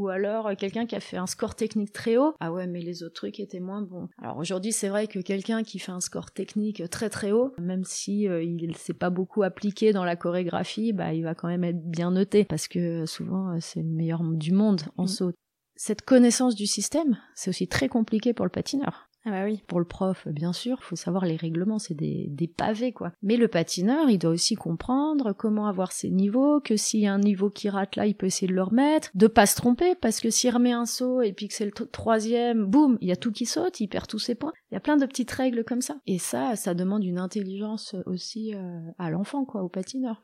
ou 0.00 0.08
alors 0.08 0.46
euh, 0.46 0.54
quelqu'un 0.54 0.86
qui 0.86 0.96
a 0.96 1.00
fait 1.00 1.18
un 1.18 1.26
score 1.26 1.54
technique 1.54 1.92
très 1.92 2.16
haut, 2.16 2.34
ah 2.40 2.50
ouais 2.50 2.66
mais 2.66 2.80
les 2.80 3.02
autres 3.02 3.14
trucs 3.14 3.38
étaient 3.38 3.60
moins 3.60 3.82
bons. 3.82 4.08
Alors 4.20 4.38
aujourd'hui 4.38 4.72
c'est 4.72 4.88
vrai 4.88 5.06
que 5.06 5.18
quelqu'un 5.18 5.62
qui 5.62 5.78
fait 5.78 5.92
un 5.92 6.00
score 6.00 6.30
technique 6.30 6.88
très 6.88 7.10
très 7.10 7.32
haut, 7.32 7.52
même 7.58 7.84
si 7.84 8.26
euh, 8.26 8.42
il 8.42 8.74
s'est 8.76 8.94
pas 8.94 9.10
beaucoup 9.10 9.42
appliqué 9.42 9.92
dans 9.92 10.04
la 10.04 10.16
chorégraphie, 10.16 10.94
bah 10.94 11.12
il 11.12 11.22
va 11.22 11.34
quand 11.34 11.48
même 11.48 11.64
être 11.64 11.84
bien 11.84 12.10
noté 12.12 12.44
parce 12.44 12.66
que 12.66 13.04
souvent 13.04 13.50
euh, 13.50 13.58
c'est 13.60 13.82
le 13.82 13.90
meilleur 13.90 14.22
du 14.22 14.52
monde 14.52 14.80
en 14.96 15.04
mm. 15.04 15.08
saut. 15.08 15.32
Cette 15.76 16.02
connaissance 16.02 16.54
du 16.54 16.66
système, 16.66 17.18
c'est 17.34 17.50
aussi 17.50 17.68
très 17.68 17.88
compliqué 17.88 18.32
pour 18.32 18.46
le 18.46 18.50
patineur. 18.50 19.09
Ah 19.26 19.30
bah. 19.30 19.54
Pour 19.66 19.80
le 19.80 19.84
prof, 19.84 20.26
bien 20.28 20.54
sûr, 20.54 20.78
il 20.80 20.84
faut 20.84 20.96
savoir 20.96 21.26
les 21.26 21.36
règlements, 21.36 21.78
c'est 21.78 21.94
des, 21.94 22.26
des, 22.30 22.48
pavés 22.48 22.92
quoi. 22.92 23.12
Mais 23.22 23.36
le 23.36 23.48
patineur, 23.48 24.08
il 24.08 24.18
doit 24.18 24.30
aussi 24.30 24.54
comprendre 24.54 25.34
comment 25.34 25.66
avoir 25.66 25.92
ses 25.92 26.08
niveaux, 26.08 26.60
que 26.60 26.76
s'il 26.76 27.00
y 27.00 27.06
a 27.06 27.12
un 27.12 27.18
niveau 27.18 27.50
qui 27.50 27.68
rate 27.68 27.96
là, 27.96 28.06
il 28.06 28.14
peut 28.14 28.26
essayer 28.26 28.48
de 28.48 28.54
le 28.54 28.62
remettre, 28.62 29.10
de 29.14 29.26
pas 29.26 29.44
se 29.44 29.56
tromper, 29.56 29.94
parce 29.94 30.20
que 30.20 30.30
s'il 30.30 30.54
remet 30.54 30.72
un 30.72 30.86
saut 30.86 31.20
et 31.20 31.34
puis 31.34 31.48
que 31.48 31.54
c'est 31.54 31.66
le 31.66 31.72
troisième, 31.72 32.64
boum, 32.64 32.96
il 33.02 33.08
y 33.08 33.12
a 33.12 33.16
tout 33.16 33.30
qui 33.30 33.44
saute, 33.44 33.80
il 33.80 33.88
perd 33.88 34.06
tous 34.06 34.18
ses 34.18 34.34
points. 34.34 34.52
Il 34.70 34.74
y 34.74 34.78
a 34.78 34.80
plein 34.80 34.96
de 34.96 35.04
petites 35.04 35.30
règles 35.30 35.64
comme 35.64 35.82
ça. 35.82 36.00
Et 36.06 36.18
ça, 36.18 36.56
ça 36.56 36.72
demande 36.72 37.04
une 37.04 37.18
intelligence 37.18 37.94
aussi 38.06 38.54
euh, 38.54 38.80
à 38.98 39.10
l'enfant, 39.10 39.44
quoi, 39.44 39.62
au 39.62 39.68
patineur. 39.68 40.22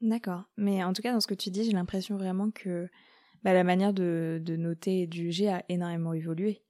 D'accord. 0.00 0.42
Mais 0.56 0.82
en 0.82 0.92
tout 0.92 1.02
cas, 1.02 1.12
dans 1.12 1.20
ce 1.20 1.28
que 1.28 1.34
tu 1.34 1.50
dis, 1.50 1.64
j'ai 1.64 1.72
l'impression 1.72 2.16
vraiment 2.16 2.50
que 2.50 2.88
bah, 3.44 3.52
la 3.52 3.62
manière 3.62 3.92
de, 3.92 4.40
de 4.44 4.56
noter 4.56 5.02
et 5.02 5.06
de 5.06 5.12
juger 5.12 5.50
a 5.50 5.64
énormément 5.68 6.12
évolué. 6.12 6.62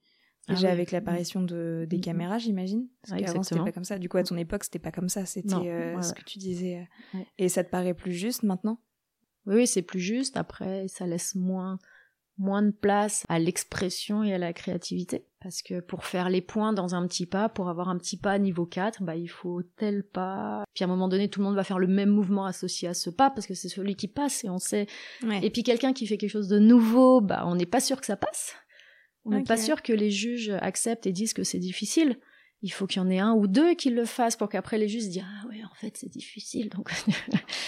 Ah 0.47 0.53
Déjà 0.53 0.71
avec 0.71 0.91
l'apparition 0.91 1.41
de, 1.41 1.87
des 1.89 1.99
caméras, 1.99 2.37
j'imagine. 2.37 2.87
Parce 3.01 3.19
qu'avant, 3.19 3.43
c'était 3.43 3.63
pas 3.63 3.71
comme 3.71 3.83
ça. 3.83 3.97
Du 3.97 4.09
coup, 4.09 4.17
à 4.17 4.23
ton 4.23 4.37
époque, 4.37 4.63
c'était 4.63 4.79
pas 4.79 4.91
comme 4.91 5.09
ça. 5.09 5.25
C'était 5.25 5.55
euh, 5.55 6.01
ce 6.01 6.13
que 6.13 6.23
tu 6.23 6.37
disais. 6.37 6.87
Et 7.37 7.49
ça 7.49 7.63
te 7.63 7.69
paraît 7.69 7.93
plus 7.93 8.13
juste 8.13 8.43
maintenant? 8.43 8.79
Oui, 9.47 9.55
oui 9.55 9.67
c'est 9.67 9.81
plus 9.81 9.99
juste. 9.99 10.37
Après, 10.37 10.87
ça 10.87 11.07
laisse 11.07 11.33
moins, 11.35 11.79
moins 12.37 12.61
de 12.61 12.71
place 12.71 13.23
à 13.27 13.39
l'expression 13.39 14.23
et 14.23 14.33
à 14.33 14.37
la 14.37 14.53
créativité. 14.53 15.25
Parce 15.39 15.61
que 15.61 15.79
pour 15.79 16.05
faire 16.05 16.29
les 16.29 16.41
points 16.41 16.73
dans 16.73 16.95
un 16.95 17.07
petit 17.07 17.25
pas, 17.25 17.49
pour 17.49 17.69
avoir 17.69 17.89
un 17.89 17.97
petit 17.97 18.17
pas 18.17 18.37
niveau 18.37 18.65
4, 18.65 19.03
bah, 19.03 19.15
il 19.15 19.27
faut 19.27 19.61
tel 19.77 20.03
pas. 20.03 20.63
Puis 20.73 20.83
à 20.83 20.87
un 20.87 20.89
moment 20.89 21.07
donné, 21.07 21.29
tout 21.29 21.39
le 21.39 21.45
monde 21.45 21.55
va 21.55 21.63
faire 21.63 21.79
le 21.79 21.87
même 21.87 22.09
mouvement 22.09 22.45
associé 22.45 22.87
à 22.87 22.93
ce 22.93 23.09
pas 23.09 23.29
parce 23.29 23.47
que 23.47 23.53
c'est 23.53 23.69
celui 23.69 23.95
qui 23.95 24.07
passe 24.07 24.43
et 24.43 24.49
on 24.49 24.59
sait. 24.59 24.87
Et 25.41 25.49
puis 25.49 25.63
quelqu'un 25.63 25.93
qui 25.93 26.07
fait 26.07 26.17
quelque 26.17 26.31
chose 26.31 26.47
de 26.47 26.59
nouveau, 26.59 27.21
bah, 27.21 27.43
on 27.47 27.55
n'est 27.55 27.65
pas 27.65 27.79
sûr 27.79 27.99
que 27.99 28.05
ça 28.05 28.17
passe. 28.17 28.55
On 29.25 29.31
n'est 29.31 29.43
pas 29.43 29.57
sûr 29.57 29.81
que 29.81 29.91
les 29.91 30.11
juges 30.11 30.51
acceptent 30.61 31.07
et 31.07 31.11
disent 31.11 31.33
que 31.33 31.43
c'est 31.43 31.59
difficile. 31.59 32.17
Il 32.61 32.69
faut 32.69 32.87
qu'il 32.87 33.01
y 33.01 33.05
en 33.05 33.09
ait 33.09 33.19
un 33.19 33.33
ou 33.33 33.47
deux 33.47 33.75
qui 33.75 33.89
le 33.89 34.05
fassent 34.05 34.37
pour 34.37 34.49
qu'après 34.49 34.77
les 34.77 34.87
juges 34.87 35.07
disent 35.09 35.23
ah 35.23 35.47
ouais 35.47 35.63
en 35.63 35.75
fait 35.75 35.97
c'est 35.97 36.09
difficile 36.09 36.69
donc. 36.69 36.89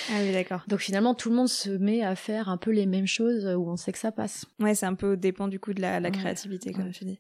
Ah 0.10 0.22
oui 0.22 0.32
d'accord. 0.32 0.64
Donc 0.68 0.80
finalement 0.80 1.14
tout 1.14 1.30
le 1.30 1.36
monde 1.36 1.50
se 1.50 1.70
met 1.70 2.02
à 2.02 2.16
faire 2.16 2.50
un 2.50 2.58
peu 2.58 2.72
les 2.72 2.86
mêmes 2.86 3.06
choses 3.06 3.46
où 3.46 3.70
on 3.70 3.76
sait 3.76 3.92
que 3.92 3.98
ça 3.98 4.12
passe. 4.12 4.46
Ouais 4.60 4.74
c'est 4.74 4.86
un 4.86 4.96
peu 4.96 5.18
dépend 5.18 5.48
du 5.48 5.60
coup 5.60 5.74
de 5.74 5.82
la, 5.82 6.00
créativité 6.10 6.72
comme 6.72 6.92
tu 6.92 7.06
dis. 7.06 7.20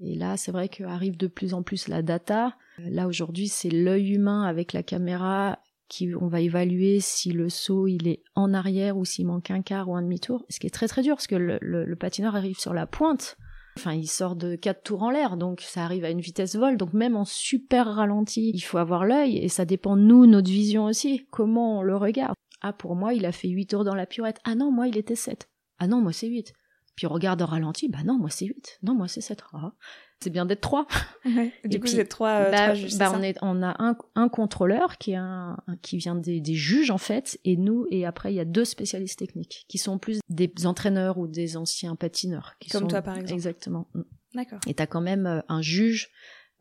Et 0.00 0.16
là 0.16 0.36
c'est 0.36 0.52
vrai 0.52 0.68
qu'arrive 0.68 1.16
de 1.16 1.26
plus 1.26 1.54
en 1.54 1.62
plus 1.62 1.88
la 1.88 2.02
data. 2.02 2.56
Là 2.78 3.06
aujourd'hui 3.06 3.48
c'est 3.48 3.70
l'œil 3.70 4.14
humain 4.14 4.42
avec 4.42 4.72
la 4.72 4.82
caméra 4.82 5.60
qui 5.88 6.12
on 6.20 6.26
va 6.26 6.40
évaluer 6.40 6.98
si 6.98 7.30
le 7.30 7.48
saut 7.48 7.86
il 7.86 8.08
est 8.08 8.24
en 8.34 8.52
arrière 8.52 8.96
ou 8.98 9.04
s'il 9.04 9.26
manque 9.26 9.52
un 9.52 9.62
quart 9.62 9.88
ou 9.88 9.94
un 9.94 10.02
demi-tour 10.02 10.44
ce 10.50 10.58
qui 10.58 10.66
est 10.66 10.70
très 10.70 10.88
très 10.88 11.02
dur 11.02 11.14
parce 11.14 11.28
que 11.28 11.36
le 11.36 11.94
patineur 11.94 12.34
arrive 12.34 12.58
sur 12.58 12.74
la 12.74 12.86
pointe 12.86 13.38
Enfin, 13.76 13.92
il 13.92 14.06
sort 14.06 14.36
de 14.36 14.56
quatre 14.56 14.82
tours 14.82 15.02
en 15.02 15.10
l'air, 15.10 15.36
donc 15.36 15.60
ça 15.60 15.84
arrive 15.84 16.04
à 16.04 16.10
une 16.10 16.20
vitesse 16.20 16.56
vol. 16.56 16.78
Donc 16.78 16.94
même 16.94 17.14
en 17.14 17.26
super 17.26 17.86
ralenti, 17.86 18.50
il 18.54 18.60
faut 18.60 18.78
avoir 18.78 19.04
l'œil 19.04 19.36
et 19.36 19.48
ça 19.48 19.66
dépend 19.66 19.96
de 19.96 20.02
nous, 20.02 20.26
notre 20.26 20.50
vision 20.50 20.84
aussi, 20.84 21.26
comment 21.30 21.78
on 21.78 21.82
le 21.82 21.96
regarde. 21.96 22.34
Ah, 22.62 22.72
pour 22.72 22.96
moi, 22.96 23.12
il 23.12 23.26
a 23.26 23.32
fait 23.32 23.48
huit 23.48 23.66
tours 23.66 23.84
dans 23.84 23.94
la 23.94 24.06
pirouette. 24.06 24.40
Ah 24.44 24.54
non, 24.54 24.72
moi, 24.72 24.88
il 24.88 24.96
était 24.96 25.14
7. 25.14 25.48
Ah 25.78 25.86
non, 25.86 26.00
moi, 26.00 26.12
c'est 26.12 26.26
8. 26.26 26.54
Puis 26.96 27.06
on 27.06 27.10
regarde 27.10 27.42
en 27.42 27.46
ralenti, 27.46 27.88
bah 27.88 28.02
non, 28.02 28.18
moi, 28.18 28.30
c'est 28.30 28.46
8. 28.46 28.78
Non, 28.82 28.94
moi, 28.94 29.08
c'est 29.08 29.20
7. 29.20 29.44
Ah 29.52 29.72
c'est 30.20 30.30
bien 30.30 30.46
d'être 30.46 30.60
trois. 30.60 30.86
Du 31.64 31.80
coup, 31.80 31.88
vous 31.88 32.00
êtes 32.00 32.08
trois, 32.08 32.46
euh, 32.46 32.50
bah, 32.50 32.74
bah, 32.98 33.12
on, 33.14 33.22
est, 33.22 33.36
on 33.42 33.62
a 33.62 33.74
un, 33.82 33.96
un 34.14 34.28
contrôleur 34.28 34.96
qui 34.96 35.12
est 35.12 35.16
un, 35.16 35.56
qui 35.82 35.96
vient 35.96 36.14
des, 36.14 36.40
des, 36.40 36.54
juges 36.54 36.90
en 36.90 36.98
fait, 36.98 37.38
et 37.44 37.56
nous, 37.56 37.86
et 37.90 38.06
après 38.06 38.32
il 38.32 38.36
y 38.36 38.40
a 38.40 38.44
deux 38.44 38.64
spécialistes 38.64 39.18
techniques 39.18 39.64
qui 39.68 39.78
sont 39.78 39.98
plus 39.98 40.20
des 40.28 40.50
entraîneurs 40.64 41.18
ou 41.18 41.26
des 41.26 41.56
anciens 41.56 41.96
patineurs. 41.96 42.54
Qui 42.60 42.70
Comme 42.70 42.86
toi 42.86 43.02
par 43.02 43.16
exemple. 43.16 43.34
Exactement. 43.34 43.88
Mm. 43.94 44.02
D'accord. 44.34 44.60
Et 44.66 44.74
t'as 44.74 44.86
quand 44.86 45.00
même 45.00 45.26
euh, 45.26 45.40
un 45.48 45.62
juge 45.62 46.10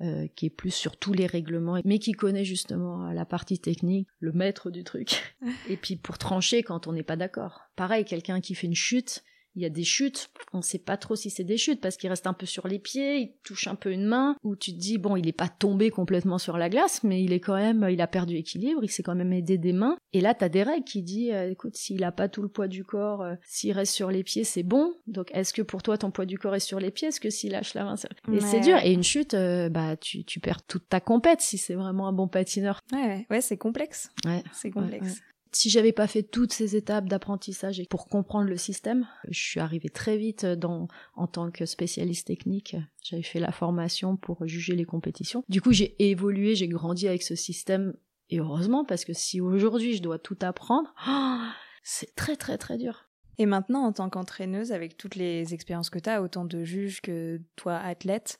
euh, 0.01 0.27
qui 0.35 0.47
est 0.47 0.49
plus 0.49 0.71
sur 0.71 0.97
tous 0.97 1.13
les 1.13 1.25
règlements, 1.25 1.79
mais 1.85 1.99
qui 1.99 2.11
connaît 2.11 2.43
justement 2.43 3.11
la 3.11 3.25
partie 3.25 3.59
technique, 3.59 4.07
le 4.19 4.31
maître 4.31 4.71
du 4.71 4.83
truc. 4.83 5.37
et 5.69 5.77
puis 5.77 5.95
pour 5.95 6.17
trancher 6.17 6.63
quand 6.63 6.87
on 6.87 6.93
n'est 6.93 7.03
pas 7.03 7.15
d'accord. 7.15 7.61
Pareil, 7.75 8.03
quelqu'un 8.03 8.41
qui 8.41 8.55
fait 8.55 8.67
une 8.67 8.75
chute, 8.75 9.23
il 9.55 9.61
y 9.61 9.65
a 9.65 9.69
des 9.69 9.83
chutes, 9.83 10.29
on 10.53 10.61
sait 10.61 10.79
pas 10.79 10.97
trop 10.97 11.15
si 11.15 11.29
c'est 11.29 11.43
des 11.43 11.57
chutes 11.57 11.81
parce 11.81 11.97
qu'il 11.97 12.09
reste 12.09 12.27
un 12.27 12.33
peu 12.33 12.45
sur 12.45 12.67
les 12.67 12.79
pieds, 12.79 13.17
il 13.17 13.35
touche 13.43 13.67
un 13.67 13.75
peu 13.75 13.91
une 13.91 14.05
main, 14.05 14.35
où 14.43 14.55
tu 14.55 14.73
te 14.73 14.77
dis 14.77 14.97
bon 14.97 15.15
il 15.15 15.27
est 15.27 15.33
pas 15.33 15.47
tombé 15.47 15.89
complètement 15.89 16.37
sur 16.37 16.57
la 16.57 16.69
glace, 16.69 17.03
mais 17.03 17.23
il 17.23 17.33
est 17.33 17.39
quand 17.39 17.55
même, 17.55 17.87
il 17.89 18.01
a 18.01 18.07
perdu 18.07 18.35
équilibre, 18.35 18.83
il 18.83 18.89
s'est 18.89 19.03
quand 19.03 19.15
même 19.15 19.33
aidé 19.33 19.57
des 19.57 19.73
mains. 19.73 19.97
Et 20.13 20.21
là 20.21 20.33
t'as 20.33 20.49
des 20.49 20.63
règles 20.63 20.85
qui 20.85 21.01
disent 21.01 21.31
euh, 21.33 21.51
écoute 21.51 21.75
s'il 21.75 22.03
a 22.03 22.11
pas 22.11 22.27
tout 22.27 22.41
le 22.41 22.49
poids 22.49 22.67
du 22.67 22.83
corps, 22.83 23.21
euh, 23.21 23.35
s'il 23.45 23.71
reste 23.71 23.93
sur 23.93 24.11
les 24.11 24.23
pieds 24.23 24.43
c'est 24.43 24.63
bon. 24.63 24.93
Donc 25.07 25.29
est-ce 25.33 25.53
que 25.53 25.61
pour 25.61 25.83
toi 25.83 25.97
ton 25.97 26.11
poids 26.11 26.25
du 26.25 26.37
corps 26.37 26.55
est 26.55 26.59
sur 26.59 26.79
les 26.79 26.91
pieds, 26.91 27.07
est-ce 27.07 27.19
que 27.19 27.29
s'il 27.29 27.51
lâche 27.51 27.73
la 27.73 27.83
main, 27.85 27.95
et 28.33 28.39
c'est 28.39 28.59
dur. 28.59 28.77
Et 28.83 28.91
une 28.91 29.03
chute, 29.03 29.33
euh, 29.33 29.69
bah 29.69 29.95
tu, 29.95 30.25
tu 30.25 30.39
perds 30.39 30.63
toute 30.63 30.89
ta 30.89 30.99
compète 30.99 31.41
si 31.41 31.57
c'est 31.57 31.75
vraiment 31.75 32.07
un 32.07 32.13
bon 32.13 32.27
patineur. 32.27 32.79
Ouais 32.91 33.25
ouais 33.29 33.41
c'est 33.41 33.57
complexe. 33.57 34.11
Ouais 34.25 34.43
c'est 34.51 34.71
complexe 34.71 35.21
si 35.55 35.69
j'avais 35.69 35.93
pas 35.93 36.05
fait 36.05 36.21
toutes 36.21 36.51
ces 36.51 36.75
étapes 36.75 37.07
d'apprentissage 37.07 37.81
pour 37.89 38.09
comprendre 38.09 38.49
le 38.49 38.57
système, 38.57 39.07
je 39.29 39.39
suis 39.39 39.61
arrivée 39.61 39.87
très 39.87 40.17
vite 40.17 40.45
dans, 40.45 40.89
en 41.15 41.27
tant 41.27 41.49
que 41.49 41.65
spécialiste 41.65 42.27
technique. 42.27 42.75
J'avais 43.01 43.23
fait 43.23 43.39
la 43.39 43.53
formation 43.53 44.17
pour 44.17 44.45
juger 44.45 44.75
les 44.75 44.83
compétitions. 44.83 45.45
Du 45.47 45.61
coup, 45.61 45.71
j'ai 45.71 45.95
évolué, 46.09 46.55
j'ai 46.55 46.67
grandi 46.67 47.07
avec 47.07 47.23
ce 47.23 47.35
système 47.35 47.93
Et 48.29 48.39
heureusement, 48.39 48.83
parce 48.83 49.05
que 49.05 49.13
si 49.13 49.39
aujourd'hui 49.39 49.95
je 49.95 50.01
dois 50.01 50.19
tout 50.19 50.37
apprendre, 50.41 50.93
c'est 51.83 52.13
très 52.15 52.35
très 52.35 52.57
très 52.57 52.77
dur. 52.77 53.07
Et 53.37 53.45
maintenant, 53.45 53.83
en 53.85 53.93
tant 53.93 54.09
qu'entraîneuse, 54.09 54.73
avec 54.73 54.97
toutes 54.97 55.15
les 55.15 55.53
expériences 55.53 55.89
que 55.89 55.99
tu 55.99 56.09
as, 56.09 56.21
autant 56.21 56.45
de 56.45 56.63
juges 56.63 57.01
que 57.01 57.41
toi, 57.55 57.77
athlète, 57.77 58.39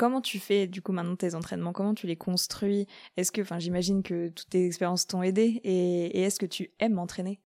comment 0.00 0.22
tu 0.22 0.38
fais 0.38 0.66
du 0.66 0.80
coup 0.80 0.92
maintenant 0.92 1.14
tes 1.14 1.34
entraînements? 1.34 1.74
Comment 1.74 1.92
tu 1.92 2.06
les 2.06 2.16
construis? 2.16 2.86
Est-ce 3.18 3.30
que, 3.30 3.42
enfin, 3.42 3.58
j'imagine 3.58 4.02
que 4.02 4.30
toutes 4.30 4.48
tes 4.48 4.64
expériences 4.64 5.06
t'ont 5.06 5.22
aidé 5.22 5.60
et, 5.62 6.22
est-ce 6.22 6.40
que 6.40 6.46
tu 6.46 6.70
aimes 6.78 6.98
entraîner? 6.98 7.38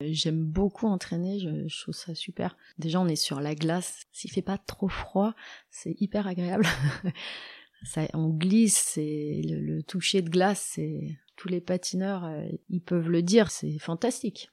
J'aime 0.00 0.42
beaucoup 0.42 0.88
entraîner, 0.88 1.38
je, 1.38 1.80
trouve 1.80 1.94
ça 1.94 2.16
super. 2.16 2.56
Déjà, 2.76 2.98
on 3.00 3.06
est 3.06 3.14
sur 3.14 3.40
la 3.40 3.54
glace, 3.54 4.06
s'il 4.10 4.32
fait 4.32 4.42
pas 4.42 4.58
trop 4.58 4.88
froid, 4.88 5.36
c'est 5.70 5.94
hyper 6.00 6.26
agréable. 6.26 6.66
ça, 7.84 8.08
on 8.14 8.30
glisse, 8.30 8.98
et 8.98 9.40
le, 9.44 9.84
toucher 9.84 10.22
de 10.22 10.28
glace, 10.28 10.72
c'est 10.74 11.20
tous 11.36 11.46
les 11.46 11.60
patineurs, 11.60 12.24
euh, 12.24 12.48
ils 12.68 12.82
peuvent 12.82 13.10
le 13.10 13.22
dire, 13.22 13.52
c'est 13.52 13.78
fantastique 13.78 14.50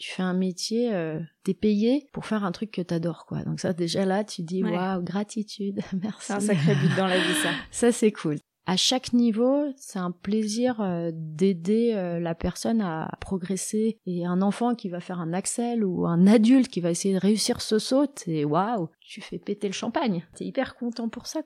tu 0.00 0.10
fais 0.10 0.22
un 0.22 0.32
métier, 0.32 0.94
euh, 0.94 1.20
t'es 1.44 1.52
payé 1.52 2.08
pour 2.14 2.24
faire 2.24 2.42
un 2.42 2.52
truc 2.52 2.70
que 2.70 2.80
t'adores, 2.80 3.26
quoi. 3.26 3.42
Donc 3.44 3.60
ça, 3.60 3.74
déjà 3.74 4.06
là, 4.06 4.24
tu 4.24 4.42
dis, 4.42 4.64
waouh, 4.64 5.02
gratitude, 5.02 5.80
merci. 6.02 6.26
C'est 6.26 6.32
un 6.32 6.40
sacré 6.40 6.74
but 6.74 6.96
dans 6.96 7.06
la 7.06 7.18
vie, 7.18 7.34
ça. 7.34 7.50
ça, 7.70 7.92
c'est 7.92 8.10
cool. 8.10 8.38
À 8.64 8.78
chaque 8.78 9.12
niveau, 9.12 9.66
c'est 9.76 9.98
un 9.98 10.10
plaisir 10.10 10.80
euh, 10.80 11.10
d'aider 11.12 11.92
euh, 11.94 12.18
la 12.18 12.34
personne 12.34 12.80
à 12.80 13.10
progresser. 13.20 13.98
Et 14.06 14.24
un 14.24 14.40
enfant 14.40 14.74
qui 14.74 14.88
va 14.88 15.00
faire 15.00 15.20
un 15.20 15.34
axel 15.34 15.84
ou 15.84 16.06
un 16.06 16.26
adulte 16.26 16.68
qui 16.68 16.80
va 16.80 16.90
essayer 16.90 17.14
de 17.14 17.20
réussir 17.20 17.60
ce 17.60 17.78
saut, 17.78 18.06
et 18.26 18.46
waouh, 18.46 18.88
tu 19.00 19.20
fais 19.20 19.38
péter 19.38 19.66
le 19.66 19.74
champagne. 19.74 20.26
T'es 20.34 20.46
hyper 20.46 20.76
content 20.76 21.10
pour 21.10 21.26
ça. 21.26 21.42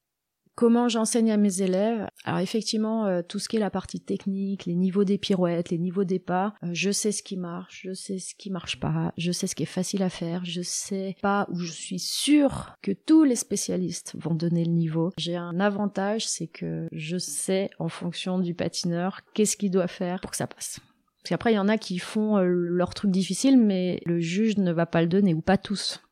Comment 0.57 0.89
j'enseigne 0.89 1.33
à 1.33 1.37
mes 1.37 1.63
élèves 1.63 2.09
Alors 2.25 2.39
effectivement, 2.39 3.07
euh, 3.07 3.23
tout 3.27 3.41
ce 3.41 3.49
qui 3.49 3.57
est 3.57 3.61
la 3.61 3.71
partie 3.71 4.01
technique, 4.01 4.67
les 4.67 4.77
niveaux 4.77 5.03
des 5.03 5.19
pirouettes, 5.19 5.71
les 5.71 5.79
niveaux 5.79 6.05
des 6.05 6.21
pas, 6.21 6.55
euh, 6.63 6.69
je 6.73 6.93
sais 6.93 7.11
ce 7.11 7.25
qui 7.25 7.37
marche, 7.37 7.81
je 7.83 7.93
sais 7.93 8.19
ce 8.19 8.37
qui 8.37 8.51
marche 8.51 8.79
pas, 8.79 9.13
je 9.17 9.33
sais 9.33 9.49
ce 9.49 9.57
qui 9.57 9.65
est 9.65 9.67
facile 9.67 10.05
à 10.05 10.11
faire, 10.11 10.45
je 10.45 10.63
sais 10.63 11.17
pas 11.21 11.49
où 11.51 11.59
je 11.59 11.73
suis 11.73 11.99
sûre 11.99 12.77
que 12.83 12.93
tous 12.93 13.25
les 13.25 13.35
spécialistes 13.35 14.15
vont 14.17 14.35
donner 14.35 14.65
le 14.65 14.71
niveau. 14.71 15.13
J'ai 15.19 15.35
un 15.35 15.59
avantage, 15.59 16.29
c'est 16.29 16.47
que 16.47 16.87
je 16.93 17.19
sais 17.19 17.71
en 17.81 17.89
fonction 17.89 18.39
du 18.39 18.55
patineur 18.55 19.23
qu'est-ce 19.35 19.57
qu'il 19.57 19.73
doit 19.73 19.89
faire 19.89 20.21
pour 20.21 20.31
que 20.31 20.37
ça 20.37 20.47
passe. 20.47 20.79
Parce 21.25 21.31
qu'après, 21.31 21.53
il 21.53 21.57
y 21.57 21.59
en 21.59 21.69
a 21.69 21.79
qui 21.79 21.99
font 21.99 22.37
euh, 22.37 22.45
leur 22.45 22.93
truc 22.93 23.11
difficile, 23.11 23.59
mais 23.59 24.01
le 24.05 24.21
juge 24.21 24.59
ne 24.59 24.73
va 24.73 24.85
pas 24.85 25.01
le 25.01 25.09
donner, 25.09 25.33
ou 25.33 25.41
pas 25.41 25.57
tous. 25.57 26.03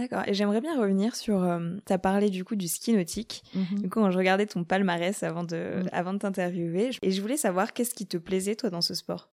D'accord. 0.00 0.22
Et 0.26 0.32
j'aimerais 0.32 0.62
bien 0.62 0.80
revenir 0.80 1.14
sur. 1.14 1.42
Euh, 1.42 1.76
tu 1.86 1.92
as 1.92 1.98
parlé 1.98 2.30
du 2.30 2.42
coup 2.42 2.56
du 2.56 2.68
ski 2.68 2.94
nautique. 2.94 3.42
Mhm. 3.54 3.82
Du 3.82 3.90
coup, 3.90 4.00
quand 4.00 4.10
je 4.10 4.16
regardais 4.16 4.46
ton 4.46 4.64
palmarès 4.64 5.22
avant 5.22 5.44
de, 5.44 5.82
avant 5.92 6.14
de 6.14 6.18
t'interviewer, 6.18 6.90
et 7.02 7.10
je 7.10 7.20
voulais 7.20 7.36
savoir 7.36 7.74
qu'est-ce 7.74 7.94
qui 7.94 8.06
te 8.06 8.16
plaisait 8.16 8.56
toi 8.56 8.70
dans 8.70 8.80
ce 8.80 8.94
sport? 8.94 9.30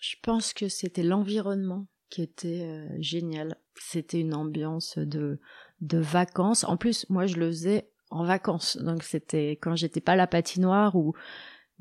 Je 0.00 0.16
pense 0.22 0.52
que 0.54 0.68
c'était 0.68 1.04
l'environnement 1.04 1.86
qui 2.08 2.22
était 2.22 2.62
euh, 2.62 2.88
génial. 2.98 3.54
C'était 3.76 4.18
une 4.18 4.34
ambiance 4.34 4.98
de, 4.98 5.38
de 5.80 5.98
vacances. 5.98 6.64
En 6.64 6.76
plus, 6.76 7.08
moi, 7.08 7.26
je 7.26 7.36
le 7.36 7.46
faisais 7.46 7.92
en 8.10 8.24
vacances. 8.24 8.76
Donc, 8.76 9.04
c'était 9.04 9.52
quand 9.52 9.76
j'étais 9.76 10.00
pas 10.00 10.12
à 10.12 10.16
la 10.16 10.26
patinoire 10.26 10.96
ou 10.96 11.14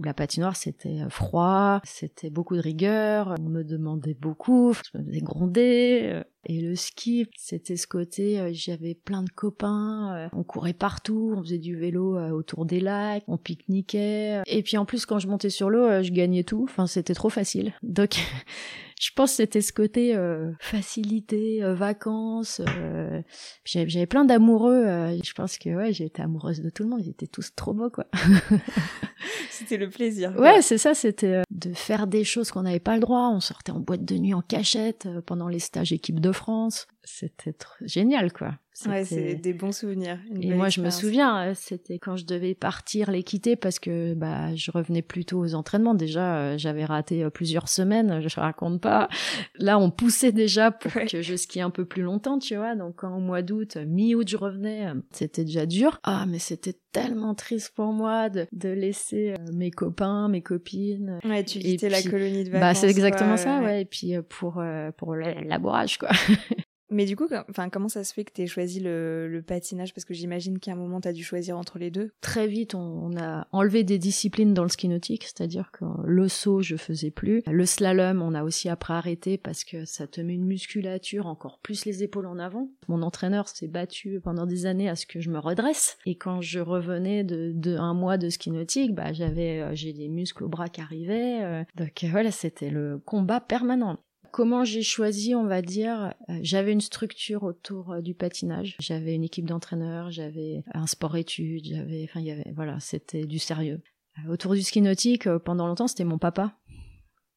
la 0.01 0.13
patinoire 0.13 0.55
c'était 0.55 1.01
euh, 1.01 1.09
froid, 1.09 1.81
c'était 1.83 2.29
beaucoup 2.29 2.55
de 2.55 2.61
rigueur, 2.61 3.35
on 3.37 3.49
me 3.49 3.63
demandait 3.63 4.13
beaucoup, 4.13 4.73
je 4.73 4.97
me 4.97 5.03
faisais 5.03 5.19
gronder. 5.19 6.23
Euh, 6.47 6.53
et 6.53 6.61
le 6.61 6.75
ski, 6.75 7.27
c'était 7.37 7.77
ce 7.77 7.87
côté, 7.87 8.39
euh, 8.39 8.49
j'avais 8.53 8.95
plein 8.95 9.23
de 9.23 9.29
copains, 9.29 10.29
on 10.33 10.43
courait 10.43 10.73
partout, 10.73 11.33
on 11.35 11.41
faisait 11.41 11.57
du 11.57 11.75
vélo 11.75 12.17
autour 12.31 12.65
des 12.65 12.79
lacs, 12.79 13.23
on 13.27 13.37
pique-niquait. 13.37 14.41
Et 14.45 14.63
puis 14.63 14.77
en 14.77 14.85
plus, 14.85 15.05
quand 15.05 15.19
je 15.19 15.27
montais 15.27 15.49
sur 15.49 15.69
l'eau, 15.69 16.01
je 16.03 16.11
gagnais 16.11 16.43
tout, 16.43 16.65
enfin 16.69 16.87
c'était 16.87 17.13
trop 17.13 17.29
facile. 17.29 17.73
Donc 17.83 18.17
je 18.99 19.11
pense 19.15 19.31
que 19.31 19.37
c'était 19.37 19.61
ce 19.61 19.71
côté 19.71 20.13
euh, 20.13 20.51
facilité, 20.59 21.63
euh, 21.63 21.73
vacances. 21.73 22.59
Euh, 22.67 23.21
j'avais 23.63 24.05
plein 24.05 24.25
d'amoureux. 24.25 24.83
je 25.23 25.33
pense 25.33 25.57
que 25.57 25.69
ouais, 25.69 25.91
été 25.91 26.21
amoureuse 26.21 26.59
de 26.59 26.69
tout 26.69 26.83
le 26.83 26.89
monde. 26.89 27.01
Ils 27.01 27.11
étaient 27.11 27.25
tous 27.25 27.55
trop 27.55 27.73
beaux, 27.73 27.89
quoi. 27.89 28.07
c'était 29.51 29.77
le 29.77 29.89
plaisir. 29.89 30.35
Ouais, 30.37 30.61
c'est 30.61 30.77
ça. 30.77 30.93
C'était 30.93 31.43
de 31.49 31.73
faire 31.73 32.07
des 32.07 32.25
choses 32.25 32.51
qu'on 32.51 32.63
n'avait 32.63 32.81
pas 32.81 32.95
le 32.95 32.99
droit. 32.99 33.29
On 33.29 33.39
sortait 33.39 33.71
en 33.71 33.79
boîte 33.79 34.03
de 34.03 34.15
nuit 34.15 34.33
en 34.33 34.41
cachette 34.41 35.07
pendant 35.25 35.47
les 35.47 35.59
stages 35.59 35.93
équipe 35.93 36.19
de 36.19 36.33
France. 36.33 36.85
C'était 37.11 37.55
génial, 37.81 38.31
quoi. 38.31 38.53
Ouais, 38.85 39.03
c'est 39.03 39.35
des 39.35 39.51
bons 39.51 39.73
souvenirs. 39.73 40.19
et 40.39 40.53
moi, 40.53 40.69
je 40.69 40.79
me 40.79 40.89
souviens, 40.89 41.53
c'était 41.53 41.99
quand 41.99 42.15
je 42.15 42.25
devais 42.25 42.53
partir 42.55 43.11
les 43.11 43.23
quitter 43.23 43.57
parce 43.57 43.77
que 43.77 44.13
bah 44.13 44.55
je 44.55 44.71
revenais 44.71 45.01
plutôt 45.01 45.39
aux 45.39 45.53
entraînements. 45.53 45.95
Déjà, 45.95 46.37
euh, 46.37 46.57
j'avais 46.57 46.85
raté 46.85 47.23
euh, 47.23 47.29
plusieurs 47.29 47.67
semaines. 47.67 48.21
Je 48.29 48.39
raconte 48.39 48.79
pas. 48.79 49.09
Là, 49.55 49.79
on 49.79 49.89
poussait 49.89 50.31
déjà 50.31 50.71
pour 50.71 50.93
que 50.93 51.21
je 51.21 51.35
skie 51.35 51.61
un 51.61 51.71
peu 51.71 51.83
plus 51.83 52.03
longtemps, 52.03 52.37
tu 52.37 52.55
vois. 52.55 52.75
Donc, 52.75 52.97
quand 52.97 53.13
au 53.17 53.19
mois 53.19 53.41
d'août, 53.41 53.75
mi-août, 53.87 54.27
je 54.29 54.37
revenais, 54.37 54.87
euh, 54.87 54.93
c'était 55.11 55.43
déjà 55.43 55.65
dur. 55.65 55.99
Ah, 56.03 56.25
mais 56.27 56.39
c'était 56.39 56.77
tellement 56.91 57.33
triste 57.33 57.73
pour 57.75 57.91
moi 57.91 58.29
de, 58.29 58.45
de 58.51 58.69
laisser 58.69 59.33
mes 59.51 59.71
copains, 59.71 60.29
mes 60.29 60.43
copines. 60.43 61.19
Ouais, 61.25 61.43
tu 61.43 61.59
quittais 61.59 61.89
la 61.89 62.03
colonie 62.03 62.43
de 62.43 62.51
vacances. 62.51 62.61
Bah, 62.61 62.73
c'est 62.75 62.89
exactement 62.89 63.35
ça, 63.35 63.61
ouais. 63.61 63.81
Et 63.81 63.85
puis 63.85 64.13
pour 64.29 64.63
pour 64.97 65.15
le 65.15 65.47
labourage, 65.47 65.97
quoi. 65.97 66.09
Mais 66.89 67.05
du 67.05 67.15
coup, 67.15 67.27
enfin, 67.49 67.69
comment 67.69 67.89
ça 67.89 68.03
se 68.03 68.13
fait 68.13 68.23
que 68.23 68.33
tu 68.33 68.47
choisi 68.47 68.79
le, 68.79 69.43
patinage? 69.45 69.93
Parce 69.93 70.05
que 70.05 70.13
j'imagine 70.13 70.59
qu'à 70.59 70.73
un 70.73 70.75
moment, 70.75 71.01
tu 71.01 71.07
as 71.07 71.13
dû 71.13 71.23
choisir 71.23 71.57
entre 71.57 71.79
les 71.79 71.91
deux. 71.91 72.11
Très 72.21 72.47
vite, 72.47 72.75
on, 72.75 73.15
a 73.17 73.47
enlevé 73.51 73.83
des 73.83 73.97
disciplines 73.97 74.53
dans 74.53 74.63
le 74.63 74.69
ski 74.69 74.87
nautique, 74.87 75.23
c'est-à-dire 75.23 75.71
que 75.71 75.85
le 76.03 76.27
saut, 76.27 76.61
je 76.61 76.75
faisais 76.75 77.11
plus. 77.11 77.41
Le 77.47 77.65
slalom, 77.65 78.21
on 78.21 78.33
a 78.33 78.43
aussi 78.43 78.69
après 78.69 78.93
arrêté 78.93 79.37
parce 79.37 79.63
que 79.63 79.85
ça 79.85 80.07
te 80.07 80.21
met 80.21 80.33
une 80.33 80.45
musculature, 80.45 81.27
encore 81.27 81.59
plus 81.59 81.85
les 81.85 82.03
épaules 82.03 82.27
en 82.27 82.39
avant. 82.39 82.69
Mon 82.87 83.01
entraîneur 83.01 83.47
s'est 83.47 83.67
battu 83.67 84.19
pendant 84.21 84.45
des 84.45 84.65
années 84.65 84.89
à 84.89 84.95
ce 84.95 85.05
que 85.05 85.19
je 85.19 85.29
me 85.29 85.39
redresse. 85.39 85.97
Et 86.05 86.15
quand 86.15 86.41
je 86.41 86.59
revenais 86.59 87.23
de, 87.23 87.77
un 87.77 87.93
mois 87.93 88.17
de 88.17 88.29
ski 88.29 88.51
nautique, 88.51 88.93
bah, 88.93 89.13
j'avais, 89.13 89.61
euh, 89.61 89.71
j'ai 89.73 89.93
des 89.93 90.09
muscles 90.09 90.43
au 90.43 90.49
bras 90.49 90.69
qui 90.69 90.81
arrivaient. 90.81 91.43
Euh. 91.43 91.63
donc 91.75 92.03
voilà, 92.09 92.31
c'était 92.31 92.69
le 92.69 92.99
combat 92.99 93.39
permanent. 93.39 93.97
Comment 94.31 94.63
j'ai 94.63 94.83
choisi, 94.83 95.33
on 95.35 95.45
va 95.45 95.61
dire, 95.61 96.13
euh, 96.29 96.39
j'avais 96.41 96.71
une 96.71 96.81
structure 96.81 97.43
autour 97.43 97.91
euh, 97.91 98.01
du 98.01 98.13
patinage. 98.13 98.75
J'avais 98.79 99.15
une 99.15 99.23
équipe 99.23 99.45
d'entraîneurs, 99.45 100.11
j'avais 100.11 100.63
un 100.73 100.87
sport-études, 100.87 101.65
j'avais, 101.65 102.05
enfin, 102.09 102.19
il 102.19 102.27
y 102.27 102.31
avait, 102.31 102.51
voilà, 102.55 102.79
c'était 102.79 103.25
du 103.25 103.39
sérieux. 103.39 103.81
Euh, 104.19 104.31
autour 104.31 104.53
du 104.53 104.61
ski 104.61 104.81
nautique, 104.81 105.27
pendant 105.45 105.67
longtemps, 105.67 105.87
c'était 105.87 106.03
mon 106.03 106.17
papa 106.17 106.55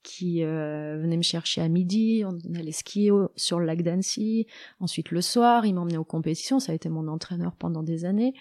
qui 0.04 0.42
venait 0.42 1.16
me 1.16 1.22
chercher 1.22 1.60
à 1.60 1.68
midi, 1.68 2.24
on 2.26 2.36
allait 2.56 2.72
skier 2.72 3.12
sur 3.36 3.60
le 3.60 3.66
lac 3.66 3.82
d'Annecy. 3.82 4.48
Ensuite, 4.80 5.12
le 5.12 5.20
soir, 5.20 5.64
il 5.64 5.74
m'emmenait 5.74 5.96
aux 5.96 6.04
compétitions, 6.04 6.58
ça 6.58 6.72
a 6.72 6.74
été 6.74 6.88
mon 6.88 7.06
entraîneur 7.06 7.54
pendant 7.54 7.84
des 7.84 8.04
années. 8.04 8.34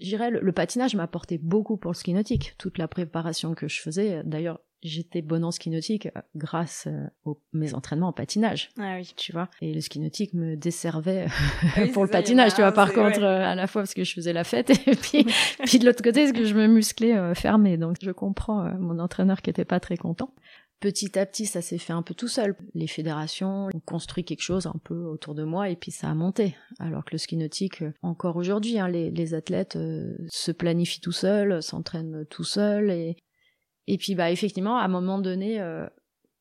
Je 0.00 0.04
dirais, 0.04 0.30
le, 0.30 0.38
le 0.38 0.52
patinage 0.52 0.94
m'apportait 0.94 1.38
beaucoup 1.38 1.76
pour 1.76 1.90
le 1.90 1.96
ski 1.96 2.14
nautique. 2.14 2.54
Toute 2.56 2.78
la 2.78 2.86
préparation 2.86 3.56
que 3.56 3.66
je 3.66 3.80
faisais, 3.80 4.22
d'ailleurs, 4.24 4.60
j'étais 4.82 5.22
bonne 5.22 5.44
en 5.44 5.50
ski 5.50 5.70
nautique 5.70 6.06
euh, 6.06 6.20
grâce 6.36 6.86
euh, 6.86 7.06
aux 7.24 7.40
mes 7.52 7.74
entraînements 7.74 8.08
en 8.08 8.12
patinage. 8.12 8.70
Ah 8.78 8.96
oui. 8.96 9.12
Tu 9.16 9.32
vois. 9.32 9.48
Et 9.60 9.72
le 9.72 9.80
ski 9.80 10.00
nautique 10.00 10.34
me 10.34 10.56
desservait 10.56 11.26
ah 11.76 11.86
pour 11.92 12.04
le 12.04 12.10
patinage, 12.10 12.54
tu 12.54 12.60
vois. 12.60 12.72
Par 12.72 12.92
contre, 12.92 13.22
euh, 13.22 13.44
à 13.44 13.54
la 13.54 13.66
fois 13.66 13.82
parce 13.82 13.94
que 13.94 14.04
je 14.04 14.12
faisais 14.12 14.32
la 14.32 14.44
fête 14.44 14.70
et 14.86 14.96
puis, 14.96 15.26
puis 15.64 15.78
de 15.78 15.86
l'autre 15.86 16.02
côté, 16.02 16.22
parce 16.24 16.32
que 16.32 16.44
je 16.44 16.54
me 16.54 16.66
musclais 16.66 17.34
fermé. 17.34 17.76
Donc, 17.76 17.96
je 18.02 18.10
comprends 18.10 18.70
mon 18.78 18.98
entraîneur 18.98 19.42
qui 19.42 19.50
était 19.50 19.64
pas 19.64 19.80
très 19.80 19.96
content. 19.96 20.32
Petit 20.80 21.18
à 21.18 21.26
petit, 21.26 21.46
ça 21.46 21.60
s'est 21.60 21.78
fait 21.78 21.92
un 21.92 22.02
peu 22.02 22.14
tout 22.14 22.28
seul. 22.28 22.54
Les 22.74 22.86
fédérations 22.86 23.66
ont 23.74 23.80
construit 23.84 24.24
quelque 24.24 24.42
chose 24.42 24.66
un 24.66 24.80
peu 24.84 25.06
autour 25.06 25.34
de 25.34 25.42
moi 25.42 25.68
et 25.68 25.74
puis 25.74 25.90
ça 25.90 26.08
a 26.08 26.14
monté. 26.14 26.56
Alors 26.78 27.04
que 27.04 27.10
le 27.12 27.18
ski 27.18 27.36
nautique, 27.36 27.82
encore 28.02 28.36
aujourd'hui, 28.36 28.78
hein, 28.78 28.86
les, 28.86 29.10
les, 29.10 29.34
athlètes 29.34 29.76
se 30.30 30.52
planifient 30.52 31.00
tout 31.00 31.10
seuls, 31.10 31.60
s'entraînent 31.64 32.24
tout 32.30 32.44
seuls 32.44 32.92
et, 32.92 33.16
et 33.88 33.96
puis 33.96 34.14
bah 34.14 34.30
effectivement, 34.30 34.76
à 34.76 34.82
un 34.82 34.88
moment 34.88 35.18
donné, 35.18 35.60
euh, 35.60 35.88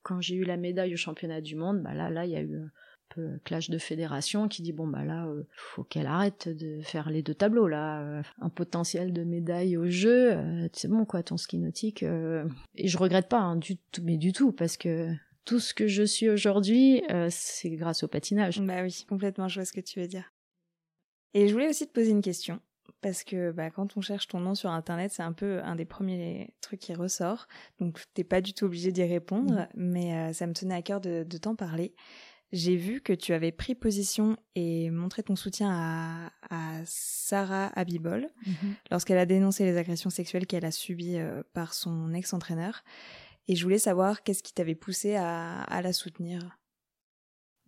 quand 0.04 0.20
j'ai 0.20 0.36
eu 0.36 0.43
la 0.43 0.58
médaille 0.58 0.93
au 0.93 0.98
championnat 0.98 1.39
du 1.39 1.56
monde, 1.56 1.82
bah 1.82 1.93
là, 1.93 2.10
là, 2.10 2.26
il 2.26 2.32
y 2.32 2.36
a 2.36 2.41
eu 2.41 2.58
un 2.58 2.70
peu 3.08 3.39
clash 3.45 3.70
de 3.70 3.78
fédération 3.78 4.50
qui 4.50 4.62
dit 4.62 4.74
bon 4.74 4.86
bah 4.86 5.06
là, 5.06 5.28
euh, 5.28 5.43
faut 5.54 5.86
qu'elle 5.86 6.08
arrête 6.08 6.50
de 6.50 6.82
faire 6.82 7.10
les 7.10 7.24
deux 7.24 7.34
tableaux 7.34 7.70
là, 7.70 8.02
euh, 8.02 8.22
un 8.41 8.50
potentiel 8.50 9.14
de 9.14 9.24
médaille 9.24 9.78
au 9.78 9.89
jeu, 9.89 10.38
c'est 10.74 10.89
bon 10.89 11.06
quoi, 11.06 11.24
ton 11.24 11.38
ski 11.38 11.58
nautique. 11.58 12.04
Et 12.04 12.88
je 12.89 12.98
regrette 12.98 13.30
pas 13.30 13.39
hein, 13.39 13.56
du 13.56 13.78
tout, 13.78 14.02
mais 14.04 14.18
du 14.18 14.34
tout 14.34 14.52
parce 14.52 14.76
que 14.76 15.10
tout 15.45 15.62
ce 15.62 15.74
que 15.74 15.88
je 15.88 16.04
suis 16.04 16.28
aujourd'hui, 16.28 17.02
c'est 17.30 17.70
grâce 17.70 18.04
au 18.04 18.10
patinage. 18.10 18.60
Bah 18.60 18.84
oui, 18.84 19.06
complètement, 19.08 19.48
je 19.48 19.62
vois 19.62 19.66
ce 19.66 19.72
que 19.72 19.80
tu 19.80 20.02
veux 20.02 20.08
dire. 20.08 20.34
Et 21.34 21.48
je 21.48 21.54
voulais 21.54 21.70
aussi 21.70 21.88
te 21.88 21.93
poser 21.93 22.12
une 22.12 22.22
question 22.22 22.60
parce 23.02 23.24
que 23.24 23.52
bah, 23.52 23.70
quand 23.70 23.98
on 23.98 24.02
cherche 24.02 24.28
ton 24.28 24.39
nom 24.39 24.56
sur 24.56 24.70
internet, 24.70 25.12
c'est 25.14 25.24
un 25.24 25.34
peu 25.34 25.62
un 25.64 25.76
des 25.76 25.86
premiers 25.86 26.54
trucs 26.62 26.80
qui 26.80 26.93
ressort. 26.93 27.48
Donc 27.80 28.02
t'es 28.14 28.24
pas 28.24 28.41
du 28.41 28.54
tout 28.54 28.66
obligé 28.66 28.91
d'y 28.91 29.04
répondre, 29.04 29.54
mmh. 29.54 29.68
mais 29.76 30.14
euh, 30.14 30.34
ça 30.34 30.48
me 30.48 30.54
tenait 30.54 30.76
à 30.76 30.82
cœur 30.82 31.02
de, 31.02 31.24
t'en 31.24 31.56
parler. 31.56 31.93
J'ai 32.54 32.78
vu 32.78 33.02
que 33.02 33.12
tu 33.12 33.34
avais 33.34 33.52
pris 33.52 33.76
position 33.76 34.38
et 34.56 34.89
montré 34.89 35.22
ton 35.22 35.36
soutien 35.36 36.32
à, 36.50 36.82
Sarah 36.86 37.68
Abibol 37.76 38.30
mhm. 38.45 38.76
lorsqu'elle 38.89 39.18
a 39.18 39.26
dénoncé 39.26 39.66
les 39.66 39.76
agressions 39.76 40.10
sexuelles 40.10 40.48
qu'elle 40.48 40.64
a 40.64 40.72
subies 40.72 41.18
euh, 41.18 41.43
par 41.54 41.74
son 41.74 42.14
ex-entraîneur. 42.14 42.84
Et 43.50 43.56
je 43.56 43.64
voulais 43.64 43.80
savoir 43.80 44.24
qu'est-ce 44.24 44.43
qui 44.43 44.54
t'avait 44.54 44.76
poussé 44.76 45.16
à, 45.16 45.62
à 45.64 45.82
la 45.82 45.91
soutenir. 45.91 46.58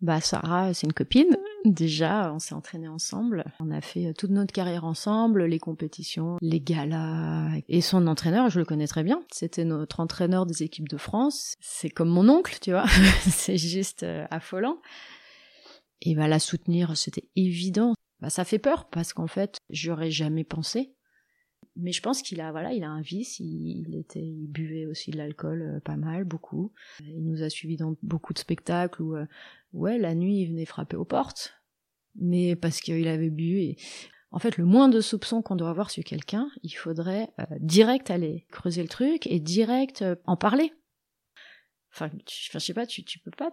Bah 0.00 0.22
Sarah, 0.22 0.72
c'est 0.72 0.86
une 0.86 0.94
copine. 0.94 1.36
Déjà, 1.64 2.32
on 2.32 2.38
s'est 2.38 2.54
entraîné 2.54 2.88
ensemble. 2.88 3.44
On 3.60 3.70
a 3.70 3.80
fait 3.80 4.14
toute 4.14 4.30
notre 4.30 4.52
carrière 4.52 4.84
ensemble, 4.84 5.44
les 5.44 5.58
compétitions, 5.58 6.38
les 6.40 6.60
galas. 6.60 7.50
Et 7.68 7.80
son 7.80 8.06
entraîneur, 8.06 8.48
je 8.48 8.60
le 8.60 8.64
connais 8.64 8.86
très 8.86 9.02
bien. 9.02 9.22
C'était 9.30 9.64
notre 9.64 10.00
entraîneur 10.00 10.46
des 10.46 10.62
équipes 10.62 10.88
de 10.88 10.96
France. 10.96 11.54
C'est 11.60 11.90
comme 11.90 12.08
mon 12.08 12.28
oncle, 12.28 12.58
tu 12.60 12.70
vois. 12.70 12.86
c'est 13.20 13.58
juste 13.58 14.04
euh, 14.04 14.26
affolant. 14.30 14.78
Et 16.02 16.14
bah 16.14 16.28
la 16.28 16.38
soutenir, 16.38 16.96
c'était 16.96 17.28
évident. 17.36 17.92
Bah 18.20 18.30
ça 18.30 18.44
fait 18.44 18.58
peur 18.58 18.88
parce 18.88 19.12
qu'en 19.12 19.26
fait, 19.26 19.58
j'aurais 19.68 20.10
jamais 20.10 20.44
pensé 20.44 20.94
mais 21.80 21.92
je 21.92 22.02
pense 22.02 22.22
qu'il 22.22 22.40
a 22.40 22.50
voilà 22.50 22.72
il 22.72 22.84
a 22.84 22.90
un 22.90 23.00
vice 23.00 23.40
il, 23.40 23.96
était 23.96 24.24
il 24.24 24.46
buvait 24.48 24.86
aussi 24.86 25.10
de 25.10 25.16
l'alcool 25.16 25.62
euh, 25.62 25.80
pas 25.80 25.96
mal 25.96 26.24
beaucoup. 26.24 26.72
Il 27.00 27.24
nous 27.24 27.42
a 27.42 27.50
suivis 27.50 27.76
dans 27.76 27.96
beaucoup 28.02 28.32
de 28.32 28.38
spectacles 28.38 29.02
où 29.02 29.16
euh, 29.16 29.26
ouais 29.72 29.98
la 29.98 30.14
nuit 30.14 30.42
il 30.42 30.50
venait 30.50 30.64
frapper 30.64 30.96
aux 30.96 31.04
portes. 31.04 31.54
Mais 32.16 32.56
parce 32.56 32.80
qu'il 32.80 33.06
avait 33.08 33.30
bu 33.30 33.60
et 33.60 33.76
en 34.30 34.38
fait 34.38 34.56
le 34.56 34.64
moins 34.64 34.88
de 34.88 35.00
soupçons 35.00 35.42
qu'on 35.42 35.56
doit 35.56 35.70
avoir 35.70 35.90
sur 35.90 36.04
quelqu'un 36.04 36.50
il 36.62 36.72
faudrait 36.72 37.30
euh, 37.38 37.44
direct 37.60 38.10
aller 38.10 38.46
creuser 38.50 38.82
le 38.82 38.88
truc 38.88 39.26
et 39.26 39.40
direct 39.40 40.04
en 40.26 40.36
parler. 40.36 40.72
Enfin, 41.92 42.08
je 42.28 42.58
sais 42.58 42.74
pas 42.74 42.86
tu 42.86 43.04
tu 43.04 43.18
peux 43.18 43.32
pas 43.32 43.50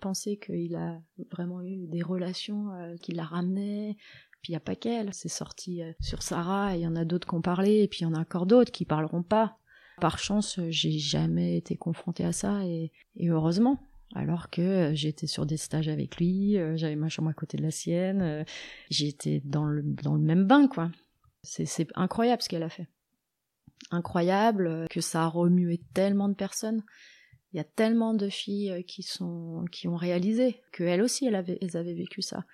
penser 0.00 0.38
qu'il 0.38 0.74
a 0.74 1.02
vraiment 1.30 1.62
eu 1.62 1.86
des 1.86 2.02
relations 2.02 2.70
qui 3.02 3.12
la 3.12 3.24
ramenaient 3.24 3.96
puis 4.44 4.52
il 4.52 4.56
n'y 4.56 4.58
a 4.58 4.60
pas 4.60 4.76
qu'elle, 4.76 5.14
c'est 5.14 5.30
sorti 5.30 5.82
euh, 5.82 5.92
sur 6.00 6.22
Sarah, 6.22 6.76
il 6.76 6.82
y 6.82 6.86
en 6.86 6.96
a 6.96 7.06
d'autres 7.06 7.26
qui 7.26 7.34
ont 7.34 7.40
parlé, 7.40 7.82
et 7.82 7.88
puis 7.88 8.00
il 8.00 8.02
y 8.02 8.06
en 8.06 8.12
a 8.12 8.20
encore 8.20 8.44
d'autres 8.44 8.70
qui 8.70 8.84
parleront 8.84 9.22
pas. 9.22 9.56
Par 10.02 10.18
chance, 10.18 10.60
j'ai 10.68 10.98
jamais 10.98 11.56
été 11.56 11.76
confrontée 11.76 12.26
à 12.26 12.32
ça, 12.32 12.62
et, 12.66 12.92
heureusement. 13.18 13.80
Alors 14.14 14.50
que 14.50 14.60
euh, 14.60 14.94
j'étais 14.94 15.26
sur 15.26 15.46
des 15.46 15.56
stages 15.56 15.88
avec 15.88 16.18
lui, 16.18 16.58
euh, 16.58 16.76
j'avais 16.76 16.94
ma 16.94 17.08
chambre 17.08 17.30
à 17.30 17.32
côté 17.32 17.56
de 17.56 17.62
la 17.62 17.70
sienne, 17.70 18.44
j'étais 18.90 19.40
dans 19.46 19.64
le, 19.64 19.82
dans 19.82 20.14
le 20.14 20.20
même 20.20 20.46
bain, 20.46 20.68
quoi. 20.68 20.90
C'est 21.42 21.88
incroyable 21.94 22.42
ce 22.42 22.50
qu'elle 22.50 22.62
a 22.64 22.68
fait. 22.68 22.86
Incroyable 23.90 24.86
que 24.90 25.00
ça 25.00 25.22
a 25.22 25.26
remué 25.26 25.80
tellement 25.94 26.28
de 26.28 26.34
personnes. 26.34 26.82
Il 27.54 27.56
y 27.56 27.60
a 27.60 27.64
tellement 27.64 28.12
de 28.12 28.28
filles 28.28 28.84
qui 28.86 29.02
sont 29.02 29.64
qui 29.72 29.88
ont 29.88 29.96
réalisé 29.96 30.60
que 30.72 30.84
elles 30.84 31.02
aussi 31.02 31.26
elles 31.26 31.36
avaient 31.76 31.94
vécu 31.94 32.20
ça 32.20 32.44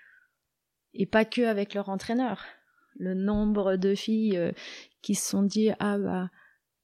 et 0.94 1.06
pas 1.06 1.24
que 1.24 1.42
avec 1.42 1.74
leur 1.74 1.88
entraîneur. 1.88 2.44
Le 2.98 3.14
nombre 3.14 3.76
de 3.76 3.94
filles 3.94 4.36
euh, 4.36 4.52
qui 5.02 5.14
se 5.14 5.28
sont 5.28 5.42
dit 5.42 5.70
ah 5.78 5.98
bah 5.98 6.30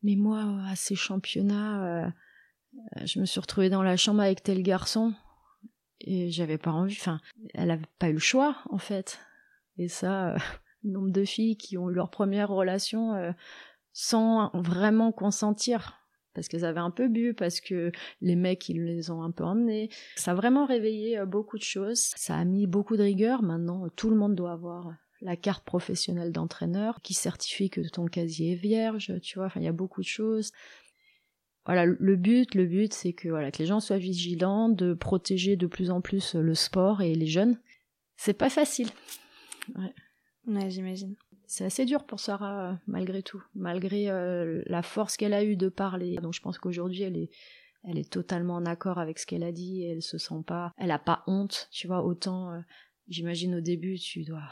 mais 0.03 0.17
moi 0.17 0.61
à 0.69 0.77
ces 0.77 0.95
championnats 0.95 2.07
euh, 2.07 2.11
je 3.05 3.19
me 3.21 3.25
suis 3.25 3.41
retrouvée 3.41 3.71
dans 3.71 3.83
la 3.83 3.97
chambre 3.97 4.23
avec 4.23 4.43
tel 4.43 4.63
garçon. 4.63 5.15
Et 6.01 6.31
j'avais 6.31 6.59
pas 6.59 6.73
envie 6.73 6.97
enfin 6.99 7.21
elle 7.55 7.71
avait 7.71 7.87
pas 7.99 8.09
eu 8.09 8.15
le 8.15 8.19
choix 8.19 8.59
en 8.71 8.79
fait. 8.79 9.21
Et 9.79 9.89
ça 9.89 10.31
euh, 10.31 10.39
le 10.85 10.91
nombre 10.93 11.11
de 11.11 11.25
filles 11.25 11.57
qui 11.57 11.77
ont 11.77 11.91
eu 11.91 11.95
leur 11.95 12.11
première 12.11 12.49
relation 12.49 13.35
sans 13.93 14.51
vraiment 14.55 15.11
consentir 15.11 16.06
parce 16.37 16.49
qu'elles 16.49 16.67
avaient 16.67 16.81
un 16.81 16.91
peu 16.91 17.09
bu, 17.09 17.35
parce 17.35 17.61
que 17.61 17.91
les 18.21 18.37
mecs, 18.37 18.69
ils 18.69 18.85
les 18.85 19.11
ont 19.11 19.23
un 19.23 19.31
peu 19.31 19.43
emmenés. 19.43 19.89
Ça 20.17 20.33
a 20.33 20.35
vraiment 20.35 20.67
réveillé 20.67 21.19
euh, 21.19 21.27
beaucoup 21.27 21.57
de 21.57 21.63
choses. 21.63 22.13
Ça 22.15 22.37
a 22.37 22.45
mis 22.45 22.67
beaucoup 22.67 22.97
de 22.97 23.03
rigueur. 23.03 23.43
Maintenant, 23.43 23.89
tout 23.97 24.11
le 24.11 24.17
monde 24.17 24.35
doit 24.35 24.53
avoir 24.53 24.93
la 25.23 25.35
carte 25.35 25.65
professionnelle 25.65 26.31
d'entraîneur 26.31 27.01
qui 27.03 27.15
certifie 27.15 27.71
que 27.71 27.81
ton 27.89 28.05
casier 28.05 28.53
est 28.53 28.57
vierge, 28.57 29.13
tu 29.23 29.39
vois. 29.39 29.47
Enfin, 29.47 29.61
il 29.61 29.65
y 29.65 29.69
a 29.69 29.73
beaucoup 29.73 30.03
de 30.03 30.07
choses. 30.07 30.53
Voilà, 31.65 31.87
le 31.87 32.17
but, 32.17 32.55
le 32.55 32.67
but, 32.67 32.93
c'est 32.93 33.15
que 33.15 33.29
voilà, 33.29 33.51
que 33.51 33.59
les 33.59 33.67
gens 33.67 33.81
soient 33.81 33.99
vigilants, 33.99 34.69
de 34.69 34.95
protéger 34.95 35.57
de 35.57 35.67
plus 35.67 35.91
en 35.91 36.01
plus 36.01 36.35
le 36.35 36.55
sport 36.55 37.01
et 37.01 37.15
les 37.15 37.27
jeunes. 37.27 37.59
C'est 38.17 38.39
pas 38.39 38.51
facile. 38.51 38.91
Ouais 39.75 39.93
j'imagine 40.69 41.17
c'est 41.47 41.65
assez 41.65 41.85
dur 41.85 42.05
pour 42.05 42.21
Sarah 42.21 42.71
euh, 42.71 42.75
malgré 42.87 43.23
tout, 43.23 43.43
malgré 43.55 44.11
euh, 44.11 44.63
la 44.67 44.83
force 44.83 45.17
qu'elle 45.17 45.35
a 45.35 45.45
eue 45.45 45.57
de 45.57 45.69
parler. 45.69 46.17
Donc 46.17 46.35
je 46.35 46.41
pense 46.41 46.59
qu'aujourd'hui 46.59 47.03
elle 47.03 47.17
est 47.17 47.31
elle 47.89 47.99
est 47.99 48.11
totalement 48.11 48.57
en 48.57 48.67
accord 48.67 48.99
avec 48.99 49.19
ce 49.21 49.27
qu'elle 49.27 49.45
a 49.45 49.53
dit, 49.53 49.85
elle 49.85 50.03
se 50.03 50.19
sent 50.19 50.43
pas, 50.45 50.73
elle 50.77 50.91
a 50.91 50.99
pas 50.99 51.23
honte, 51.29 51.69
tu 51.71 51.87
vois, 51.87 52.05
autant 52.05 52.53
euh, 52.53 52.59
j'imagine 53.09 53.55
au 53.55 53.61
début 53.61 53.97
tu 53.99 54.25
dois 54.25 54.43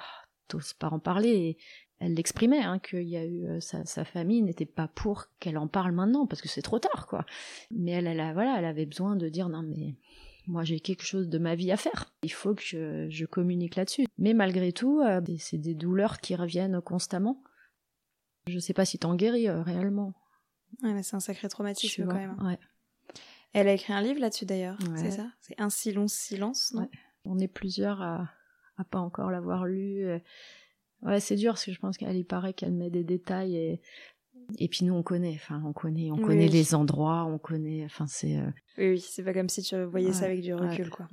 t'oses 0.47 0.75
pas 0.75 0.89
en 0.89 0.99
parler 0.99 1.57
elle 2.01 2.15
l'exprimait 2.15 2.61
hein, 2.61 2.79
qu'il 2.79 3.09
y 3.09 3.17
a 3.17 3.25
eu 3.25 3.61
sa, 3.61 3.85
sa, 3.87 4.05
famille 4.05 4.43
n'était 4.43 4.67
pas 4.67 4.89
pour 4.89 5.27
qu'elle 5.41 5.57
en 5.57 5.69
parle 5.69 5.93
maintenant 5.93 6.27
parce 6.27 6.43
que 6.43 6.49
c'est 6.49 6.61
trop 6.61 6.79
tard 6.79 7.07
quoi. 7.07 7.25
Mais 7.71 7.93
elle, 7.93 8.07
elle 8.07 8.21
a, 8.21 8.33
voilà, 8.35 8.59
elle 8.59 8.65
avait 8.65 8.85
besoin 8.85 9.17
de 9.17 9.29
dire 9.29 9.49
non 9.49 9.63
mais 9.63 9.95
moi 10.47 10.65
j'ai 10.65 10.81
quelque 10.81 11.05
chose 11.05 11.29
de 11.29 11.39
ma 11.39 11.55
vie 11.55 11.73
à 11.73 11.77
faire. 11.77 12.13
Il 12.23 12.33
faut 12.33 12.55
que 12.55 12.63
je, 12.63 13.25
communique 13.27 13.77
là-dessus. 13.77 14.07
Mais 14.19 14.35
malgré 14.35 14.73
tout, 14.73 15.01
euh, 15.01 15.21
c'est 15.39 15.59
des 15.59 15.75
douleurs 15.75 16.21
qui 16.21 16.35
reviennent 16.35 16.81
constamment. 16.81 17.43
Je 18.47 18.59
sais 18.59 18.75
pas 18.75 18.85
si 18.85 18.99
t'en 18.99 19.15
guéris 19.15 19.49
euh, 19.49 19.63
réellement. 19.63 20.13
Ouais, 20.83 21.03
c'est 21.03 21.17
un 21.17 21.21
sacré 21.21 21.49
traumatisme 21.49 22.07
quand 22.07 22.15
même. 22.15 22.37
Ouais. 22.43 22.59
Elle 23.53 23.69
a 23.69 23.73
écrit 23.73 23.93
un 23.93 24.03
livre 24.03 24.21
là-dessus 24.21 24.47
d'ailleurs, 24.47 24.79
c'est 24.97 25.13
ça? 25.13 25.29
C'est 25.41 25.61
Un 25.61 25.71
si 25.71 25.93
long 25.93 26.09
silence, 26.09 26.73
non? 26.73 26.89
On 27.25 27.39
est 27.39 27.49
plusieurs 27.49 28.03
à, 28.03 28.29
à 28.77 28.85
pas 28.85 28.99
encore 28.99 29.31
l'avoir 29.31 29.65
lu. 29.65 30.05
Ouais, 31.03 31.21
c'est 31.21 31.37
dur 31.37 31.53
parce 31.53 31.67
que 31.67 31.73
je 31.73 31.79
pense 31.79 31.97
qu'elle 31.97 32.17
y 32.17 32.25
paraît 32.25 32.55
qu'elle 32.55 32.73
met 32.73 32.91
des 32.91 33.05
détails 33.05 33.57
et 33.57 33.81
et 34.59 34.69
puis 34.69 34.85
nous 34.85 34.95
on 34.95 35.03
connaît, 35.03 35.35
enfin 35.35 35.63
on 35.67 35.73
connaît, 35.73 36.11
on 36.11 36.19
connaît 36.19 36.49
les 36.49 36.75
endroits, 36.75 37.25
on 37.25 37.39
connaît, 37.39 37.85
enfin 37.85 38.07
c'est. 38.07 38.37
Euh, 38.37 38.51
oui, 38.79 38.91
oui, 38.91 39.01
c'est 39.01 39.23
pas 39.23 39.33
comme 39.33 39.49
si 39.49 39.63
tu 39.63 39.83
voyais 39.85 40.13
ça 40.13 40.27
avec 40.27 40.41
du 40.41 40.55
recul, 40.55 40.91
quoi. 40.91 41.09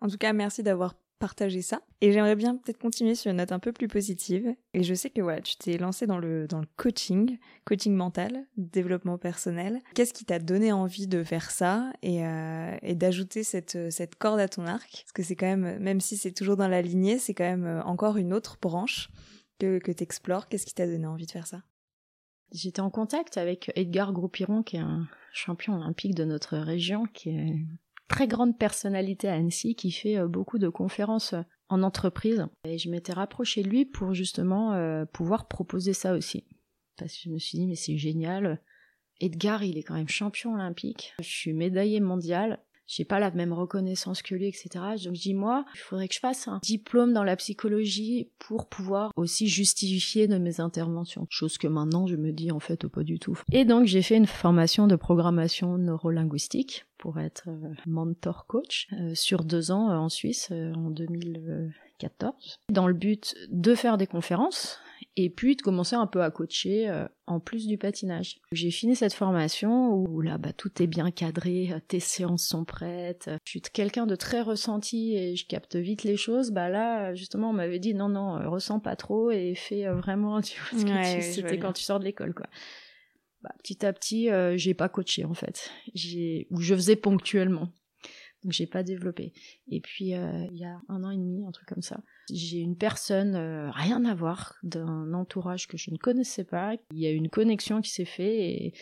En 0.00 0.08
tout 0.08 0.18
cas, 0.18 0.32
merci 0.32 0.62
d'avoir 0.62 0.94
partagé 1.18 1.62
ça. 1.62 1.80
Et 2.00 2.12
j'aimerais 2.12 2.36
bien 2.36 2.56
peut-être 2.56 2.78
continuer 2.78 3.14
sur 3.14 3.30
une 3.30 3.38
note 3.38 3.52
un 3.52 3.58
peu 3.58 3.72
plus 3.72 3.88
positive. 3.88 4.54
Et 4.74 4.82
je 4.82 4.94
sais 4.94 5.10
que 5.10 5.22
voilà, 5.22 5.40
tu 5.40 5.56
t'es 5.56 5.78
lancé 5.78 6.06
dans 6.06 6.18
le 6.18 6.46
dans 6.46 6.60
le 6.60 6.66
coaching, 6.76 7.38
coaching 7.64 7.94
mental, 7.94 8.46
développement 8.56 9.16
personnel. 9.18 9.80
Qu'est-ce 9.94 10.12
qui 10.12 10.24
t'a 10.24 10.38
donné 10.38 10.72
envie 10.72 11.06
de 11.06 11.24
faire 11.24 11.50
ça 11.50 11.90
et, 12.02 12.24
euh, 12.24 12.76
et 12.82 12.94
d'ajouter 12.94 13.44
cette 13.44 13.90
cette 13.90 14.16
corde 14.16 14.40
à 14.40 14.48
ton 14.48 14.66
arc? 14.66 14.90
Parce 14.90 15.12
que 15.12 15.22
c'est 15.22 15.36
quand 15.36 15.46
même, 15.46 15.78
même 15.78 16.00
si 16.00 16.16
c'est 16.16 16.32
toujours 16.32 16.56
dans 16.56 16.68
la 16.68 16.82
lignée, 16.82 17.18
c'est 17.18 17.34
quand 17.34 17.44
même 17.44 17.64
euh, 17.64 17.82
encore 17.84 18.18
une 18.18 18.32
autre 18.32 18.58
branche 18.60 19.08
que 19.58 19.78
que 19.78 19.92
t'explores. 19.92 20.48
Qu'est-ce 20.48 20.66
qui 20.66 20.74
t'a 20.74 20.86
donné 20.86 21.06
envie 21.06 21.26
de 21.26 21.32
faire 21.32 21.46
ça? 21.46 21.62
J'étais 22.52 22.80
en 22.80 22.90
contact 22.90 23.38
avec 23.38 23.72
Edgar 23.74 24.12
Groupiron, 24.12 24.62
qui 24.62 24.76
est 24.76 24.80
un 24.80 25.06
champion 25.32 25.74
olympique 25.74 26.14
de 26.14 26.24
notre 26.24 26.56
région, 26.56 27.06
qui 27.12 27.30
est 27.30 27.32
une 27.32 27.78
très 28.08 28.28
grande 28.28 28.58
personnalité 28.58 29.28
à 29.28 29.34
Annecy, 29.34 29.74
qui 29.74 29.90
fait 29.90 30.16
euh, 30.16 30.28
beaucoup 30.28 30.58
de 30.58 30.68
conférences 30.68 31.34
en 31.68 31.82
entreprise. 31.82 32.46
Et 32.64 32.78
je 32.78 32.90
m'étais 32.90 33.12
rapprochée 33.12 33.62
de 33.62 33.68
lui 33.68 33.84
pour 33.84 34.14
justement 34.14 34.72
euh, 34.74 35.04
pouvoir 35.04 35.48
proposer 35.48 35.92
ça 35.92 36.14
aussi. 36.14 36.44
Parce 36.96 37.12
que 37.14 37.20
je 37.24 37.30
me 37.30 37.38
suis 37.38 37.58
dit, 37.58 37.66
mais 37.66 37.74
c'est 37.74 37.98
génial. 37.98 38.60
Edgar, 39.20 39.62
il 39.62 39.78
est 39.78 39.82
quand 39.82 39.94
même 39.94 40.08
champion 40.08 40.54
olympique. 40.54 41.14
Je 41.20 41.28
suis 41.28 41.52
médaillée 41.52 42.00
mondiale 42.00 42.60
j'ai 42.86 43.04
pas 43.04 43.18
la 43.18 43.30
même 43.30 43.52
reconnaissance 43.52 44.22
que 44.22 44.34
lui, 44.34 44.46
etc. 44.46 44.68
Donc 45.04 45.14
je 45.14 45.20
dis 45.20 45.34
moi, 45.34 45.64
il 45.74 45.78
faudrait 45.78 46.08
que 46.08 46.14
je 46.14 46.20
fasse 46.20 46.48
un 46.48 46.60
diplôme 46.62 47.12
dans 47.12 47.24
la 47.24 47.36
psychologie 47.36 48.30
pour 48.38 48.68
pouvoir 48.68 49.12
aussi 49.16 49.48
justifier 49.48 50.28
de 50.28 50.38
mes 50.38 50.60
interventions. 50.60 51.26
Chose 51.30 51.58
que 51.58 51.66
maintenant 51.66 52.06
je 52.06 52.16
me 52.16 52.32
dis 52.32 52.50
en 52.50 52.60
fait 52.60 52.86
pas 52.86 53.02
du 53.02 53.18
tout. 53.18 53.38
Et 53.52 53.64
donc 53.64 53.86
j'ai 53.86 54.02
fait 54.02 54.16
une 54.16 54.26
formation 54.26 54.86
de 54.86 54.96
programmation 54.96 55.78
neurolinguistique 55.78 56.86
pour 56.98 57.18
être 57.18 57.44
euh, 57.48 57.74
mentor 57.86 58.46
coach 58.46 58.88
euh, 58.92 59.14
sur 59.14 59.44
deux 59.44 59.70
ans 59.70 59.90
euh, 59.90 59.96
en 59.96 60.08
Suisse 60.08 60.50
en 60.50 60.90
2014 60.90 62.60
dans 62.70 62.86
le 62.86 62.94
but 62.94 63.34
de 63.50 63.74
faire 63.74 63.96
des 63.96 64.06
conférences 64.06 64.78
et 65.16 65.30
puis 65.30 65.56
de 65.56 65.62
commencer 65.62 65.96
un 65.96 66.06
peu 66.06 66.22
à 66.22 66.30
coacher 66.30 66.88
euh, 66.88 67.06
en 67.26 67.40
plus 67.40 67.66
du 67.66 67.78
patinage. 67.78 68.38
J'ai 68.52 68.70
fini 68.70 68.94
cette 68.96 69.14
formation 69.14 69.94
où 69.94 70.20
là 70.20 70.38
bah 70.38 70.52
tout 70.52 70.82
est 70.82 70.86
bien 70.86 71.10
cadré, 71.10 71.72
tes 71.88 72.00
séances 72.00 72.46
sont 72.46 72.64
prêtes. 72.64 73.30
Je 73.44 73.50
suis 73.50 73.60
quelqu'un 73.60 74.06
de 74.06 74.16
très 74.16 74.40
ressenti 74.40 75.16
et 75.16 75.36
je 75.36 75.46
capte 75.46 75.76
vite 75.76 76.04
les 76.04 76.16
choses. 76.16 76.50
Bah 76.50 76.68
là 76.68 77.14
justement 77.14 77.50
on 77.50 77.54
m'avait 77.54 77.78
dit 77.78 77.94
non 77.94 78.08
non 78.08 78.36
euh, 78.36 78.48
ressens 78.48 78.80
pas 78.80 78.96
trop 78.96 79.30
et 79.30 79.54
fais 79.54 79.86
euh, 79.86 79.94
vraiment 79.94 80.40
tu 80.42 80.60
vois, 80.60 81.04
ce 81.04 81.20
c'était 81.20 81.58
quand 81.58 81.72
tu 81.72 81.82
sors 81.82 81.98
de 81.98 82.04
l'école 82.04 82.34
quoi. 82.34 82.46
Bah, 83.42 83.52
petit 83.62 83.84
à 83.86 83.92
petit 83.92 84.28
j'ai 84.56 84.74
pas 84.74 84.88
coaché 84.88 85.24
en 85.24 85.34
fait. 85.34 85.70
J'ai 85.94 86.46
ou 86.50 86.60
je 86.60 86.74
faisais 86.74 86.96
ponctuellement 86.96 87.70
donc 88.46 88.52
j'ai 88.52 88.66
pas 88.66 88.84
développé. 88.84 89.32
Et 89.68 89.80
puis 89.80 90.14
euh, 90.14 90.46
il 90.52 90.58
y 90.58 90.64
a 90.64 90.80
un 90.88 91.02
an 91.02 91.10
et 91.10 91.16
demi, 91.16 91.44
un 91.44 91.50
truc 91.50 91.68
comme 91.68 91.82
ça, 91.82 92.00
j'ai 92.32 92.58
une 92.58 92.76
personne 92.76 93.34
euh, 93.34 93.72
rien 93.72 94.04
à 94.04 94.14
voir 94.14 94.54
d'un 94.62 95.12
entourage 95.14 95.66
que 95.66 95.76
je 95.76 95.90
ne 95.90 95.96
connaissais 95.96 96.44
pas. 96.44 96.74
Il 96.92 97.00
y 97.00 97.08
a 97.08 97.10
une 97.10 97.28
connexion 97.28 97.80
qui 97.80 97.90
s'est 97.90 98.04
faite 98.04 98.26
et 98.26 98.72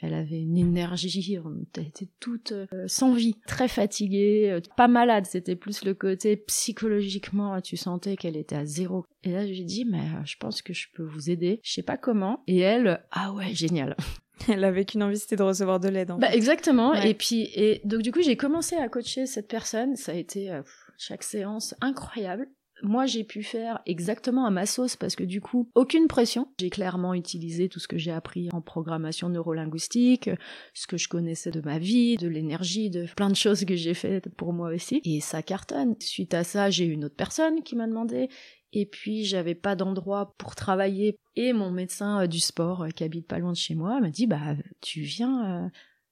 Elle 0.00 0.14
avait 0.14 0.40
une 0.40 0.58
énergie, 0.58 1.38
elle 1.76 1.86
était 1.86 2.10
toute 2.18 2.50
euh, 2.50 2.66
sans 2.88 3.14
vie, 3.14 3.36
très 3.46 3.68
fatiguée, 3.68 4.58
pas 4.76 4.88
malade, 4.88 5.26
c'était 5.26 5.54
plus 5.54 5.84
le 5.84 5.94
côté 5.94 6.36
psychologiquement, 6.36 7.60
tu 7.60 7.76
sentais 7.76 8.16
qu'elle 8.16 8.36
était 8.36 8.56
à 8.56 8.64
zéro. 8.64 9.06
Et 9.22 9.30
là, 9.30 9.46
j'ai 9.46 9.62
dit, 9.62 9.84
mais 9.84 10.02
je 10.24 10.36
pense 10.38 10.60
que 10.60 10.74
je 10.74 10.88
peux 10.92 11.04
vous 11.04 11.30
aider, 11.30 11.60
je 11.62 11.72
sais 11.72 11.84
pas 11.84 11.96
comment. 11.96 12.42
Et 12.48 12.58
elle, 12.58 13.06
ah 13.12 13.32
ouais, 13.32 13.54
génial. 13.54 13.96
Elle 14.48 14.64
avait 14.64 14.84
qu'une 14.84 15.02
envie, 15.02 15.18
c'était 15.18 15.36
de 15.36 15.42
recevoir 15.42 15.80
de 15.80 15.88
l'aide. 15.88 16.12
Bah, 16.18 16.34
exactement. 16.34 16.94
Et 16.94 17.14
puis, 17.14 17.50
et 17.54 17.80
donc 17.84 18.02
du 18.02 18.12
coup, 18.12 18.22
j'ai 18.22 18.36
commencé 18.36 18.76
à 18.76 18.88
coacher 18.88 19.26
cette 19.26 19.48
personne. 19.48 19.96
Ça 19.96 20.12
a 20.12 20.14
été 20.16 20.60
chaque 20.98 21.22
séance 21.22 21.74
incroyable 21.80 22.48
moi 22.84 23.06
j'ai 23.06 23.24
pu 23.24 23.42
faire 23.42 23.80
exactement 23.86 24.46
à 24.46 24.50
ma 24.50 24.66
sauce 24.66 24.96
parce 24.96 25.16
que 25.16 25.24
du 25.24 25.40
coup, 25.40 25.70
aucune 25.74 26.06
pression. 26.06 26.48
J'ai 26.58 26.70
clairement 26.70 27.14
utilisé 27.14 27.68
tout 27.68 27.80
ce 27.80 27.88
que 27.88 27.98
j'ai 27.98 28.10
appris 28.10 28.48
en 28.52 28.60
programmation 28.60 29.28
neurolinguistique, 29.28 30.30
ce 30.74 30.86
que 30.86 30.96
je 30.96 31.08
connaissais 31.08 31.50
de 31.50 31.60
ma 31.60 31.78
vie, 31.78 32.16
de 32.16 32.28
l'énergie, 32.28 32.90
de 32.90 33.06
plein 33.16 33.30
de 33.30 33.36
choses 33.36 33.64
que 33.64 33.76
j'ai 33.76 33.94
faites 33.94 34.28
pour 34.36 34.52
moi 34.52 34.72
aussi. 34.72 35.00
Et 35.04 35.20
ça 35.20 35.42
cartonne. 35.42 35.96
Suite 36.00 36.34
à 36.34 36.44
ça, 36.44 36.70
j'ai 36.70 36.84
une 36.84 37.04
autre 37.04 37.16
personne 37.16 37.62
qui 37.62 37.76
m'a 37.76 37.86
demandé 37.86 38.28
et 38.74 38.86
puis 38.86 39.24
j'avais 39.24 39.54
pas 39.54 39.76
d'endroit 39.76 40.34
pour 40.36 40.54
travailler 40.54 41.18
et 41.36 41.52
mon 41.52 41.70
médecin 41.70 42.22
euh, 42.22 42.26
du 42.26 42.40
sport 42.40 42.82
euh, 42.82 42.88
qui 42.88 43.04
habite 43.04 43.26
pas 43.26 43.38
loin 43.38 43.52
de 43.52 43.56
chez 43.56 43.74
moi 43.74 44.00
m'a 44.00 44.10
dit 44.10 44.26
bah 44.26 44.56
tu 44.80 45.00
viens 45.00 45.64
euh, 45.64 45.68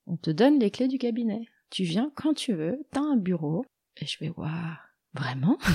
on 0.06 0.16
te 0.16 0.30
donne 0.30 0.58
les 0.58 0.70
clés 0.70 0.88
du 0.88 0.98
cabinet 0.98 1.46
tu 1.70 1.84
viens 1.84 2.10
quand 2.14 2.34
tu 2.34 2.54
veux 2.54 2.78
t'as 2.92 3.00
un 3.00 3.16
bureau 3.16 3.64
et 4.00 4.06
je 4.06 4.18
vais 4.18 4.30
waouh 4.30 4.48
vraiment? 5.14 5.58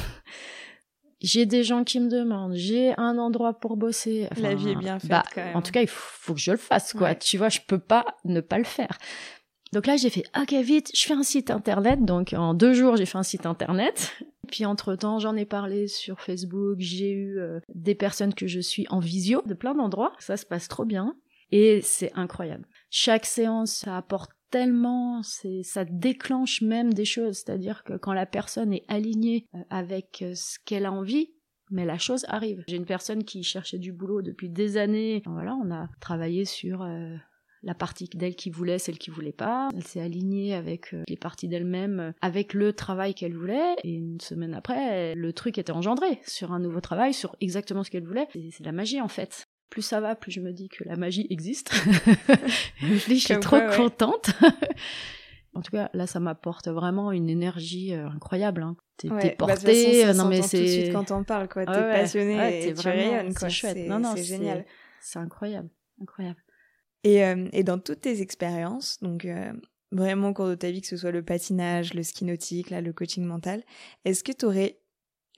J'ai 1.20 1.48
des 1.48 1.64
gens 1.64 1.84
qui 1.84 2.00
me 2.00 2.10
demandent, 2.10 2.54
j'ai 2.54 2.94
un 3.00 3.18
endroit 3.18 3.60
pour 3.60 3.76
bosser. 3.76 4.28
la 4.38 4.54
vie 4.54 4.70
est 4.70 4.76
bien 4.76 5.00
faite 5.00 5.10
bah, 5.10 5.24
quand 5.34 5.44
même. 5.44 5.56
En 5.56 5.64
tout 5.64 5.72
cas, 5.72 5.82
il 5.82 5.88
faut, 5.88 6.36
que 6.36 6.40
je 6.40 6.52
le 6.52 6.58
fasse, 6.58 6.94
quoi. 6.94 7.16
Tu 7.16 7.40
vois, 7.40 7.50
je 7.50 7.60
peux 7.68 7.80
pas 7.80 8.06
ne 8.24 8.40
pas 8.40 8.60
le 8.60 8.64
faire. 8.64 9.00
Donc 9.74 9.88
là, 9.88 9.98
j'ai 9.98 10.10
fait, 10.10 10.24
ok, 10.40 10.54
vite, 10.54 10.92
je 10.96 11.06
fais 11.06 11.14
un 11.14 11.24
site 11.24 11.52
internet. 11.52 12.04
Donc 12.04 12.34
en 12.34 12.54
deux 12.54 12.74
jours, 12.74 12.96
j'ai 12.96 13.06
fait 13.06 13.18
un 13.18 13.24
site 13.24 13.46
internet. 13.46 14.14
Puis 14.48 14.66
entre-temps, 14.66 15.20
j'en 15.20 15.36
ai 15.36 15.46
parlé 15.46 15.88
sur 15.88 16.22
Facebook. 16.22 16.78
J'ai 16.80 17.12
eu 17.12 17.40
euh, 17.40 17.60
des 17.74 17.96
personnes 17.96 18.34
que 18.34 18.48
je 18.48 18.60
suis 18.60 18.86
en 18.90 19.00
visio 19.00 19.42
de 19.46 19.54
plein 19.54 19.76
d'endroits. 19.76 20.14
Ça 20.20 20.38
se 20.38 20.46
passe 20.46 20.68
trop 20.68 20.86
bien. 20.86 21.16
Et 21.52 21.82
c'est 21.82 22.12
incroyable. 22.14 22.66
Chaque 22.90 23.26
séance, 23.26 23.74
ça 23.74 23.98
apporte 23.98 24.32
tellement, 24.50 25.22
c'est, 25.24 25.64
ça 25.64 25.86
déclenche 25.86 26.62
même 26.62 26.94
des 26.94 27.06
choses. 27.06 27.38
C'est-à-dire 27.38 27.84
que 27.84 27.94
quand 27.94 28.14
la 28.14 28.26
personne 28.26 28.74
est 28.74 28.86
alignée 28.88 29.46
euh, 29.54 29.60
avec 29.70 30.22
euh, 30.22 30.34
ce 30.36 30.58
qu'elle 30.66 30.86
a 30.86 30.92
envie, 30.92 31.32
mais 31.70 31.86
la 31.86 31.98
chose 31.98 32.26
arrive. 32.30 32.64
J'ai 32.68 32.78
une 32.78 32.86
personne 32.86 33.26
qui 33.26 33.44
cherchait 33.44 33.78
du 33.78 33.92
boulot 33.92 34.22
depuis 34.22 34.50
des 34.50 34.78
années. 34.78 35.22
Voilà, 35.26 35.54
on 35.56 35.70
a 35.72 35.90
travaillé 36.00 36.46
sur 36.46 36.82
euh, 36.82 37.16
la 37.64 37.74
partie 37.74 38.10
d'elle 38.14 38.36
qui 38.36 38.50
voulait, 38.50 38.80
celle 38.80 38.98
qui 38.98 39.10
voulait 39.10 39.32
pas. 39.32 39.70
Elle 39.76 39.84
s'est 39.84 40.02
alignée 40.02 40.54
avec 40.54 40.96
les 41.08 41.18
parties 41.18 41.48
d'elle-même, 41.48 42.14
avec 42.22 42.54
le 42.54 42.74
travail 42.74 43.14
qu'elle 43.14 43.36
voulait. 43.36 43.76
Et 43.84 43.94
une 43.94 44.20
semaine 44.22 44.54
après, 44.54 45.16
le 45.16 45.34
truc 45.34 45.58
était 45.58 45.72
engendré 45.72 46.20
sur 46.26 46.52
un 46.52 46.60
nouveau 46.60 46.82
travail, 46.82 47.14
sur 47.14 47.36
exactement 47.42 47.84
ce 47.84 47.92
qu'elle 47.92 48.06
voulait. 48.06 48.28
C'est 48.52 48.66
la 48.66 48.72
magie 48.72 49.02
en 49.02 49.08
fait 49.08 49.48
plus 49.70 49.82
ça 49.82 50.00
va, 50.00 50.16
plus 50.16 50.32
je 50.32 50.40
me 50.40 50.52
dis 50.52 50.70
que 50.70 50.84
la 50.84 50.96
magie 50.96 51.28
existe. 51.30 51.74
je 52.82 53.14
suis 53.14 53.40
trop 53.40 53.60
contente. 53.76 54.32
en 55.54 55.62
tout 55.62 55.72
cas, 55.72 55.90
là, 55.94 56.08
ça 56.08 56.20
m'apporte 56.20 56.68
vraiment 56.68 57.12
une 57.12 57.30
énergie 57.30 57.94
euh, 57.94 58.08
incroyable. 58.10 58.64
Hein. 58.64 58.78
T'es 58.98 59.10
ouais, 59.10 59.36
bah, 59.38 59.48
portée, 59.48 60.06
euh, 60.06 60.14
non 60.14 60.26
mais 60.26 60.42
c'est 60.42 60.58
tout 60.58 60.64
de 60.64 60.70
suite 60.70 60.94
quand 60.94 61.12
on 61.12 61.24
parle, 61.24 61.48
quoi. 61.48 61.66
T'es 61.66 61.72
passionné 61.72 62.68
et 62.70 62.74
tu 62.74 62.88
rayonnes, 62.88 63.32
C'est 63.32 63.50
chouette. 63.50 63.88
Non, 63.88 64.00
non, 64.00 64.14
c'est 64.16 64.24
génial. 64.24 64.66
C'est 65.02 65.20
incroyable, 65.20 65.70
incroyable. 66.02 66.42
Et, 67.08 67.24
euh, 67.24 67.48
et 67.54 67.64
dans 67.64 67.80
toutes 67.80 68.02
tes 68.02 68.22
expériences, 68.22 69.00
donc 69.02 69.28
vraiment 69.92 70.30
au 70.30 70.34
cours 70.34 70.48
de 70.48 70.56
ta 70.56 70.72
vie, 70.72 70.82
que 70.82 70.88
ce 70.88 70.98
soit 70.98 71.12
le 71.12 71.24
patinage, 71.24 71.94
le 71.94 72.04
ski 72.04 72.26
nautique, 72.26 72.70
le 72.72 72.92
coaching 72.94 73.24
mental, 73.24 73.64
est-ce 74.06 74.24
que 74.24 74.32
tu 74.32 74.46
aurais 74.46 74.80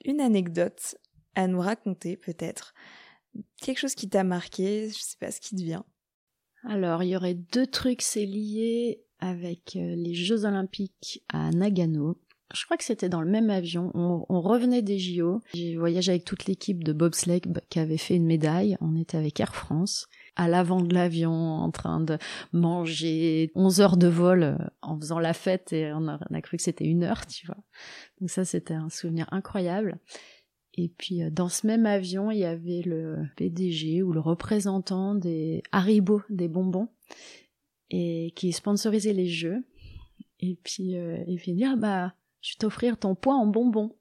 une 0.04 0.20
anecdote 0.20 0.96
à 1.34 1.46
nous 1.46 1.60
raconter, 1.60 2.16
peut-être, 2.16 2.74
quelque 3.60 3.78
chose 3.78 3.94
qui 3.94 4.08
t'a 4.08 4.24
marqué, 4.24 4.88
je 4.88 4.98
sais 4.98 5.16
pas 5.18 5.30
ce 5.30 5.40
qui 5.40 5.54
te 5.54 5.62
vient. 5.62 5.84
Alors, 6.64 7.02
il 7.02 7.10
y 7.10 7.16
aurait 7.16 7.34
deux 7.34 7.66
trucs, 7.66 8.02
c'est 8.02 8.26
lié 8.26 9.02
avec 9.18 9.76
euh, 9.76 9.94
les 9.96 10.14
Jeux 10.14 10.44
Olympiques 10.44 11.24
à 11.28 11.50
Nagano. 11.50 12.18
Je 12.52 12.64
crois 12.64 12.76
que 12.76 12.84
c'était 12.84 13.08
dans 13.08 13.22
le 13.22 13.30
même 13.30 13.48
avion. 13.48 13.92
On, 13.94 14.40
revenait 14.40 14.82
des 14.82 14.98
JO. 14.98 15.40
J'ai 15.54 15.76
voyagé 15.76 16.10
avec 16.10 16.24
toute 16.24 16.46
l'équipe 16.46 16.82
de 16.82 16.92
bobsleigh 16.92 17.40
qui 17.68 17.78
avait 17.78 17.96
fait 17.96 18.16
une 18.16 18.26
médaille. 18.26 18.76
On 18.80 18.96
était 18.96 19.16
avec 19.16 19.38
Air 19.38 19.54
France. 19.54 20.08
À 20.40 20.48
l'avant 20.48 20.80
de 20.80 20.94
l'avion, 20.94 21.32
en 21.32 21.70
train 21.70 22.00
de 22.00 22.16
manger 22.54 23.52
11 23.54 23.80
heures 23.82 23.96
de 23.98 24.06
vol 24.06 24.42
euh, 24.42 24.56
en 24.80 24.98
faisant 24.98 25.18
la 25.18 25.34
fête 25.34 25.74
et 25.74 25.92
on 25.92 26.08
a, 26.08 26.18
on 26.30 26.34
a 26.34 26.40
cru 26.40 26.56
que 26.56 26.62
c'était 26.62 26.86
une 26.86 27.04
heure, 27.04 27.26
tu 27.26 27.46
vois. 27.46 27.58
Donc 28.20 28.30
ça, 28.30 28.46
c'était 28.46 28.72
un 28.72 28.88
souvenir 28.88 29.26
incroyable. 29.32 29.98
Et 30.72 30.88
puis 30.88 31.22
euh, 31.22 31.28
dans 31.28 31.50
ce 31.50 31.66
même 31.66 31.84
avion, 31.84 32.30
il 32.30 32.38
y 32.38 32.46
avait 32.46 32.80
le 32.80 33.18
PDG 33.36 34.02
ou 34.02 34.12
le 34.12 34.20
représentant 34.20 35.14
des 35.14 35.62
Haribo, 35.72 36.22
des 36.30 36.48
bonbons, 36.48 36.88
et 37.90 38.32
qui 38.34 38.52
sponsorisait 38.52 39.12
les 39.12 39.26
jeux. 39.26 39.62
Et 40.38 40.58
puis 40.64 40.96
euh, 40.96 41.22
il 41.26 41.38
dire 41.54 41.72
ah 41.74 41.76
bah 41.76 42.14
je 42.40 42.54
vais 42.54 42.58
t'offrir 42.60 42.96
ton 42.96 43.14
poids 43.14 43.34
en 43.34 43.46
bonbons. 43.46 43.94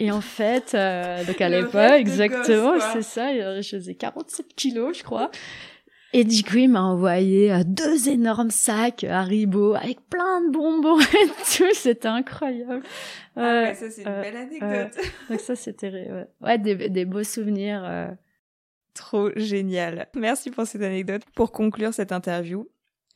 Et 0.00 0.10
en 0.10 0.22
fait, 0.22 0.74
euh, 0.74 1.22
donc 1.24 1.42
à 1.42 1.50
l'époque, 1.50 1.74
exactement, 1.74 2.72
c'est 2.94 3.02
ça, 3.02 3.60
je 3.60 3.68
faisais 3.68 3.94
47 3.94 4.54
kilos, 4.56 4.96
je 4.96 5.02
crois. 5.02 5.30
Et 6.14 6.24
du 6.24 6.42
coup, 6.42 6.56
il 6.56 6.70
m'a 6.70 6.82
envoyé 6.82 7.52
euh, 7.52 7.62
deux 7.64 8.08
énormes 8.08 8.50
sacs 8.50 9.04
Haribo 9.04 9.74
avec 9.74 10.00
plein 10.08 10.40
de 10.40 10.50
bonbons 10.50 10.98
et 11.00 11.28
tout. 11.54 11.72
C'était 11.74 12.08
incroyable. 12.08 12.82
Ah 13.36 13.62
ouais, 13.62 13.74
ça 13.74 13.90
c'est 13.90 14.02
une 14.02 14.22
belle 14.22 14.36
anecdote. 14.36 15.04
donc 15.30 15.40
ça 15.40 15.54
c'était 15.54 16.10
ouais, 16.40 16.58
des, 16.58 16.88
des, 16.88 17.04
beaux 17.04 17.22
souvenirs. 17.22 17.84
Euh. 17.84 18.08
Trop 18.94 19.30
génial. 19.36 20.08
Merci 20.16 20.50
pour 20.50 20.66
cette 20.66 20.82
anecdote. 20.82 21.22
Pour 21.36 21.52
conclure 21.52 21.92
cette 21.92 22.10
interview, 22.10 22.66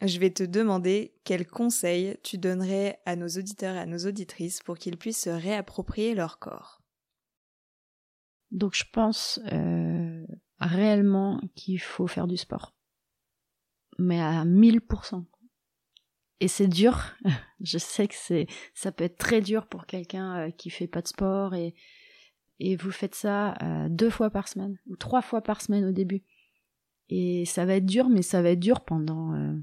je 0.03 0.19
vais 0.19 0.31
te 0.31 0.43
demander 0.43 1.15
quels 1.25 1.47
conseils 1.47 2.17
tu 2.23 2.39
donnerais 2.39 3.01
à 3.07 3.17
nos 3.17 3.29
auditeurs 3.29 3.77
et 3.77 3.81
à 3.81 3.87
nos 3.87 4.07
auditrices 4.07 4.63
pour 4.63 4.77
qu'ils 4.77 4.99
puissent 4.99 5.23
se 5.23 5.31
réapproprier 5.31 6.15
leur 6.15 6.39
corps. 6.39 6.83
Donc 8.51 8.75
je 8.75 8.85
pense 8.93 9.41
euh, 9.53 10.27
réellement 10.59 11.41
qu'il 11.55 11.81
faut 11.81 12.07
faire 12.07 12.27
du 12.27 12.37
sport 12.37 12.75
mais 13.99 14.21
à 14.21 14.45
1000%. 14.45 15.25
Et 16.41 16.49
c'est 16.49 16.69
dur. 16.69 17.15
Je 17.61 17.79
sais 17.79 18.09
que 18.09 18.15
c'est, 18.17 18.47
ça 18.75 18.93
peut 18.93 19.05
être 19.05 19.19
très 19.19 19.41
dur 19.41 19.67
pour 19.67 19.87
quelqu'un 19.87 20.49
euh, 20.49 20.51
qui 20.51 20.71
fait 20.71 20.87
pas 20.87 21.03
de 21.03 21.09
sport 21.09 21.55
et, 21.55 21.75
et 22.59 22.77
vous 22.77 22.91
faites 22.91 23.15
ça 23.15 23.55
euh, 23.63 23.89
deux 23.89 24.11
fois 24.11 24.31
par 24.31 24.49
semaine 24.49 24.79
ou 24.87 24.97
trois 24.97 25.23
fois 25.23 25.43
par 25.43 25.61
semaine 25.61 25.85
au 25.85 25.93
début. 25.93 26.23
Et 27.09 27.45
ça 27.47 27.65
va 27.65 27.77
être 27.77 27.87
dur, 27.87 28.09
mais 28.09 28.23
ça 28.23 28.43
va 28.43 28.51
être 28.51 28.61
dur 28.61 28.85
pendant, 28.85 29.35
euh, 29.35 29.55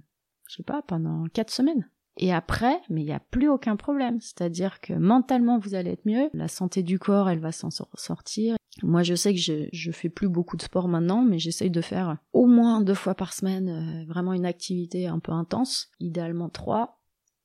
je 0.51 0.57
sais 0.57 0.63
pas, 0.63 0.81
pendant 0.81 1.23
quatre 1.33 1.51
semaines. 1.51 1.89
Et 2.17 2.33
après, 2.33 2.77
mais 2.89 3.01
il 3.01 3.05
n'y 3.05 3.13
a 3.13 3.21
plus 3.21 3.47
aucun 3.47 3.77
problème. 3.77 4.19
C'est-à-dire 4.19 4.81
que 4.81 4.93
mentalement, 4.93 5.57
vous 5.57 5.75
allez 5.75 5.91
être 5.91 6.05
mieux. 6.05 6.29
La 6.33 6.49
santé 6.49 6.83
du 6.83 6.99
corps, 6.99 7.29
elle 7.29 7.39
va 7.39 7.53
s'en 7.53 7.69
sortir. 7.69 8.57
Moi, 8.83 9.01
je 9.03 9.15
sais 9.15 9.33
que 9.33 9.39
je, 9.39 9.69
je 9.71 9.91
fais 9.91 10.09
plus 10.09 10.27
beaucoup 10.27 10.57
de 10.57 10.61
sport 10.61 10.89
maintenant, 10.89 11.23
mais 11.23 11.39
j'essaye 11.39 11.71
de 11.71 11.81
faire 11.81 12.17
au 12.33 12.47
moins 12.47 12.81
deux 12.81 12.93
fois 12.93 13.15
par 13.15 13.33
semaine 13.33 13.69
euh, 13.69 14.05
vraiment 14.05 14.33
une 14.33 14.45
activité 14.45 15.07
un 15.07 15.19
peu 15.19 15.31
intense, 15.31 15.89
idéalement 15.99 16.49
trois. 16.49 16.99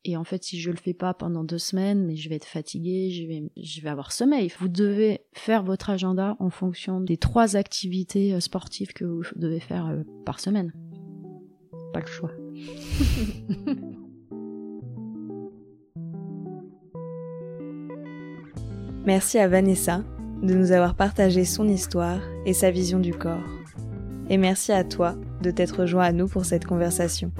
Et 0.04 0.16
en 0.16 0.24
fait, 0.24 0.44
si 0.44 0.60
je 0.60 0.70
le 0.70 0.76
fais 0.76 0.94
pas 0.94 1.14
pendant 1.14 1.42
deux 1.42 1.58
semaines, 1.58 2.14
je 2.14 2.28
vais 2.28 2.36
être 2.36 2.44
fatiguée, 2.44 3.10
je 3.10 3.26
vais, 3.26 3.50
je 3.56 3.80
vais 3.80 3.88
avoir 3.88 4.12
sommeil. 4.12 4.52
Vous 4.60 4.68
devez 4.68 5.26
faire 5.32 5.64
votre 5.64 5.90
agenda 5.90 6.36
en 6.38 6.50
fonction 6.50 7.00
des 7.00 7.16
trois 7.16 7.56
activités 7.56 8.34
euh, 8.34 8.40
sportives 8.40 8.92
que 8.92 9.04
vous 9.04 9.22
devez 9.36 9.60
faire 9.60 9.86
euh, 9.86 10.02
par 10.24 10.40
semaine. 10.40 10.72
Pas 11.92 12.00
le 12.00 12.06
choix. 12.06 12.45
Merci 19.06 19.38
à 19.38 19.46
Vanessa 19.46 20.02
de 20.42 20.54
nous 20.54 20.72
avoir 20.72 20.94
partagé 20.94 21.44
son 21.44 21.68
histoire 21.68 22.18
et 22.44 22.52
sa 22.52 22.70
vision 22.70 22.98
du 22.98 23.14
corps. 23.14 23.38
Et 24.28 24.36
merci 24.36 24.72
à 24.72 24.82
toi 24.82 25.14
de 25.42 25.50
t'être 25.52 25.86
joint 25.86 26.04
à 26.04 26.12
nous 26.12 26.26
pour 26.26 26.44
cette 26.44 26.66
conversation. 26.66 27.30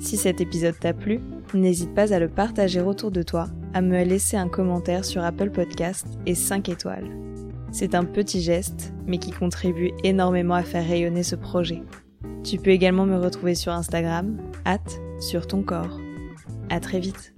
Si 0.00 0.16
cet 0.16 0.40
épisode 0.40 0.78
t'a 0.78 0.92
plu, 0.92 1.20
n'hésite 1.54 1.94
pas 1.94 2.12
à 2.12 2.18
le 2.18 2.28
partager 2.28 2.80
autour 2.80 3.10
de 3.10 3.22
toi, 3.22 3.46
à 3.74 3.80
me 3.82 4.02
laisser 4.02 4.36
un 4.36 4.48
commentaire 4.48 5.04
sur 5.04 5.22
Apple 5.22 5.50
Podcast 5.50 6.06
et 6.26 6.34
5 6.34 6.68
étoiles. 6.68 7.08
C'est 7.70 7.94
un 7.94 8.04
petit 8.04 8.40
geste, 8.40 8.92
mais 9.06 9.18
qui 9.18 9.30
contribue 9.30 9.92
énormément 10.02 10.54
à 10.54 10.64
faire 10.64 10.86
rayonner 10.86 11.22
ce 11.22 11.36
projet. 11.36 11.82
Tu 12.42 12.56
peux 12.58 12.70
également 12.70 13.06
me 13.06 13.18
retrouver 13.18 13.54
sur 13.54 13.72
Instagram, 13.72 14.38
hâte 14.66 15.00
sur 15.20 15.46
ton 15.46 15.62
corps. 15.62 16.00
À 16.70 16.80
très 16.80 17.00
vite. 17.00 17.34